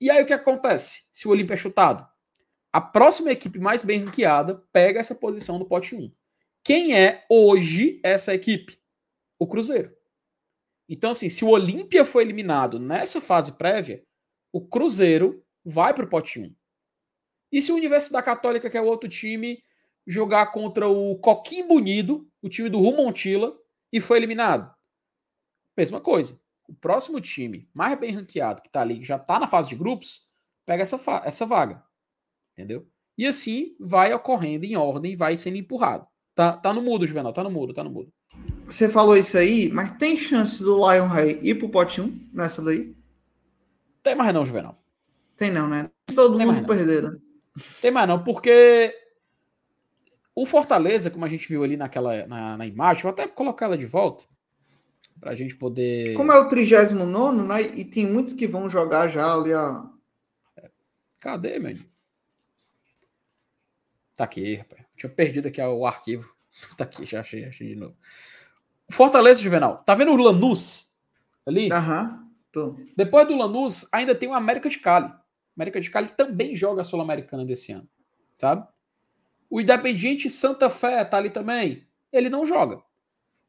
[0.00, 2.04] E aí o que acontece se o Olímpia é chutado?
[2.72, 6.10] A próxima equipe mais bem ranqueada pega essa posição do pote 1.
[6.64, 8.76] Quem é hoje essa equipe?
[9.38, 9.99] O Cruzeiro.
[10.92, 14.02] Então, assim, se o Olímpia foi eliminado nessa fase prévia,
[14.52, 16.52] o Cruzeiro vai para o pote 1.
[17.52, 19.62] E se o Universidade Católica, que é o outro time,
[20.04, 23.56] jogar contra o Coquim Bunido, o time do Rumontila,
[23.92, 24.74] e foi eliminado?
[25.76, 26.40] Mesma coisa.
[26.68, 29.76] O próximo time mais bem ranqueado, que está ali, que já está na fase de
[29.76, 30.28] grupos,
[30.66, 31.84] pega essa, essa vaga.
[32.52, 32.84] Entendeu?
[33.16, 36.04] E assim vai ocorrendo em ordem, vai sendo empurrado.
[36.34, 38.12] Tá, tá no mudo, Juvenal, tá no mudo, tá no mudo.
[38.66, 42.62] Você falou isso aí, mas tem chance do Lion Rey ir pro pote 1 nessa
[42.62, 42.94] daí?
[44.02, 44.80] Tem mais não, Juvenal.
[45.36, 45.90] Tem não, né?
[46.14, 47.20] Todo tem mundo perderam.
[47.80, 48.94] Tem mais não, porque
[50.34, 53.76] o Fortaleza, como a gente viu ali naquela na, na imagem, vou até colocar ela
[53.76, 54.24] de volta
[55.20, 56.14] para a gente poder.
[56.14, 57.62] Como é o 39, né?
[57.74, 59.84] E tem muitos que vão jogar já ali a.
[61.20, 61.76] Cadê, meu?
[64.16, 64.82] Tá aqui, rapaz.
[64.96, 66.34] Tinha perdido aqui o arquivo.
[66.76, 67.96] Tá aqui, já achei, achei de novo.
[68.90, 69.82] Fortaleza, Juvenal.
[69.84, 70.94] Tá vendo o Lanús
[71.46, 71.70] ali?
[71.72, 72.28] Aham.
[72.56, 75.12] Uhum, Depois do Lanús, ainda tem o América de Cali.
[75.56, 77.88] América de Cali também joga a Sul-Americana desse ano.
[78.38, 78.66] Sabe?
[79.48, 81.86] O Independiente Santa Fé tá ali também.
[82.12, 82.82] Ele não joga.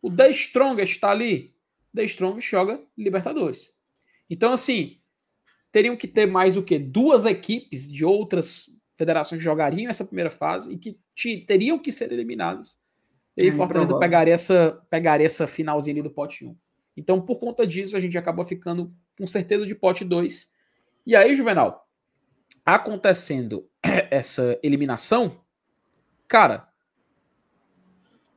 [0.01, 1.55] O The Strongest está ali.
[1.93, 3.79] The Strongest joga Libertadores.
[4.29, 4.99] Então, assim,
[5.71, 6.79] teriam que ter mais o quê?
[6.79, 8.65] Duas equipes de outras
[8.95, 10.97] federações que jogariam essa primeira fase e que
[11.45, 12.80] teriam que ser eliminadas.
[13.37, 16.55] E é, Fortaleza pegaria essa, pegaria essa finalzinha ali do pote 1.
[16.95, 20.51] Então, por conta disso, a gente acabou ficando com certeza de pote 2.
[21.05, 21.87] E aí, Juvenal,
[22.65, 23.67] acontecendo
[24.11, 25.39] essa eliminação,
[26.27, 26.67] cara.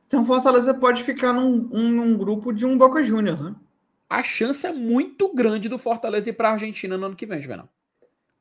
[0.07, 3.55] Então, Fortaleza pode ficar num, um, num grupo de um Boca Juniors, né?
[4.09, 7.41] A chance é muito grande do Fortaleza ir para a Argentina no ano que vem,
[7.41, 7.67] Juvenal.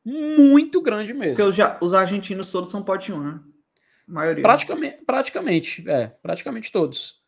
[0.05, 1.35] Muito grande mesmo.
[1.35, 3.41] Porque os, os argentinos todos são pote 1, né?
[4.07, 4.43] Maioria.
[4.43, 7.23] Praticamente, praticamente, é, praticamente todos.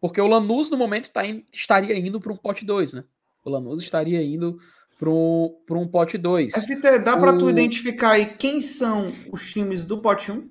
[0.00, 3.04] Porque o Lanús, no momento, tá in, estaria indo para um pote 2, né?
[3.44, 4.58] O Lanús estaria indo
[4.98, 6.52] para um, um pote 2.
[6.52, 10.48] FT, dá para tu identificar aí quem são os times do pote 1?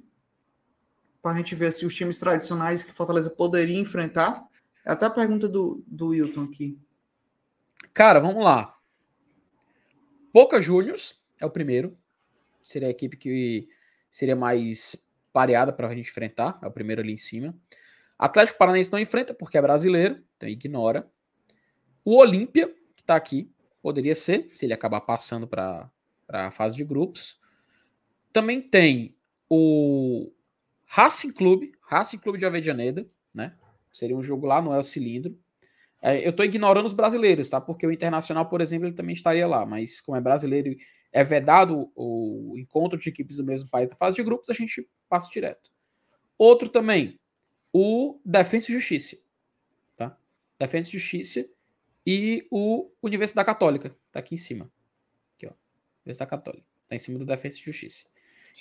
[1.22, 4.44] Para a gente ver se os times tradicionais que Fortaleza poderia enfrentar.
[4.86, 6.80] É até a pergunta do, do Wilton aqui.
[7.94, 8.76] Cara, vamos lá.
[10.34, 11.98] Boca Juniors, é o primeiro.
[12.64, 13.68] Seria a equipe que
[14.10, 14.96] seria mais
[15.40, 16.60] pareada para a gente enfrentar.
[16.62, 17.56] É o primeiro ali em cima.
[18.18, 21.10] Atlético Paranaense não enfrenta porque é brasileiro, então ignora.
[22.04, 23.50] O Olímpia, que está aqui,
[23.82, 25.90] poderia ser, se ele acabar passando para
[26.28, 27.40] a fase de grupos.
[28.34, 29.16] Também tem
[29.50, 30.30] o
[30.86, 33.56] Racing Clube, Racing Clube de Avejaneda, né?
[33.94, 35.40] Seria um jogo lá no El Cilindro.
[36.02, 37.62] É, eu estou ignorando os brasileiros, tá?
[37.62, 39.66] Porque o Internacional, por exemplo, ele também estaria lá.
[39.66, 40.76] Mas como é brasileiro
[41.12, 44.88] é vedado o encontro de equipes do mesmo país na fase de grupos, a gente
[45.08, 45.72] passa direto.
[46.38, 47.20] Outro também,
[47.74, 49.18] o Defensa e Justiça.
[49.96, 50.18] Tá?
[50.58, 51.50] Defensa e Justiça
[52.06, 53.96] e o Universidade Católica.
[54.12, 54.72] Tá aqui em cima.
[55.36, 55.54] Aqui, ó.
[56.06, 56.66] Universidade Católica.
[56.88, 58.08] Tá em cima do Defensa e Justiça.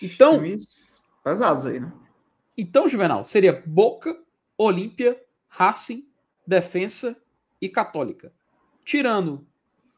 [0.02, 0.42] Então.
[1.22, 1.92] Pesados aí, né?
[2.56, 4.20] Então, Juvenal, seria Boca,
[4.56, 6.08] Olímpia, Racing,
[6.46, 7.16] Defensa
[7.60, 8.32] e Católica.
[8.84, 9.46] Tirando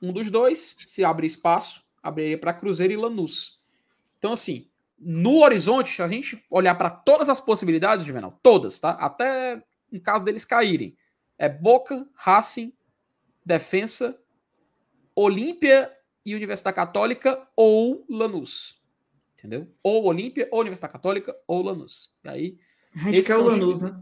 [0.02, 3.60] um dos dois, se abre espaço, abriria para Cruzeiro e Lanús.
[4.18, 4.68] Então, assim,
[4.98, 8.90] no horizonte, se a gente olhar para todas as possibilidades, Juvenal, todas, tá?
[8.90, 9.62] Até
[9.92, 10.96] em caso deles caírem,
[11.38, 12.72] é Boca, Racing,
[13.44, 14.18] Defensa,
[15.14, 15.90] Olímpia
[16.24, 18.80] e Universidade Católica ou Lanús.
[19.38, 19.66] Entendeu?
[19.82, 22.14] Ou Olímpia, ou Universidade Católica, ou Lanús.
[22.22, 22.58] E aí.
[22.94, 23.98] A gente quer o Lanús, né?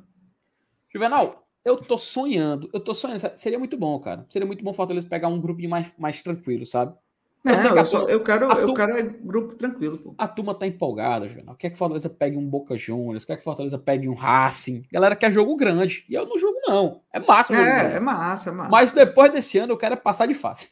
[0.92, 3.20] Juvenal, eu tô sonhando, eu tô sonhando.
[3.36, 4.26] Seria muito bom, cara.
[4.30, 6.96] Seria muito bom Fortaleza pegar um grupinho mais, mais tranquilo, sabe?
[7.44, 10.14] Eu, não, eu, só, eu quero, eu quero é grupo tranquilo, pô.
[10.18, 11.54] A turma tá empolgada, Juvenal.
[11.54, 14.84] Quer que Fortaleza pegue um Boca Juniors, quer que Fortaleza pegue um Racing.
[14.92, 16.04] Galera quer jogo grande.
[16.08, 17.00] E eu não jogo, não.
[17.12, 18.70] É massa, É, é massa, é massa.
[18.70, 20.70] Mas depois desse ano eu quero é passar de fase.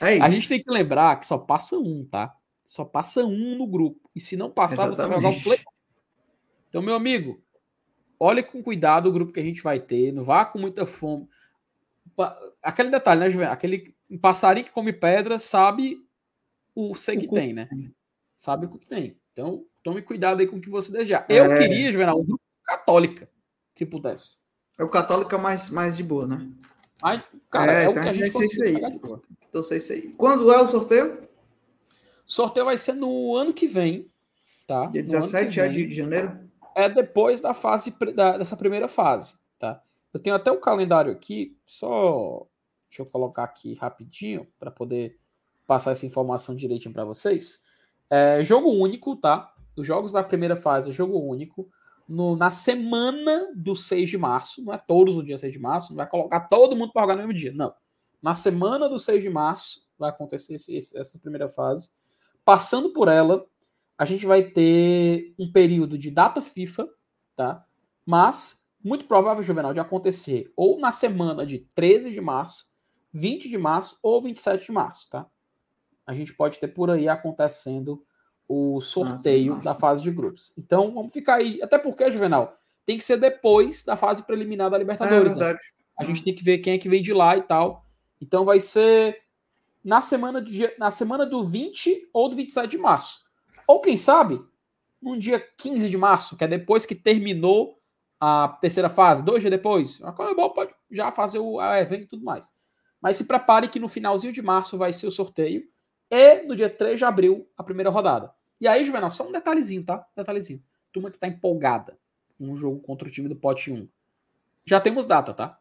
[0.00, 0.24] É isso.
[0.24, 2.34] A gente tem que lembrar que só passa um, tá?
[2.66, 4.10] Só passa um no grupo.
[4.14, 4.96] E se não passar, Exatamente.
[4.96, 5.58] você vai jogar o play.
[6.68, 7.40] Então, meu amigo,
[8.20, 11.26] olhe com cuidado o grupo que a gente vai ter, não vá com muita fome.
[12.62, 13.54] Aquele detalhe, né, Juvenal?
[13.54, 15.98] Aquele passarinho que come pedra sabe
[16.74, 17.68] o sei que tem, né?
[18.36, 19.18] Sabe o que tem.
[19.32, 21.26] Então, tome cuidado aí com o que você desejar.
[21.28, 21.58] Eu é...
[21.58, 23.28] queria, Juvenal, um grupo católica,
[23.74, 24.38] se pudesse.
[24.78, 26.48] É o católica mais, mais de boa, né?
[27.02, 29.00] Ai, cara, é, é o que a gente consegue aí.
[29.48, 30.02] Então, sei isso aí.
[30.16, 31.26] Quando é o sorteio?
[32.24, 34.10] Sorteio vai ser no ano que vem,
[34.66, 34.86] tá?
[34.86, 36.46] Dia 17 já de janeiro?
[36.76, 39.82] é depois da fase da, dessa primeira fase, tá?
[40.12, 42.46] Eu tenho até o um calendário aqui, só
[42.96, 45.18] deixa eu colocar aqui rapidinho para poder
[45.66, 47.64] passar essa informação direitinho para vocês.
[48.08, 49.52] É jogo único, tá?
[49.76, 51.68] Os jogos da primeira fase, jogo único.
[52.08, 55.90] No, na semana do 6 de março, não é todos no dia 6 de março,
[55.90, 57.74] não vai colocar todo mundo para jogar no mesmo dia, não.
[58.22, 61.90] Na semana do 6 de março vai acontecer esse, essa primeira fase.
[62.44, 63.44] Passando por ela,
[63.98, 66.88] a gente vai ter um período de data FIFA,
[67.34, 67.66] tá?
[68.06, 72.65] Mas muito provável, Juvenal, de acontecer ou na semana de 13 de março,
[73.16, 75.26] 20 de março ou 27 de março, tá?
[76.06, 78.04] A gente pode ter por aí acontecendo
[78.48, 79.74] o sorteio nossa, nossa.
[79.74, 80.52] da fase de grupos.
[80.56, 81.60] Então, vamos ficar aí.
[81.62, 85.36] Até porque, Juvenal, tem que ser depois da fase preliminar da Libertadores.
[85.36, 85.58] É né?
[85.98, 87.84] A gente tem que ver quem é que vem de lá e tal.
[88.20, 89.20] Então, vai ser
[89.82, 93.22] na semana, de, na semana do 20 ou do 27 de março.
[93.66, 94.40] Ou quem sabe,
[95.02, 97.80] no dia 15 de março, que é depois que terminou
[98.20, 102.24] a terceira fase, dois dias depois, a Comebol pode já fazer o evento e tudo
[102.24, 102.52] mais.
[103.06, 105.62] Mas se prepare que no finalzinho de março vai ser o sorteio
[106.10, 108.34] e no dia 3 de abril a primeira rodada.
[108.60, 110.04] E aí, Juvenal, só um detalhezinho, tá?
[110.16, 110.60] Detalhezinho.
[110.92, 111.96] Turma que tá empolgada
[112.36, 113.88] com um jogo contra o time do pote 1.
[114.64, 115.60] Já temos data, tá?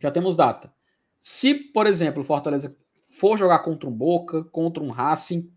[0.00, 0.72] Já temos data.
[1.20, 2.74] Se, por exemplo, o Fortaleza
[3.10, 5.52] for jogar contra um Boca, contra um Racing,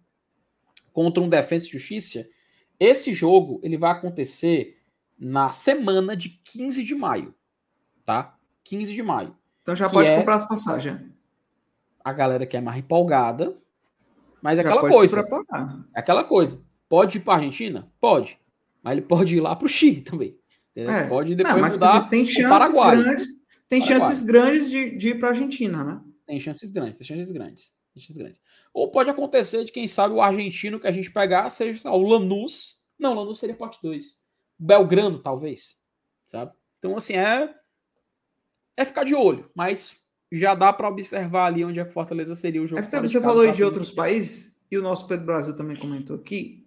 [0.91, 2.29] contra um Defensa e Justiça,
[2.77, 4.81] esse jogo ele vai acontecer
[5.17, 7.33] na semana de 15 de maio,
[8.03, 8.37] tá?
[8.65, 9.38] 15 de maio.
[9.69, 10.99] Então já pode é comprar as passagens.
[12.03, 13.55] A galera que é mais empolgada,
[14.41, 15.23] mas é aquela coisa.
[15.95, 16.59] É aquela coisa.
[16.87, 17.87] Pode ir para Argentina?
[18.01, 18.39] Pode.
[18.81, 20.35] Mas ele pode ir lá para o Chile também.
[20.75, 21.07] É.
[21.07, 23.29] Pode depois Não, mas mudar tem chances grandes,
[23.67, 23.99] tem Paraguai.
[23.99, 26.01] chances grandes de, de ir para Argentina, né?
[26.25, 27.79] Tem chances grandes, tem chances grandes
[28.17, 28.41] grandes.
[28.73, 32.81] Ou pode acontecer de, quem sabe, o argentino que a gente pegar seja o Lanús.
[32.97, 34.23] Não, Lanús seria pote 2.
[34.57, 35.77] Belgrano, talvez.
[36.23, 36.53] Sabe?
[36.79, 37.53] Então, assim, é.
[38.79, 40.01] É ficar de olho, mas
[40.31, 42.81] já dá para observar ali onde é que Fortaleza seria o jogo.
[42.81, 46.65] É, você falou aí de outros países, e o nosso Pedro Brasil também comentou aqui.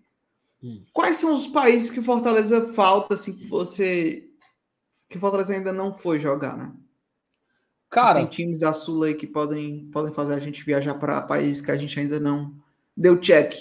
[0.62, 0.84] Hum.
[0.92, 4.28] Quais são os países que Fortaleza falta, assim, que você.
[5.08, 6.70] que Fortaleza ainda não foi jogar, né?
[7.88, 11.62] Cara, tem times da Sul aí que podem, podem fazer a gente viajar para países
[11.62, 12.54] que a gente ainda não
[12.94, 13.54] deu check.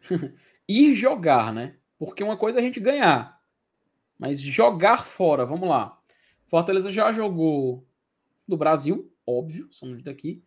[0.68, 1.76] Ir jogar, né?
[1.96, 3.40] Porque uma coisa é a gente ganhar,
[4.18, 5.99] mas jogar fora, vamos lá.
[6.50, 7.86] Fortaleza já jogou
[8.46, 10.42] no Brasil, óbvio, somos daqui.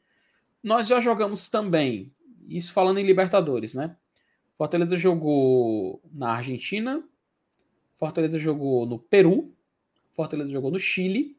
[0.61, 2.13] Nós já jogamos também,
[2.45, 3.95] isso falando em Libertadores, né?
[4.57, 7.01] Fortaleza jogou na Argentina,
[7.95, 9.55] Fortaleza jogou no Peru,
[10.11, 11.38] Fortaleza jogou no Chile,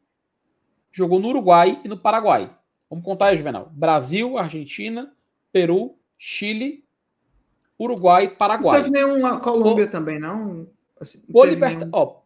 [0.90, 2.50] jogou no Uruguai e no Paraguai.
[2.88, 3.70] Vamos contar aí, Juvenal.
[3.70, 5.14] Brasil, Argentina,
[5.52, 6.86] Peru, Chile,
[7.78, 8.80] Uruguai, Paraguai.
[8.80, 9.90] Não teve nenhuma Colômbia o...
[9.90, 10.66] também, não?
[10.98, 11.80] Assim, não Liberta...
[11.80, 11.90] nenhum...
[11.92, 12.23] Ó,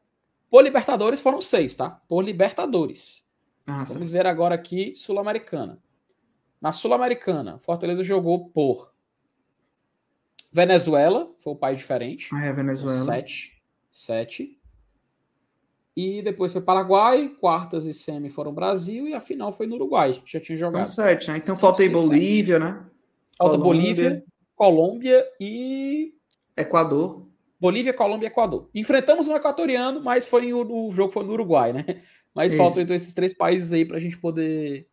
[0.51, 1.91] Por Libertadores foram seis, tá?
[2.09, 3.27] Por Libertadores.
[3.67, 5.79] Ah, Vamos ver agora aqui Sul-Americana.
[6.61, 8.93] Na Sul-Americana, Fortaleza jogou por
[10.51, 12.31] Venezuela, foi o país diferente.
[12.33, 12.93] Ah, é Venezuela.
[12.93, 13.63] Sete.
[13.91, 14.59] Sete.
[15.95, 20.13] E depois foi Paraguai, quartas e semi foram Brasil e a final foi no Uruguai,
[20.25, 20.87] que já tinha Então, jogado.
[20.87, 21.37] sete, né?
[21.39, 22.01] Então falta aí sete.
[22.07, 22.87] Bolívia, né?
[23.37, 23.83] Falta Colômbia.
[23.83, 26.15] Bolívia, Colômbia e
[26.57, 27.28] Equador.
[27.61, 28.69] Bolívia, Colômbia e Equador.
[28.75, 31.85] Enfrentamos um equatoriano, mas foi o, o jogo foi no Uruguai, né?
[32.35, 32.63] Mas Isso.
[32.63, 34.87] faltam então esses três países aí para a gente poder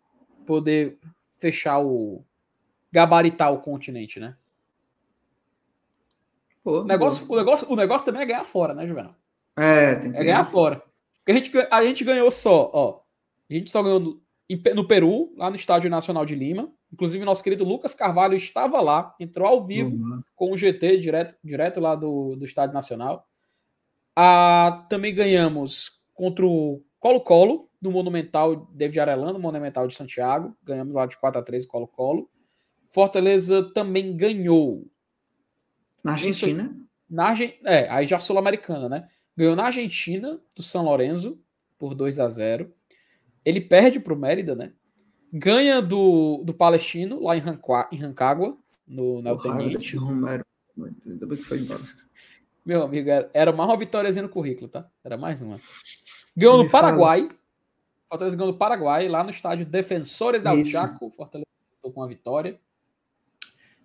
[0.47, 0.97] poder
[1.37, 2.23] fechar o
[2.91, 4.35] gabaritar o continente, né?
[6.63, 7.37] Pô, O negócio, boa.
[7.37, 9.13] o negócio, o negócio também é ganhar fora, né, Juvenal?
[9.55, 10.81] É, tem que É ganhar fora.
[11.17, 12.99] Porque a gente, a gente ganhou só, ó.
[13.49, 14.19] A gente só ganhou
[14.75, 16.71] no, Peru, lá no Estádio Nacional de Lima.
[16.93, 20.21] Inclusive, nosso querido Lucas Carvalho estava lá, entrou ao vivo Uhum.
[20.35, 23.27] com o GT direto, direto lá do, do Estádio Nacional.
[24.15, 30.55] Ah, também ganhamos contra o Colo-Colo, no Monumental David Arellano, no Monumental de Santiago.
[30.63, 32.29] Ganhamos lá de 4 a 3 o Colo-Colo.
[32.89, 34.85] Fortaleza também ganhou
[36.03, 36.73] Na Argentina.
[37.09, 39.09] na Argen- é, aí já Sul-Americana, né?
[39.35, 41.37] Ganhou na Argentina, do São Lourenço,
[41.77, 42.73] por 2 a 0
[43.45, 44.73] Ele perde pro Mérida, né?
[45.31, 48.57] Ganha do, do Palestino, lá em, Rancagua, em Rancagua,
[48.87, 49.21] no,
[49.69, 50.45] desse Romero.
[51.05, 51.81] Ainda bem que foi embora.
[52.65, 54.89] Meu amigo, era, era mais uma vitóriazinha no currículo, tá?
[55.03, 55.59] Era mais uma.
[56.35, 57.29] Ganhou no Paraguai.
[58.09, 60.71] Fortaleza ganhou no Paraguai, lá no estádio Defensores da Isso.
[60.71, 61.09] Chaco.
[61.11, 61.45] Fortaleza
[61.81, 62.59] com a vitória.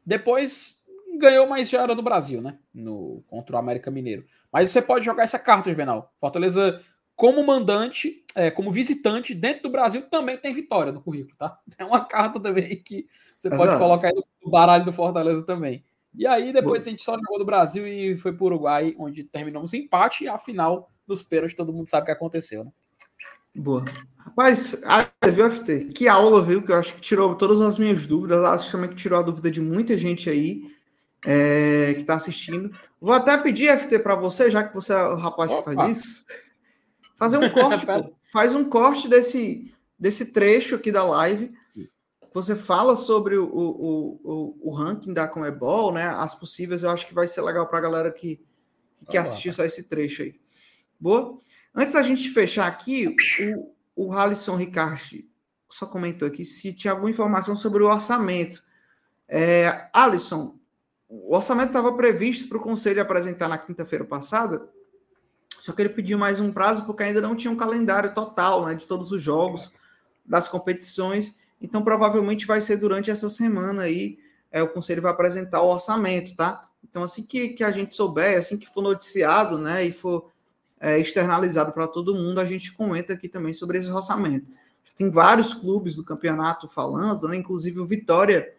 [0.05, 0.83] Depois
[1.19, 2.59] ganhou, mas já era no Brasil, né?
[2.73, 4.25] No, contra o América Mineiro.
[4.51, 6.13] Mas você pode jogar essa carta, Juvenal.
[6.19, 6.83] Fortaleza,
[7.21, 11.59] como mandante, é, como visitante, dentro do Brasil, também tem vitória no currículo, tá?
[11.77, 13.07] É uma carta também que
[13.37, 13.79] você pode Exato.
[13.79, 15.85] colocar aí no baralho do Fortaleza também.
[16.15, 19.23] E aí, depois a gente só jogou do Brasil e foi para o Uruguai, onde
[19.23, 22.71] terminamos em empate e a final dos pênaltis, todo mundo sabe o que aconteceu, né?
[23.55, 23.85] Boa.
[24.17, 25.91] Rapaz, ah, viu, FT?
[25.95, 26.63] Que aula, viu?
[26.63, 28.43] Que eu acho que tirou todas as minhas dúvidas.
[28.45, 30.63] Acho também que tirou a dúvida de muita gente aí
[31.27, 32.71] é, que está assistindo.
[32.99, 35.75] Vou até pedir, FT, para você, já que você é o rapaz que Opa.
[35.75, 36.27] faz isso,
[37.21, 37.85] fazer um corte.
[37.87, 38.13] Pô.
[38.33, 41.53] Faz um corte desse, desse trecho aqui da live.
[42.33, 46.07] Você fala sobre o, o, o, o ranking da Comebol, né?
[46.07, 48.41] As possíveis, eu acho que vai ser legal para a galera que,
[48.97, 50.41] que quer lá, assistir só esse trecho aí.
[50.99, 51.39] Boa?
[51.75, 53.15] Antes da gente fechar aqui,
[53.97, 55.29] o, o Halisson Ricard
[55.69, 58.63] só comentou aqui se tinha alguma informação sobre o orçamento.
[59.29, 60.57] É, Alisson,
[61.09, 64.69] o orçamento estava previsto para o Conselho apresentar na quinta-feira passada,
[65.61, 68.75] só que ele pediu mais um prazo porque ainda não tinha um calendário total né,
[68.75, 69.71] de todos os jogos,
[70.25, 71.39] das competições.
[71.61, 74.19] Então, provavelmente vai ser durante essa semana aí,
[74.51, 76.65] é, o Conselho vai apresentar o orçamento, tá?
[76.83, 80.31] Então, assim que, que a gente souber, assim que for noticiado, né, e for
[80.81, 84.47] é, externalizado para todo mundo, a gente comenta aqui também sobre esse orçamento.
[84.97, 87.37] Tem vários clubes do campeonato falando, né?
[87.37, 88.53] Inclusive o Vitória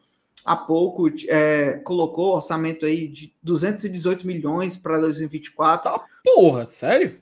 [0.45, 6.01] há pouco é, colocou orçamento aí de 218 milhões para 2024.
[6.23, 7.19] Porra, sério?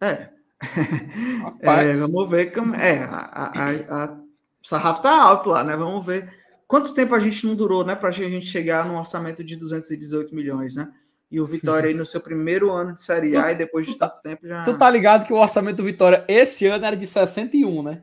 [0.00, 0.28] É.
[1.42, 1.96] Rapaz.
[1.96, 2.74] É, vamos ver como.
[2.74, 4.20] É, a, a, a, a
[4.62, 5.76] sarrafo tá alto lá, né?
[5.76, 6.32] Vamos ver
[6.66, 7.94] quanto tempo a gente não durou, né?
[7.94, 10.92] Para a gente chegar num orçamento de 218 milhões, né?
[11.30, 14.20] E o Vitória aí no seu primeiro ano de Série A e depois de tanto
[14.20, 14.62] tempo já.
[14.62, 18.02] Tu tá ligado que o orçamento do Vitória esse ano era de 61, né?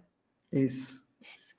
[0.52, 1.01] Isso.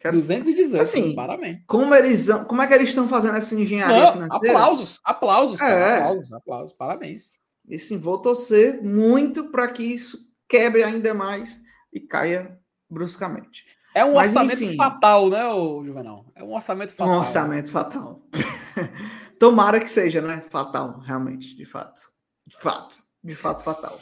[0.02, 0.16] Quero...
[0.16, 0.80] 218.
[0.82, 1.60] Assim, parabéns.
[1.66, 4.58] Como eles como é que eles estão fazendo essa engenharia Não, financeira?
[4.58, 5.98] aplausos, aplausos, cara, É.
[5.98, 7.38] aplausos, aplausos, parabéns.
[7.68, 10.18] E sim, vou torcer muito para que isso
[10.48, 11.60] quebre ainda mais
[11.92, 12.58] e caia
[12.90, 13.64] bruscamente.
[13.94, 14.76] É um Mas, orçamento enfim.
[14.76, 16.26] fatal, né, ô Juvenal?
[16.34, 17.18] É um orçamento Um fatal.
[17.20, 18.22] orçamento fatal.
[19.38, 20.42] Tomara que seja, né?
[20.50, 22.00] Fatal, realmente, de fato.
[22.46, 22.96] De fato.
[23.22, 24.00] De fato, fatal.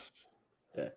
[0.76, 0.92] É.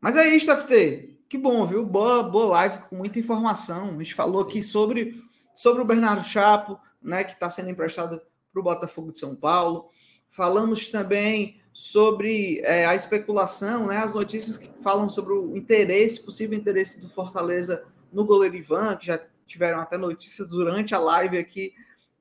[0.00, 1.19] Mas é isso, FT.
[1.30, 1.86] Que bom, viu?
[1.86, 3.90] Boa, boa live com muita informação.
[3.90, 5.14] A gente falou aqui sobre,
[5.54, 7.22] sobre o Bernardo Chapo, né?
[7.22, 8.20] Que está sendo emprestado
[8.52, 9.86] para o Botafogo de São Paulo.
[10.28, 13.98] Falamos também sobre é, a especulação, né?
[13.98, 19.06] As notícias que falam sobre o interesse, possível interesse do Fortaleza no goleiro Ivan, que
[19.06, 21.72] já tiveram até notícias durante a live aqui,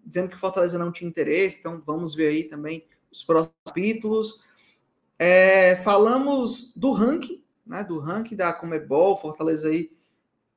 [0.06, 4.44] dizendo que o Fortaleza não tinha interesse, então vamos ver aí também os próximos capítulos.
[5.18, 7.39] É, falamos do ranking,
[7.70, 7.84] né?
[7.84, 9.91] Do ranking da Comebol, Fortaleza aí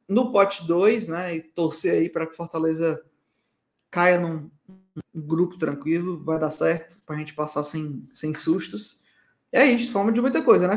[0.08, 1.36] no pote 2, né?
[1.36, 3.04] E torcer aí para que Fortaleza
[3.90, 4.50] caia num,
[5.14, 9.02] grupo tranquilo, vai dar certo, para a gente passar sem, sem sustos.
[9.52, 10.76] E é isso, forma de muita coisa, né?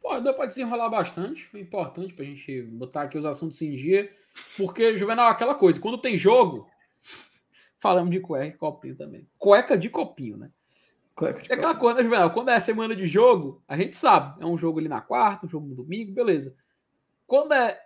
[0.00, 4.10] Pô, deu pra desenrolar bastante, foi importante pra gente botar aqui os assuntos em dia,
[4.56, 6.68] porque, Juvenal, aquela coisa, quando tem jogo,
[7.78, 9.28] falamos de cueca e copinho também.
[9.38, 10.50] Cueca de copinho, né?
[11.50, 12.32] É aquela coisa, né, Juvenal?
[12.32, 14.42] Quando é semana de jogo, a gente sabe.
[14.42, 16.56] É um jogo ali na quarta, um jogo no domingo, beleza.
[17.26, 17.78] Quando é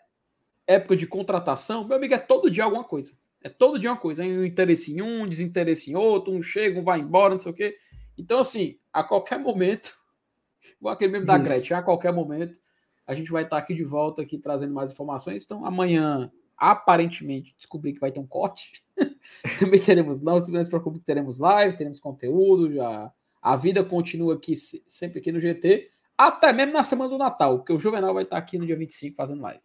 [0.66, 3.12] época de contratação, meu amigo, é todo dia alguma coisa.
[3.42, 4.22] É todo dia uma coisa.
[4.22, 7.54] Um interesse em um, desinteresse em outro, um chega, um vai embora, não sei o
[7.54, 7.76] quê.
[8.16, 9.98] Então, assim, a qualquer momento,
[10.80, 12.58] igual aquele mesmo da Gretchen, a qualquer momento,
[13.06, 15.44] a gente vai estar aqui de volta, aqui trazendo mais informações.
[15.44, 18.84] Então, amanhã, aparentemente, descobri que vai ter um corte.
[19.58, 23.12] Também teremos, não se preocupe, teremos live, teremos conteúdo, já
[23.42, 27.72] a vida continua aqui, sempre aqui no GT, até mesmo na semana do Natal, porque
[27.72, 29.60] o Juvenal vai estar aqui no dia 25 fazendo live.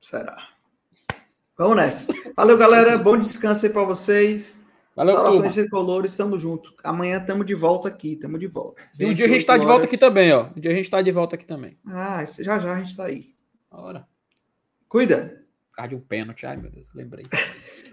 [0.00, 0.48] Será?
[1.56, 2.12] Vamos nessa.
[2.34, 2.96] Valeu, galera.
[2.96, 4.60] Bom descanso aí para vocês.
[4.96, 6.74] Valeu, Saudações tricolores, estamos juntos.
[6.82, 8.82] Amanhã estamos de volta aqui, estamos de volta.
[8.98, 10.48] E um dia a gente está de volta aqui também, ó.
[10.56, 11.78] Um dia a gente está de volta aqui também.
[11.86, 13.34] Ah, já já a gente está aí.
[13.70, 14.06] Ora.
[14.92, 15.42] Cuida.
[15.70, 16.44] Por causa de um pênalti.
[16.44, 17.24] Ai, meu Deus, lembrei.